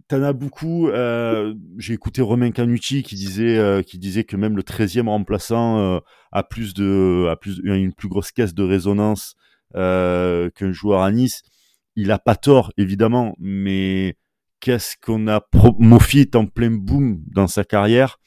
t'en 0.09 0.23
as 0.23 0.33
beaucoup. 0.33 0.89
Euh, 0.89 1.55
j'ai 1.79 1.95
écouté 1.95 2.23
Romain 2.23 2.51
Canucci 2.51 3.03
qui 3.03 3.15
disait 3.15 3.59
euh, 3.59 3.83
qui 3.83 3.99
disait 3.99 4.25
que 4.25 4.37
même 4.37 4.57
le 4.57 4.63
13e 4.63 5.09
remplaçant 5.09 6.01
a 6.33 6.43
plus 6.43 6.75
de 6.75 7.29
a 7.31 7.37
plus 7.37 7.61
une 7.65 7.93
plus 7.93 8.09
grosse 8.09 8.33
caisse 8.33 8.55
de 8.55 8.63
résonance 8.63 9.35
qu'un 9.75 10.73
joueur 10.73 11.03
à 11.03 11.11
Nice. 11.13 11.43
Il 11.97 12.11
a 12.11 12.19
pas 12.19 12.37
tort 12.37 12.73
évidemment, 12.79 13.35
mais 13.39 14.17
qu'est-ce 14.61 14.97
qu'on 15.05 15.29
a 15.29 15.41
Mofi 15.79 16.21
est 16.21 16.37
en 16.37 16.47
plein 16.47 16.71
boom 16.71 17.23
dans 17.27 17.47
sa 17.47 17.65
carrière 17.65 18.19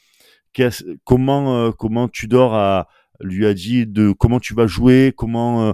comment 1.04 1.56
euh, 1.56 1.70
comment 1.72 2.08
Tudor 2.08 2.54
a 2.54 2.88
lui 3.20 3.46
a 3.46 3.54
dit 3.54 3.86
de 3.86 4.12
comment 4.12 4.40
tu 4.40 4.54
vas 4.54 4.66
jouer, 4.66 5.12
comment 5.16 5.68
euh, 5.68 5.72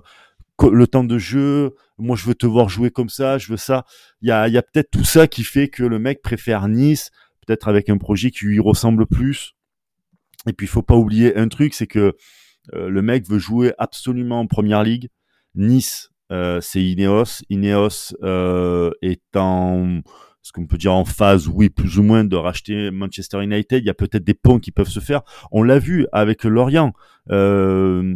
le 0.71 0.87
temps 0.87 1.05
de 1.05 1.19
jeu, 1.19 1.75
moi 2.03 2.17
je 2.17 2.27
veux 2.27 2.35
te 2.35 2.47
voir 2.47 2.69
jouer 2.69 2.91
comme 2.91 3.09
ça, 3.09 3.39
je 3.39 3.51
veux 3.51 3.57
ça. 3.57 3.85
Il 4.21 4.29
y 4.29 4.33
a, 4.33 4.49
y 4.49 4.59
a 4.59 4.63
peut-être 4.63 4.91
tout 4.91 5.05
ça 5.05 5.27
qui 5.27 5.45
fait 5.45 5.69
que 5.69 5.83
le 5.83 5.99
mec 5.99 6.23
préfère 6.23 6.69
Nice, 6.69 7.11
peut-être 7.47 7.69
avec 7.69 7.89
un 7.89 7.99
projet 7.99 8.31
qui 8.31 8.47
lui 8.47 8.61
ressemble 8.61 9.07
plus. 9.07 9.53
Et 10.47 10.53
puis 10.53 10.67
il 10.67 10.71
faut 10.71 10.83
pas 10.83 10.97
oublier 10.97 11.37
un 11.37 11.49
truc, 11.49 11.75
c'est 11.75 11.87
que 11.87 12.15
euh, 12.75 12.89
le 12.89 13.03
mec 13.03 13.29
veut 13.29 13.39
jouer 13.39 13.73
absolument 13.79 14.41
en 14.41 14.47
première 14.47 14.83
ligue. 14.83 15.09
Nice, 15.55 16.11
c'est 16.61 16.83
Ineos. 16.83 17.43
Ineos 17.51 18.15
est 19.03 19.37
en 19.37 20.01
ce 20.43 20.51
qu'on 20.53 20.67
peut 20.67 20.77
dire 20.77 20.93
en 20.93 21.05
phase, 21.05 21.49
oui, 21.49 21.71
plus 21.71 21.99
ou 21.99 22.03
moins, 22.03 22.25
de 22.25 22.37
racheter 22.37 22.91
Manchester 22.91 23.43
United. 23.43 23.83
Il 23.83 23.87
y 23.87 23.91
a 23.91 23.95
peut-être 23.95 24.25
des 24.25 24.35
ponts 24.35 24.59
qui 24.59 24.73
peuvent 24.73 24.89
se 24.89 25.01
faire. 25.01 25.23
On 25.53 25.63
l'a 25.63 25.79
vu 25.79 26.07
avec 26.13 26.45
Lorient. 26.45 26.93
Euh, 27.31 28.15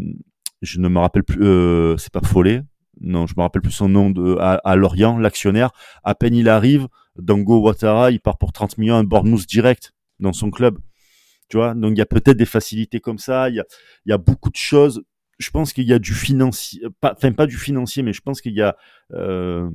je 0.62 0.81
ne 0.81 0.88
me 0.88 0.99
rappelle 0.99 1.22
plus, 1.22 1.44
euh, 1.44 1.96
c'est 1.96 2.12
pas 2.12 2.20
Follet. 2.20 2.62
Non, 3.00 3.26
je 3.26 3.35
me 3.37 3.42
rappelle 3.42 3.62
plus 3.62 3.72
son 3.72 3.88
nom 3.88 4.11
de, 4.11 4.37
à, 4.40 4.76
Lorient, 4.76 5.18
l'actionnaire. 5.18 5.70
À 6.04 6.14
peine 6.14 6.35
il 6.35 6.48
arrive, 6.48 6.88
Dango 7.16 7.61
Ouattara, 7.61 8.11
il 8.11 8.20
part 8.20 8.38
pour 8.38 8.52
30 8.52 8.78
millions 8.78 8.96
à 8.96 9.02
Bournemouth 9.02 9.46
direct 9.46 9.92
dans 10.18 10.32
son 10.32 10.50
club. 10.50 10.78
Tu 11.48 11.56
vois, 11.59 11.74
donc 11.74 11.92
il 11.92 11.98
y 11.98 12.02
a 12.02 12.06
peut-être 12.06 12.37
des 12.37 12.46
facilités 12.46 13.00
comme 13.00 13.18
ça. 13.18 13.48
Il 13.50 13.56
y 13.56 13.61
a, 13.61 13.64
il 14.06 14.11
y 14.11 14.12
a 14.12 14.18
beaucoup 14.18 14.50
de 14.50 14.56
choses. 14.56 15.02
Je 15.38 15.50
pense 15.50 15.72
qu'il 15.72 15.85
y 15.85 15.92
a 15.92 15.98
du 15.98 16.14
financier, 16.14 16.80
pas, 17.00 17.12
enfin 17.14 17.32
pas 17.32 17.46
du 17.46 17.56
financier, 17.56 18.02
mais 18.02 18.12
je 18.12 18.22
pense 18.22 18.40
qu'il 18.40 18.54
y 18.54 18.62
a 18.62 18.76
euh, 19.12 19.68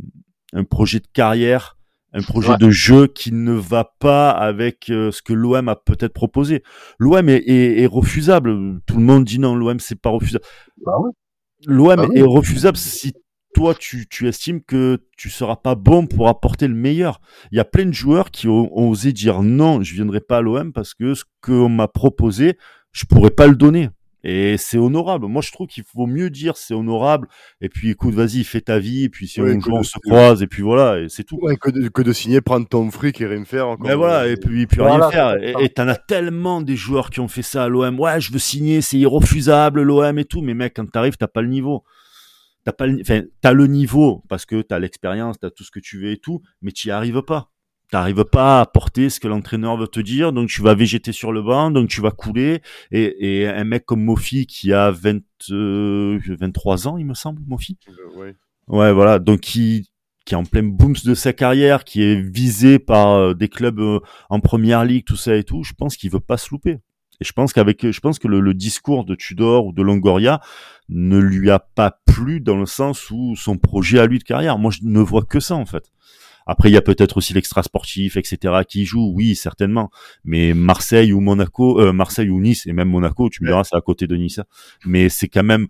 un 0.54 0.64
projet 0.64 1.00
de 1.00 1.08
carrière 1.14 1.78
un 2.14 2.22
projet 2.22 2.58
de 2.58 2.70
jeu 2.70 3.08
qui 3.08 3.32
ne 3.32 3.54
va 3.54 3.96
pas 4.00 4.32
avec 4.32 4.90
euh, 4.90 5.12
ce 5.12 5.22
que 5.22 5.34
l'OM 5.34 5.70
a 5.70 5.76
peut-être 5.76 6.14
proposé. 6.14 6.62
L'OM 7.00 7.30
est, 7.30 7.44
est, 7.48 7.86
refusable. 7.86 8.82
Tout 8.86 8.98
le 8.98 9.04
monde 9.04 9.24
dit 9.24 9.40
non, 9.40 9.56
l'OM 9.56 9.80
c'est 9.80 10.00
pas 10.00 10.10
refusable. 10.10 10.44
Bah 10.86 10.94
L'OM 11.66 12.12
est 12.16 12.22
refusable 12.22 12.78
si 12.78 13.14
toi 13.54 13.76
tu, 13.76 14.08
tu 14.08 14.28
estimes 14.28 14.62
que 14.62 15.00
tu 15.18 15.30
seras 15.30 15.56
pas 15.56 15.76
bon 15.76 16.08
pour 16.08 16.28
apporter 16.28 16.68
le 16.68 16.74
meilleur. 16.74 17.22
Il 17.52 17.58
y 17.58 17.60
a 17.60 17.66
plein 17.66 17.86
de 17.86 17.94
joueurs 17.94 18.32
qui 18.32 18.48
ont, 18.48 18.76
ont 18.78 18.90
osé 18.90 19.14
dire 19.14 19.42
non, 19.44 19.82
je 19.82 19.94
viendrai 19.94 20.22
pas 20.22 20.38
à 20.38 20.42
l'OM 20.42 20.72
parce 20.74 20.94
que 20.94 21.14
ce 21.14 21.24
qu'on 21.42 21.70
m'a 21.70 21.88
proposé, 21.88 22.58
je 22.92 23.06
pourrais 23.06 23.32
pas 23.32 23.48
le 23.48 23.56
donner. 23.56 23.90
Et 24.24 24.58
c'est 24.58 24.78
honorable. 24.78 25.26
Moi, 25.28 25.42
je 25.42 25.52
trouve 25.52 25.68
qu'il 25.68 25.84
faut 25.84 26.06
mieux 26.06 26.30
dire 26.30 26.58
c'est 26.58 26.74
honorable. 26.74 27.28
Et 27.60 27.70
puis, 27.70 27.90
écoute, 27.90 28.14
vas-y, 28.14 28.44
fais 28.44 28.62
ta 28.62 28.78
vie. 28.80 29.06
Et 29.06 29.10
puis, 29.10 29.28
si 29.28 29.42
un 29.42 29.60
jour 29.60 29.74
on 29.74 29.84
se 29.84 29.98
croise, 30.00 30.44
et 30.44 30.48
puis 30.48 30.62
voilà, 30.62 31.00
et 31.00 31.10
c'est 31.10 31.24
tout. 31.24 31.40
que, 31.60 31.70
de, 31.72 31.88
que, 31.88 32.02
de, 32.02 32.14
signer, 32.14 32.42
prendre 32.42 32.68
ton 32.68 32.90
fric 32.92 33.20
et 33.22 33.26
rien 33.26 33.44
faire. 33.46 33.68
Encore. 33.68 33.88
Mais 33.88 33.96
voilà, 33.96 34.28
et 34.28 34.38
puis, 34.38 34.68
puis 34.68 34.82
rien 34.82 35.10
faire. 35.10 35.38
Et 35.60 35.70
t'en 35.70 35.88
as 35.88 35.96
tellement 35.96 36.62
des 36.62 36.76
joueurs 36.76 37.10
qui 37.10 37.20
ont 37.20 37.28
fait 37.28 37.42
ça 37.42 37.64
à 37.64 37.70
l'OM. 37.70 38.00
Ouais, 38.00 38.22
je 38.22 38.32
veux 38.32 38.40
signer, 38.40 38.82
c'est 38.82 38.98
irrefusable, 38.98 39.82
l'OM 39.82 40.18
et 40.20 40.26
tout. 40.26 40.42
Mais 40.42 40.54
mec, 40.54 40.74
quand 40.76 40.90
t'arrives, 40.90 41.18
t'as 41.18 41.28
pas 41.28 41.42
le 41.42 41.50
niveau. 41.50 41.84
T'as 42.64 42.74
pas 42.74 42.86
le, 42.86 43.02
enfin, 43.02 43.24
t'as 43.42 43.54
le 43.54 43.66
niveau 43.66 44.24
parce 44.30 44.46
que 44.46 44.62
t'as 44.62 44.78
l'expérience, 44.78 45.40
t'as 45.40 45.50
tout 45.50 45.64
ce 45.64 45.72
que 45.72 45.80
tu 45.80 46.00
veux 46.00 46.12
et 46.12 46.18
tout, 46.18 46.44
mais 46.62 46.72
t'y 46.72 46.92
arrives 46.92 47.24
pas 47.24 47.52
t'arrives 47.92 48.24
pas 48.24 48.62
à 48.62 48.66
porter 48.66 49.10
ce 49.10 49.20
que 49.20 49.28
l'entraîneur 49.28 49.78
veut 49.78 49.88
te 49.88 50.00
dire, 50.00 50.32
donc 50.34 50.50
tu 50.50 50.62
vas 50.62 50.74
végéter 50.74 51.12
sur 51.12 51.32
le 51.32 51.42
banc, 51.42 51.70
donc 51.70 51.90
tu 51.90 52.02
vas 52.02 52.12
couler. 52.12 52.62
Et, 52.92 53.42
et 53.42 53.48
un 53.48 53.64
mec 53.66 53.86
comme 53.86 54.04
Mofi 54.04 54.48
qui 54.48 54.74
a 54.74 54.92
20, 54.92 55.20
23 55.50 55.52
euh, 55.52 56.90
ans, 56.90 56.98
il 56.98 57.06
me 57.06 57.14
semble, 57.14 57.42
Mofi. 57.46 57.78
Euh, 57.90 58.20
ouais. 58.20 58.36
ouais, 58.68 58.94
voilà, 58.94 59.20
donc 59.20 59.42
qui 59.42 59.88
qui 60.24 60.36
est 60.36 60.38
en 60.38 60.46
plein 60.46 60.62
boom 60.62 60.94
de 61.04 61.16
sa 61.16 61.34
carrière, 61.34 61.84
qui 61.84 62.04
est 62.04 62.22
visé 62.22 62.78
par 62.78 63.10
euh, 63.10 63.34
des 63.34 63.50
clubs 63.50 63.82
en 64.30 64.40
première 64.40 64.86
ligue, 64.86 65.04
tout 65.04 65.16
ça 65.16 65.36
et 65.36 65.44
tout, 65.44 65.64
je 65.64 65.74
pense 65.74 65.98
qu'il 65.98 66.12
veut 66.12 66.20
pas 66.20 66.38
se 66.38 66.52
louper. 66.52 66.78
Et 67.20 67.24
je 67.24 67.34
pense 67.34 67.54
qu'avec, 67.54 67.92
je 67.92 68.00
pense 68.00 68.20
que 68.20 68.28
le, 68.28 68.40
le, 68.40 68.54
discours 68.54 69.04
de 69.04 69.16
Tudor 69.16 69.66
ou 69.66 69.74
de 69.74 69.82
Longoria 69.82 70.40
ne 70.90 71.18
lui 71.18 71.50
a 71.50 71.60
pas 71.60 72.00
plu 72.06 72.40
dans 72.40 72.58
le 72.58 72.66
sens 72.68 73.10
où 73.10 73.36
son 73.36 73.58
projet 73.58 74.00
à 74.00 74.06
lui 74.06 74.20
de 74.20 74.24
carrière. 74.24 74.58
Moi, 74.58 74.72
je 74.72 74.80
ne 74.84 75.00
vois 75.00 75.24
que 75.24 75.40
ça 75.40 75.56
en 75.56 75.66
fait. 75.66 75.92
Après, 76.46 76.70
il 76.70 76.74
y 76.74 76.78
a 76.78 76.82
peut-être 76.82 77.18
aussi 77.18 77.34
l'extra 77.34 77.64
sportif, 77.64 78.18
etc., 78.18 78.62
qui 78.68 78.86
joue, 78.86 79.12
oui, 79.14 79.36
certainement. 79.36 79.90
Mais 80.24 80.54
Marseille 80.54 81.14
ou 81.14 81.20
Monaco, 81.20 81.80
euh, 81.80 81.94
Marseille 81.94 82.30
ou 82.30 82.40
Nice, 82.40 82.66
et 82.68 82.74
même 82.74 82.90
Monaco, 82.90 83.30
tu 83.30 83.44
me 83.44 83.50
diras, 83.50 83.64
c'est 83.64 83.76
à 83.76 83.82
côté 83.82 84.08
de 84.08 84.16
Nice. 84.16 84.40
Mais 84.86 85.10
c'est 85.10 85.28
quand 85.28 85.44
même, 85.44 85.68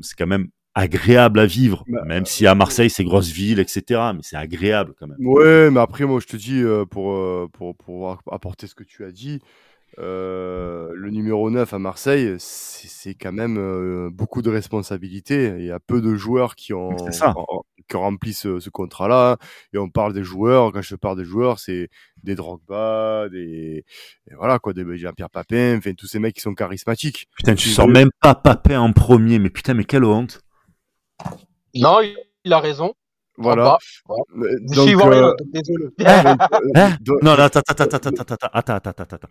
c'est 0.00 0.16
quand 0.16 0.26
même 0.26 0.48
agréable 0.74 1.40
à 1.40 1.46
vivre, 1.46 1.84
bah, 1.88 2.04
même 2.06 2.26
si 2.26 2.46
à 2.46 2.54
Marseille 2.54 2.90
c'est 2.90 3.02
grosse 3.02 3.30
ville, 3.30 3.58
etc. 3.58 4.00
Mais 4.14 4.20
c'est 4.22 4.36
agréable 4.36 4.94
quand 4.98 5.08
même. 5.08 5.18
Ouais, 5.18 5.68
mais 5.70 5.80
après 5.80 6.04
moi 6.04 6.20
je 6.20 6.26
te 6.26 6.36
dis 6.36 6.62
euh, 6.62 6.84
pour, 6.86 7.12
euh, 7.12 7.48
pour 7.52 7.76
pour 7.76 8.18
apporter 8.30 8.68
ce 8.68 8.76
que 8.76 8.84
tu 8.84 9.04
as 9.04 9.10
dit, 9.10 9.40
le 9.98 11.08
numéro 11.10 11.50
9 11.50 11.74
à 11.74 11.78
Marseille, 11.78 12.36
c'est 12.38 13.14
quand 13.14 13.32
même 13.32 14.10
beaucoup 14.10 14.42
de 14.42 14.50
responsabilités. 14.50 15.54
Il 15.58 15.64
y 15.64 15.72
a 15.72 15.80
peu 15.80 16.00
de 16.00 16.14
joueurs 16.14 16.54
qui 16.54 16.72
ont, 16.72 16.96
qui 17.90 17.96
rempli 17.96 18.32
ce, 18.32 18.68
contrat-là. 18.70 19.36
Et 19.72 19.78
on 19.78 19.88
parle 19.88 20.12
des 20.12 20.22
joueurs. 20.22 20.72
Quand 20.72 20.82
je 20.82 20.94
parle 20.96 21.16
des 21.16 21.24
joueurs, 21.24 21.58
c'est 21.58 21.88
des 22.22 22.34
Drogba, 22.34 23.28
des 23.28 23.84
voilà 24.36 24.58
quoi, 24.58 24.72
des 24.72 24.84
Jean-Pierre 24.96 25.30
Papin, 25.30 25.76
enfin 25.78 25.92
tous 25.94 26.06
ces 26.06 26.18
mecs 26.18 26.34
qui 26.34 26.40
sont 26.40 26.54
charismatiques. 26.54 27.28
Putain, 27.36 27.54
tu 27.54 27.68
sors 27.68 27.88
même 27.88 28.10
pas 28.20 28.34
Papin 28.34 28.80
en 28.80 28.92
premier, 28.92 29.38
mais 29.38 29.50
putain, 29.50 29.74
mais 29.74 29.84
quelle 29.84 30.04
honte. 30.04 30.40
Non, 31.74 32.00
il 32.44 32.52
a 32.52 32.60
raison. 32.60 32.94
Voilà. 33.36 33.78
Donc, 34.08 34.88
euh... 34.88 35.34
désolé. 35.46 35.86
non, 37.22 37.32
attends, 37.32 37.60
attends, 37.66 37.84
attends, 37.84 37.96
attends, 37.96 38.24
attends, 38.24 38.48
attends, 38.52 38.90
attends, 38.90 39.14
attends. 39.14 39.28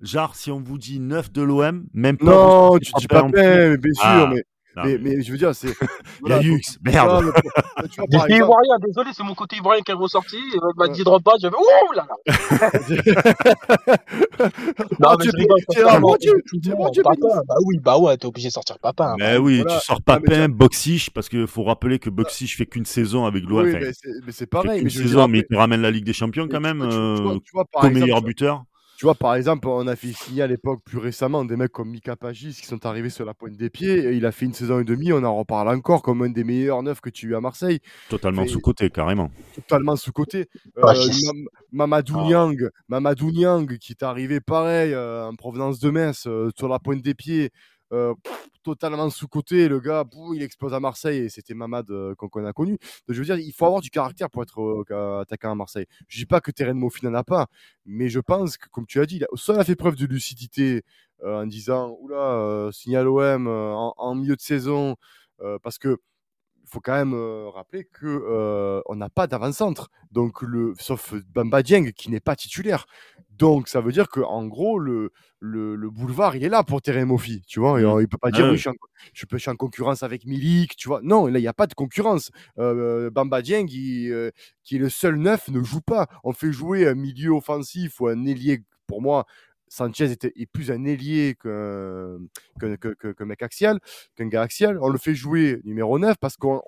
Genre, 0.00 0.36
si 0.36 0.50
on 0.50 0.60
vous 0.60 0.78
dit 0.78 1.00
9 1.00 1.32
de 1.32 1.42
l'OM, 1.42 1.86
même 1.92 2.18
pas. 2.18 2.26
Non, 2.26 2.78
tu 2.78 2.92
dis 2.98 3.08
pas 3.08 3.22
bien 3.24 3.92
sûr, 3.94 4.32
ah. 4.78 4.86
mais 4.86 4.98
mais, 4.98 5.16
mais, 5.16 5.22
je 5.22 5.32
veux 5.32 5.38
dire, 5.38 5.54
c'est. 5.54 5.68
Voilà, 6.20 6.42
Yux, 6.42 6.60
merde. 6.82 7.32
Tu 7.90 8.00
vois, 8.00 8.06
par 8.10 8.30
ivoirien, 8.30 8.76
désolé, 8.84 9.10
c'est 9.14 9.22
mon 9.22 9.34
côté 9.34 9.56
ivoirien 9.56 9.82
qui 9.82 9.92
est 9.92 9.94
ressorti. 9.94 10.36
Il 10.36 10.60
m'a 10.76 10.88
dit 10.88 11.04
drop 11.04 11.22
pas, 11.22 11.34
j'avais. 11.40 11.54
Ouh 11.54 11.92
là 11.92 12.06
là 12.08 12.16
Non, 14.98 15.16
mais 15.18 15.26
tu 15.26 15.78
es 15.78 16.72
Bah 16.72 17.54
oui, 17.64 17.78
bah 17.80 17.98
ouais, 17.98 18.16
t'es 18.16 18.26
obligé 18.26 18.48
de 18.48 18.52
sortir 18.52 18.78
papa. 18.80 19.14
Mais 19.18 19.36
oui, 19.36 19.64
tu 19.68 19.74
sors 19.80 20.02
Papin, 20.02 20.48
Boxish, 20.48 21.10
parce 21.10 21.28
qu'il 21.28 21.46
faut 21.46 21.62
rappeler 21.64 21.98
que 21.98 22.10
Boxish 22.10 22.56
fait 22.56 22.66
qu'une 22.66 22.86
saison 22.86 23.26
avec 23.26 23.44
l'OM. 23.44 23.64
Oui, 23.64 23.74
mais 24.26 24.32
c'est 24.32 24.46
pareil. 24.46 24.82
Une 24.82 24.90
saison, 24.90 25.28
mais 25.28 25.38
il 25.38 25.44
te 25.44 25.54
ramène 25.54 25.82
la 25.82 25.90
Ligue 25.90 26.04
des 26.04 26.12
Champions 26.12 26.48
quand 26.50 26.60
même, 26.60 26.80
comme 26.80 27.92
meilleur 27.92 28.22
buteur. 28.22 28.64
Tu 28.98 29.06
vois, 29.06 29.14
par 29.14 29.36
exemple, 29.36 29.68
on 29.68 29.86
a 29.86 29.94
fait 29.94 30.12
signer 30.12 30.42
à 30.42 30.48
l'époque, 30.48 30.80
plus 30.84 30.98
récemment, 30.98 31.44
des 31.44 31.54
mecs 31.54 31.70
comme 31.70 31.88
Mika 31.88 32.16
Pagis 32.16 32.58
qui 32.60 32.66
sont 32.66 32.84
arrivés 32.84 33.10
sur 33.10 33.24
la 33.24 33.32
pointe 33.32 33.56
des 33.56 33.70
pieds. 33.70 34.12
il 34.12 34.26
a 34.26 34.32
fait 34.32 34.44
une 34.44 34.52
saison 34.52 34.80
et 34.80 34.84
demie, 34.84 35.12
on 35.12 35.22
en 35.22 35.36
reparle 35.36 35.68
encore 35.68 36.02
comme 36.02 36.22
un 36.22 36.30
des 36.30 36.42
meilleurs 36.42 36.82
neufs 36.82 37.00
que 37.00 37.08
tu 37.08 37.26
as 37.26 37.28
eu 37.30 37.34
à 37.36 37.40
Marseille. 37.40 37.78
Totalement 38.08 38.44
sous-côté, 38.44 38.90
carrément. 38.90 39.30
Totalement 39.54 39.94
sous-côté. 39.94 40.48
Euh, 40.78 40.92
Mamadou 41.70 42.16
ah. 42.18 42.24
Niang, 42.24 42.68
Mamadou 42.88 43.30
Niang, 43.30 43.78
qui 43.78 43.92
est 43.92 44.02
arrivé 44.02 44.40
pareil, 44.40 44.92
euh, 44.94 45.28
en 45.28 45.36
provenance 45.36 45.78
de 45.78 45.90
Metz, 45.90 46.26
euh, 46.26 46.50
sur 46.58 46.66
la 46.66 46.80
pointe 46.80 47.00
des 47.00 47.14
pieds. 47.14 47.50
Euh, 47.92 48.14
totalement 48.62 49.08
sous-côté. 49.08 49.68
Le 49.68 49.80
gars, 49.80 50.04
il 50.34 50.42
explose 50.42 50.74
à 50.74 50.80
Marseille 50.80 51.24
et 51.24 51.28
c'était 51.30 51.54
Mamad 51.54 51.90
euh, 51.90 52.14
qu'on 52.14 52.44
a 52.44 52.52
connu. 52.52 52.78
Je 53.08 53.18
veux 53.18 53.24
dire, 53.24 53.38
il 53.38 53.52
faut 53.52 53.64
avoir 53.64 53.80
du 53.80 53.88
caractère 53.88 54.28
pour 54.28 54.42
être 54.42 54.84
euh, 54.90 55.20
attaquant 55.20 55.52
à 55.52 55.54
Marseille. 55.54 55.86
Je 56.06 56.18
dis 56.18 56.26
pas 56.26 56.40
que 56.40 56.50
Terren 56.50 56.74
Mofi 56.74 57.04
n'en 57.06 57.14
a 57.14 57.24
pas, 57.24 57.46
mais 57.86 58.08
je 58.10 58.20
pense 58.20 58.58
que, 58.58 58.68
comme 58.68 58.86
tu 58.86 59.00
as 59.00 59.06
dit, 59.06 59.22
il 59.22 59.54
a 59.58 59.64
fait 59.64 59.76
preuve 59.76 59.96
de 59.96 60.06
lucidité 60.06 60.82
en 61.24 61.46
disant 61.46 61.96
Oula, 62.00 62.68
signal 62.72 63.08
OM 63.08 63.48
en, 63.48 64.14
milieu 64.14 64.36
de 64.36 64.40
saison, 64.40 64.96
parce 65.62 65.78
que 65.78 65.98
il 66.62 66.70
faut 66.70 66.80
quand 66.80 66.92
même 66.92 67.14
rappeler 67.48 67.84
que 67.84 68.82
on 68.86 68.94
n'a 68.94 69.08
pas 69.08 69.26
d'avant-centre, 69.26 69.90
donc 70.12 70.42
le 70.42 70.74
sauf 70.78 71.14
Bamba 71.34 71.62
Dieng 71.62 71.90
qui 71.92 72.10
n'est 72.10 72.20
pas 72.20 72.36
titulaire. 72.36 72.86
Donc 73.38 73.68
ça 73.68 73.80
veut 73.80 73.92
dire 73.92 74.08
que 74.08 74.20
en 74.20 74.46
gros 74.46 74.78
le, 74.78 75.12
le, 75.40 75.90
boulevard 75.90 76.36
il 76.36 76.44
est 76.44 76.48
là 76.48 76.64
pour 76.64 76.82
Terry 76.82 77.04
Mofi, 77.04 77.42
tu 77.46 77.60
vois. 77.60 77.78
Mmh. 77.80 78.00
il 78.00 78.08
peut 78.08 78.18
pas 78.18 78.30
dire 78.30 78.46
ah 78.46 78.50
oui, 78.50 78.56
je, 78.56 78.60
suis 78.62 78.70
en, 78.70 78.74
je, 79.12 79.26
peux, 79.26 79.38
en 79.46 79.56
concurrence 79.56 80.02
avec 80.02 80.26
Milik, 80.26 80.76
tu 80.76 80.88
vois. 80.88 81.00
Non, 81.02 81.26
là 81.26 81.38
il 81.38 81.42
n'y 81.42 81.48
a 81.48 81.54
pas 81.54 81.66
de 81.66 81.74
concurrence. 81.74 82.30
Bamba 82.56 83.42
Dieng 83.42 83.66
qui, 83.66 84.10
qui 84.64 84.76
est 84.76 84.80
le 84.80 84.88
seul 84.88 85.16
neuf 85.16 85.48
ne 85.48 85.62
joue 85.62 85.80
pas. 85.80 86.08
On 86.24 86.32
fait 86.32 86.52
jouer 86.52 86.88
un 86.88 86.94
milieu 86.94 87.30
offensif 87.30 88.00
ou 88.00 88.08
un 88.08 88.24
ailier 88.26 88.62
pour 88.86 89.02
moi 89.02 89.26
Sanchez 89.68 90.10
était, 90.10 90.32
est 90.36 90.46
plus 90.46 90.70
un 90.70 90.84
ailier 90.84 91.36
qu'un 91.40 92.18
que, 92.58 93.24
mec 93.24 93.42
axial, 93.42 93.78
qu'un 94.16 94.28
gars 94.28 94.42
axial. 94.42 94.78
On 94.80 94.88
le 94.88 94.98
fait 94.98 95.14
jouer 95.14 95.60
numéro 95.64 95.98
9 95.98 96.16
parce 96.18 96.36
qu'il 96.36 96.58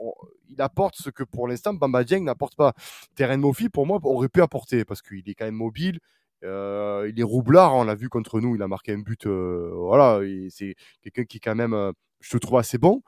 apporte 0.58 0.96
ce 0.96 1.10
que 1.10 1.24
pour 1.24 1.48
l'instant 1.48 1.74
Bamba 1.74 2.04
Dieng 2.04 2.24
n'apporte 2.24 2.56
pas. 2.56 2.74
Terrain 3.14 3.36
Mofi, 3.36 3.68
pour 3.68 3.86
moi, 3.86 3.98
aurait 4.02 4.28
pu 4.28 4.42
apporter 4.42 4.84
parce 4.84 5.02
qu'il 5.02 5.28
est 5.28 5.34
quand 5.34 5.46
même 5.46 5.54
mobile. 5.54 6.00
Euh, 6.44 7.10
il 7.10 7.20
est 7.20 7.24
roublard, 7.24 7.74
on 7.74 7.84
l'a 7.84 7.94
vu 7.94 8.08
contre 8.08 8.40
nous, 8.40 8.54
il 8.56 8.62
a 8.62 8.68
marqué 8.68 8.92
un 8.92 8.98
but. 8.98 9.26
Euh, 9.26 9.70
voilà, 9.74 10.20
c'est 10.48 10.74
quelqu'un 11.02 11.24
qui, 11.24 11.40
quand 11.40 11.54
même, 11.54 11.74
euh, 11.74 11.92
je 12.20 12.38
trouve 12.38 12.58
assez 12.58 12.78
bon. 12.78 13.02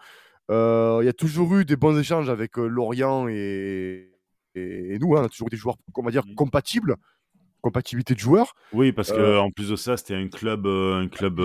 il 0.50 1.04
y 1.04 1.08
a 1.08 1.14
toujours 1.16 1.54
eu 1.56 1.64
des 1.64 1.76
bons 1.76 1.98
échanges 1.98 2.28
avec 2.28 2.56
Lorient 2.56 3.28
et, 3.28 4.10
et, 4.54 4.98
nous, 5.00 5.16
hein, 5.16 5.22
on 5.22 5.24
a 5.24 5.28
toujours 5.28 5.48
des 5.48 5.56
joueurs, 5.56 5.76
on 5.96 6.02
va 6.02 6.10
dire, 6.10 6.24
compatibles 6.36 6.96
compatibilité 7.62 8.14
de 8.14 8.18
joueurs. 8.18 8.54
Oui, 8.74 8.92
parce 8.92 9.10
que 9.10 9.16
euh, 9.16 9.40
en 9.40 9.50
plus 9.50 9.70
de 9.70 9.76
ça, 9.76 9.96
c'était 9.96 10.14
un 10.14 10.28
club, 10.28 10.66
euh, 10.66 11.00
un 11.00 11.08
club 11.08 11.40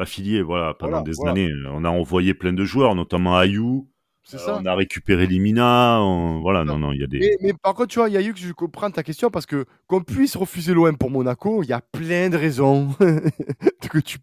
affilié, 0.00 0.38
euh, 0.38 0.42
voilà, 0.42 0.74
pendant 0.74 1.02
des 1.02 1.14
années. 1.24 1.50
On 1.70 1.84
a 1.84 1.90
envoyé 1.90 2.34
plein 2.34 2.52
de 2.52 2.64
joueurs, 2.64 2.96
notamment 2.96 3.36
Ayou. 3.36 3.88
Ça. 4.24 4.58
On 4.60 4.66
a 4.66 4.74
récupéré 4.74 5.26
Limina. 5.26 6.00
Voilà, 6.40 6.64
non, 6.64 6.78
non, 6.78 6.92
il 6.92 7.00
y 7.00 7.04
a 7.04 7.06
des. 7.06 7.36
Mais, 7.40 7.52
par 7.52 7.74
contre, 7.74 7.88
tu 7.88 7.98
vois, 7.98 8.06
Ayou, 8.08 8.32
je 8.36 8.52
comprends 8.52 8.90
ta 8.90 9.02
question 9.02 9.30
parce 9.30 9.46
que 9.46 9.66
qu'on 9.88 10.02
puisse 10.02 10.36
refuser 10.36 10.74
l'OM 10.74 10.96
pour 10.96 11.10
Monaco, 11.10 11.62
il 11.62 11.68
y 11.68 11.72
a 11.72 11.80
plein 11.80 12.30
de 12.30 12.36
raisons. 12.36 12.90
que 13.92 13.98
tu 13.98 14.18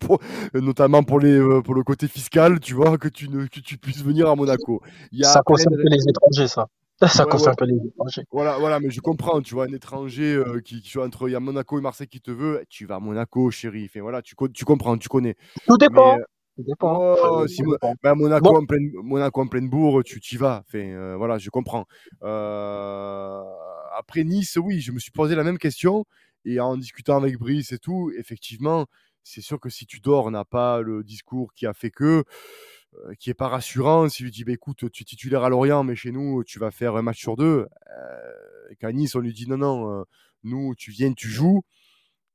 notamment 0.53 1.03
pour 1.03 1.19
les 1.19 1.39
pour 1.63 1.75
le 1.75 1.83
côté 1.83 2.07
fiscal, 2.07 2.59
tu 2.59 2.73
vois, 2.73 2.97
que 2.97 3.07
tu 3.07 3.29
ne 3.29 3.45
que 3.45 3.59
tu 3.59 3.77
puisses 3.77 4.03
venir 4.03 4.27
à 4.27 4.35
Monaco. 4.35 4.81
Y 5.11 5.23
a 5.23 5.27
ça 5.27 5.41
concerne 5.45 5.75
que 5.75 5.81
les 5.81 6.03
étrangers, 6.09 6.47
ça. 6.47 6.67
Ça 7.07 7.23
concerne 7.23 7.55
les 7.61 7.87
étrangers. 7.87 8.25
Voilà, 8.29 8.57
voilà, 8.57 8.81
mais 8.81 8.89
je 8.89 8.99
comprends, 8.99 9.41
tu 9.41 9.53
vois, 9.53 9.65
un 9.65 9.73
étranger 9.73 10.35
euh, 10.35 10.59
qui, 10.59 10.81
qui 10.81 10.97
entre 10.97 11.29
il 11.29 11.31
y 11.31 11.35
a 11.35 11.39
Monaco 11.39 11.79
et 11.79 11.81
Marseille 11.81 12.07
qui 12.07 12.19
te 12.19 12.29
veut, 12.29 12.65
tu 12.69 12.85
vas 12.85 12.95
à 12.95 12.99
Monaco, 12.99 13.49
chérie. 13.51 13.85
Enfin, 13.85 14.01
voilà, 14.01 14.21
tu, 14.21 14.35
tu 14.53 14.65
comprends, 14.65 14.97
tu 14.97 15.07
connais. 15.07 15.37
Tout 15.65 15.77
dépend. 15.77 16.17
Euh, 16.17 16.23
Dépend. 16.59 17.15
Oh, 17.23 17.47
si 17.47 17.63
ben, 18.03 18.15
Monaco, 18.15 18.55
en 18.55 18.65
pleine, 18.65 18.91
Monaco 19.01 19.41
en 19.41 19.47
pleine 19.47 19.69
bourre, 19.69 20.03
tu 20.03 20.19
y 20.19 20.37
vas. 20.37 20.63
Enfin, 20.67 20.79
euh, 20.79 21.15
voilà, 21.15 21.37
je 21.37 21.49
comprends. 21.49 21.85
après 22.21 24.23
Nice, 24.23 24.57
oui, 24.57 24.81
je 24.81 24.91
me 24.91 24.99
suis 24.99 25.11
posé 25.11 25.35
la 25.35 25.43
même 25.43 25.57
question. 25.57 26.05
Et 26.45 26.59
en 26.59 26.77
discutant 26.77 27.17
avec 27.17 27.37
Brice 27.37 27.71
et 27.71 27.79
tout, 27.79 28.11
effectivement, 28.17 28.85
c'est 29.23 29.41
sûr 29.41 29.59
que 29.59 29.69
si 29.69 29.85
tu 29.85 29.99
dors, 29.99 30.25
on 30.25 30.31
n'a 30.31 30.45
pas 30.45 30.81
le 30.81 31.03
discours 31.03 31.53
qui 31.53 31.65
a 31.65 31.73
fait 31.73 31.91
que. 31.91 32.23
Euh, 32.95 33.13
qui 33.19 33.29
est 33.29 33.35
pas 33.35 33.47
rassurant. 33.47 34.09
Si 34.09 34.23
lui 34.23 34.31
dit, 34.31 34.43
bah, 34.43 34.51
écoute, 34.51 34.89
tu 34.91 35.03
es 35.03 35.05
titulaire 35.05 35.43
à 35.43 35.49
Lorient, 35.49 35.83
mais 35.83 35.95
chez 35.95 36.11
nous, 36.11 36.43
tu 36.43 36.59
vas 36.59 36.71
faire 36.71 36.95
un 36.95 37.01
match 37.01 37.19
sur 37.19 37.35
deux. 37.35 37.67
Euh, 37.97 38.31
et 38.71 38.75
qu'à 38.75 38.91
Nice, 38.91 39.15
on 39.15 39.19
lui 39.19 39.33
dit, 39.33 39.47
non, 39.47 39.57
non, 39.57 39.99
euh, 39.99 40.03
nous, 40.43 40.73
tu 40.75 40.91
viens, 40.91 41.13
tu 41.13 41.27
joues. 41.27 41.61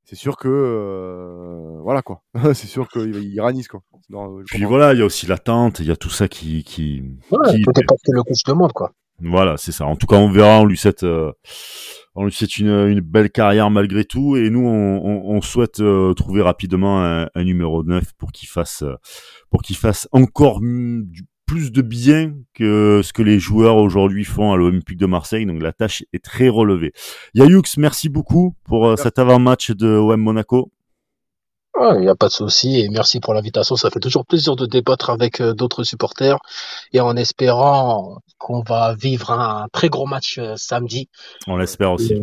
C'est 0.04 0.16
sûr 0.16 0.36
que 0.36 1.78
voilà 1.82 2.02
quoi. 2.02 2.22
c'est 2.54 2.66
sûr 2.66 2.88
qu'il 2.88 3.32
ira 3.32 3.48
à 3.48 3.52
Nice 3.52 3.68
quoi. 3.68 3.80
Puis 4.46 4.64
voilà, 4.64 4.92
il 4.92 4.98
y 4.98 5.02
a 5.02 5.04
aussi 5.06 5.26
l'attente, 5.26 5.80
il 5.80 5.86
y 5.86 5.90
a 5.90 5.96
tout 5.96 6.10
ça 6.10 6.28
qui 6.28 6.62
qui. 6.62 7.02
Ouais, 7.30 7.50
qui... 7.50 7.62
Peut-être 7.62 7.94
que 8.04 8.12
le 8.12 8.22
coach 8.22 8.44
demande 8.46 8.72
quoi. 8.72 8.92
Voilà, 9.20 9.56
c'est 9.56 9.72
ça. 9.72 9.86
En 9.86 9.96
tout 9.96 10.06
cas, 10.06 10.16
on 10.16 10.28
verra. 10.28 10.60
On 10.60 10.64
lui 10.64 10.76
souhaite, 10.76 11.04
on 11.04 12.24
lui 12.24 12.32
souhaite 12.32 12.58
une, 12.58 12.68
une, 12.68 13.00
belle 13.00 13.30
carrière 13.30 13.70
malgré 13.70 14.04
tout. 14.04 14.36
Et 14.36 14.50
nous, 14.50 14.66
on, 14.66 15.00
on, 15.04 15.36
on 15.36 15.40
souhaite 15.40 15.80
trouver 16.16 16.42
rapidement 16.42 17.02
un, 17.02 17.28
un, 17.34 17.44
numéro 17.44 17.84
9 17.84 18.12
pour 18.18 18.32
qu'il 18.32 18.48
fasse 18.48 18.84
pour 19.50 19.62
qu'il 19.62 19.76
fasse 19.76 20.08
encore 20.10 20.60
plus 21.46 21.72
de 21.72 21.82
bien 21.82 22.34
que 22.54 23.00
ce 23.02 23.12
que 23.12 23.22
les 23.22 23.38
joueurs 23.38 23.76
aujourd'hui 23.76 24.24
font 24.24 24.52
à 24.52 24.56
l'Olympique 24.56 24.98
de 24.98 25.06
Marseille. 25.06 25.46
Donc 25.46 25.62
la 25.62 25.72
tâche 25.72 26.04
est 26.12 26.24
très 26.24 26.48
relevée. 26.48 26.92
Yayoux, 27.34 27.62
merci 27.76 28.08
beaucoup 28.08 28.54
pour 28.64 28.86
euh, 28.86 28.96
cet 28.96 29.18
avant-match 29.18 29.70
de 29.70 29.88
OM 29.88 30.20
Monaco. 30.20 30.70
Il 31.76 32.00
n'y 32.00 32.08
a 32.08 32.14
pas 32.14 32.28
de 32.28 32.32
souci 32.32 32.80
et 32.80 32.88
merci 32.88 33.18
pour 33.18 33.34
l'invitation. 33.34 33.74
Ça 33.74 33.90
fait 33.90 34.00
toujours 34.00 34.24
plaisir 34.24 34.54
de 34.54 34.64
débattre 34.64 35.10
avec 35.10 35.40
euh, 35.40 35.54
d'autres 35.54 35.82
supporters 35.82 36.38
et 36.92 37.00
en 37.00 37.16
espérant 37.16 38.20
qu'on 38.38 38.62
va 38.62 38.94
vivre 38.94 39.32
un 39.32 39.66
très 39.72 39.88
gros 39.88 40.06
match 40.06 40.38
euh, 40.38 40.54
samedi. 40.56 41.08
On 41.46 41.56
l'espère 41.56 41.92
aussi. 41.92 42.22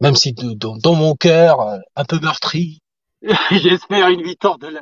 même 0.00 0.16
si 0.16 0.32
dans 0.32 0.94
mon 0.94 1.14
cœur, 1.14 1.78
un 1.94 2.04
peu 2.04 2.18
meurtri, 2.20 2.80
j'espère 3.50 4.08
une 4.08 4.22
victoire 4.22 4.58
de 4.58 4.68
la, 4.68 4.80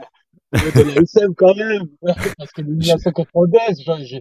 de 0.54 0.94
la 0.94 1.02
SM 1.02 1.34
quand 1.34 1.54
même. 1.54 1.88
Parce 2.38 2.52
que 2.52 2.62
1992, 2.62 4.06
je, 4.06 4.16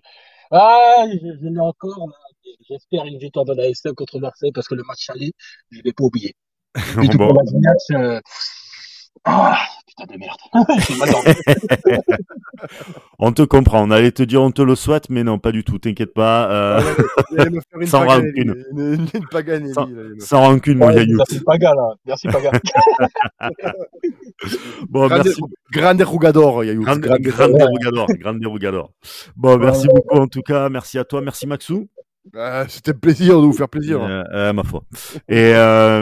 ah, 0.52 1.06
je, 1.10 1.48
l'ai 1.48 1.60
encore. 1.60 2.10
J'espère 2.70 3.06
une 3.06 3.18
victoire 3.18 3.46
de 3.46 3.54
la 3.54 3.70
SM 3.70 3.94
contre 3.96 4.20
Marseille 4.20 4.52
parce 4.54 4.68
que 4.68 4.76
le 4.76 4.84
match 4.84 5.10
allé, 5.10 5.32
je 5.72 5.80
ne 5.80 5.84
vais 5.84 5.94
pas. 5.94 6.04
Et 7.04 7.08
tout 7.08 7.18
pour 7.18 7.34
la 7.34 7.98
euh, 8.00 8.22
ah, 9.26 9.58
putain 9.88 10.06
de 10.12 10.18
merde. 10.20 10.38
on 13.20 13.32
te 13.32 13.42
comprend. 13.44 13.84
On 13.84 13.92
allait 13.92 14.12
te 14.12 14.24
dire 14.24 14.42
on 14.42 14.52
te 14.52 14.62
le 14.62 14.76
souhaite, 14.76 15.10
mais 15.10 15.24
non, 15.24 15.40
pas 15.40 15.52
du 15.52 15.64
tout. 15.64 15.80
T'inquiète 15.80 16.14
pas. 16.14 16.52
Euh... 16.52 16.82
sans 17.86 18.06
rancune. 18.06 18.66
Une, 18.72 19.08
une 19.14 19.28
pagane, 19.32 19.74
sans, 19.74 19.88
sans 20.20 20.42
rancune, 20.42 20.78
mon 20.78 20.92
Yayou. 20.92 21.18
Merci 21.18 21.40
Paga, 21.42 21.74
là. 21.74 21.96
Merci 22.06 22.28
Paga. 22.28 22.52
bon, 24.90 25.08
grande, 25.08 25.22
merci. 25.26 25.42
Grande 25.72 26.02
Rougador, 26.02 26.64
Yayou. 26.66 26.82
Grande, 26.82 27.00
grande, 27.00 27.22
grande 27.22 27.62
Rougador. 27.62 28.08
Grande 28.20 28.46
Rougador. 28.46 28.92
Bon, 29.38 29.58
merci 29.58 29.88
beaucoup 29.88 30.18
en 30.18 30.28
tout 30.28 30.42
cas. 30.42 30.70
Merci 30.70 30.98
à 31.00 31.06
toi. 31.06 31.22
Merci 31.22 31.48
Maxou. 31.48 31.88
Bah, 32.32 32.68
c'était 32.70 32.92
un 32.92 32.96
plaisir 32.96 33.42
de 33.42 33.46
vous 33.46 33.54
faire 33.54 33.70
plaisir. 33.70 34.02
Euh, 34.02 34.54
ma 34.54 34.64
foi. 34.64 34.84
Et 35.28 35.54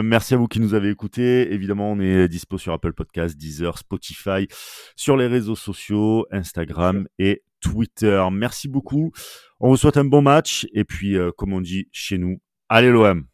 merci 0.04 0.34
à 0.34 0.38
vous 0.38 0.48
qui 0.48 0.60
nous 0.60 0.74
avez 0.74 0.90
écoutés. 0.90 1.52
Évidemment, 1.54 1.92
on 1.92 2.00
est 2.00 2.28
dispo 2.28 2.58
sur 2.58 2.74
Apple 2.74 2.94
Podcasts, 2.94 3.38
Deezer, 3.38 3.78
Spotify, 3.78 4.48
sur 4.96 5.18
les 5.18 5.28
réseaux 5.28 5.56
sociaux, 5.56 6.28
Instagram 6.32 7.08
et 7.18 7.44
Twitter. 7.60 8.24
Merci 8.32 8.68
beaucoup. 8.68 9.12
On 9.60 9.70
vous 9.70 9.78
souhaite 9.78 9.98
un 9.98 10.06
bon 10.06 10.22
match. 10.22 10.68
Et 10.74 10.84
puis, 10.84 11.18
comme 11.38 11.54
on 11.54 11.62
dit 11.62 11.88
chez 11.92 12.18
nous, 12.18 12.40
allez 12.70 12.92
l'OM 12.92 13.26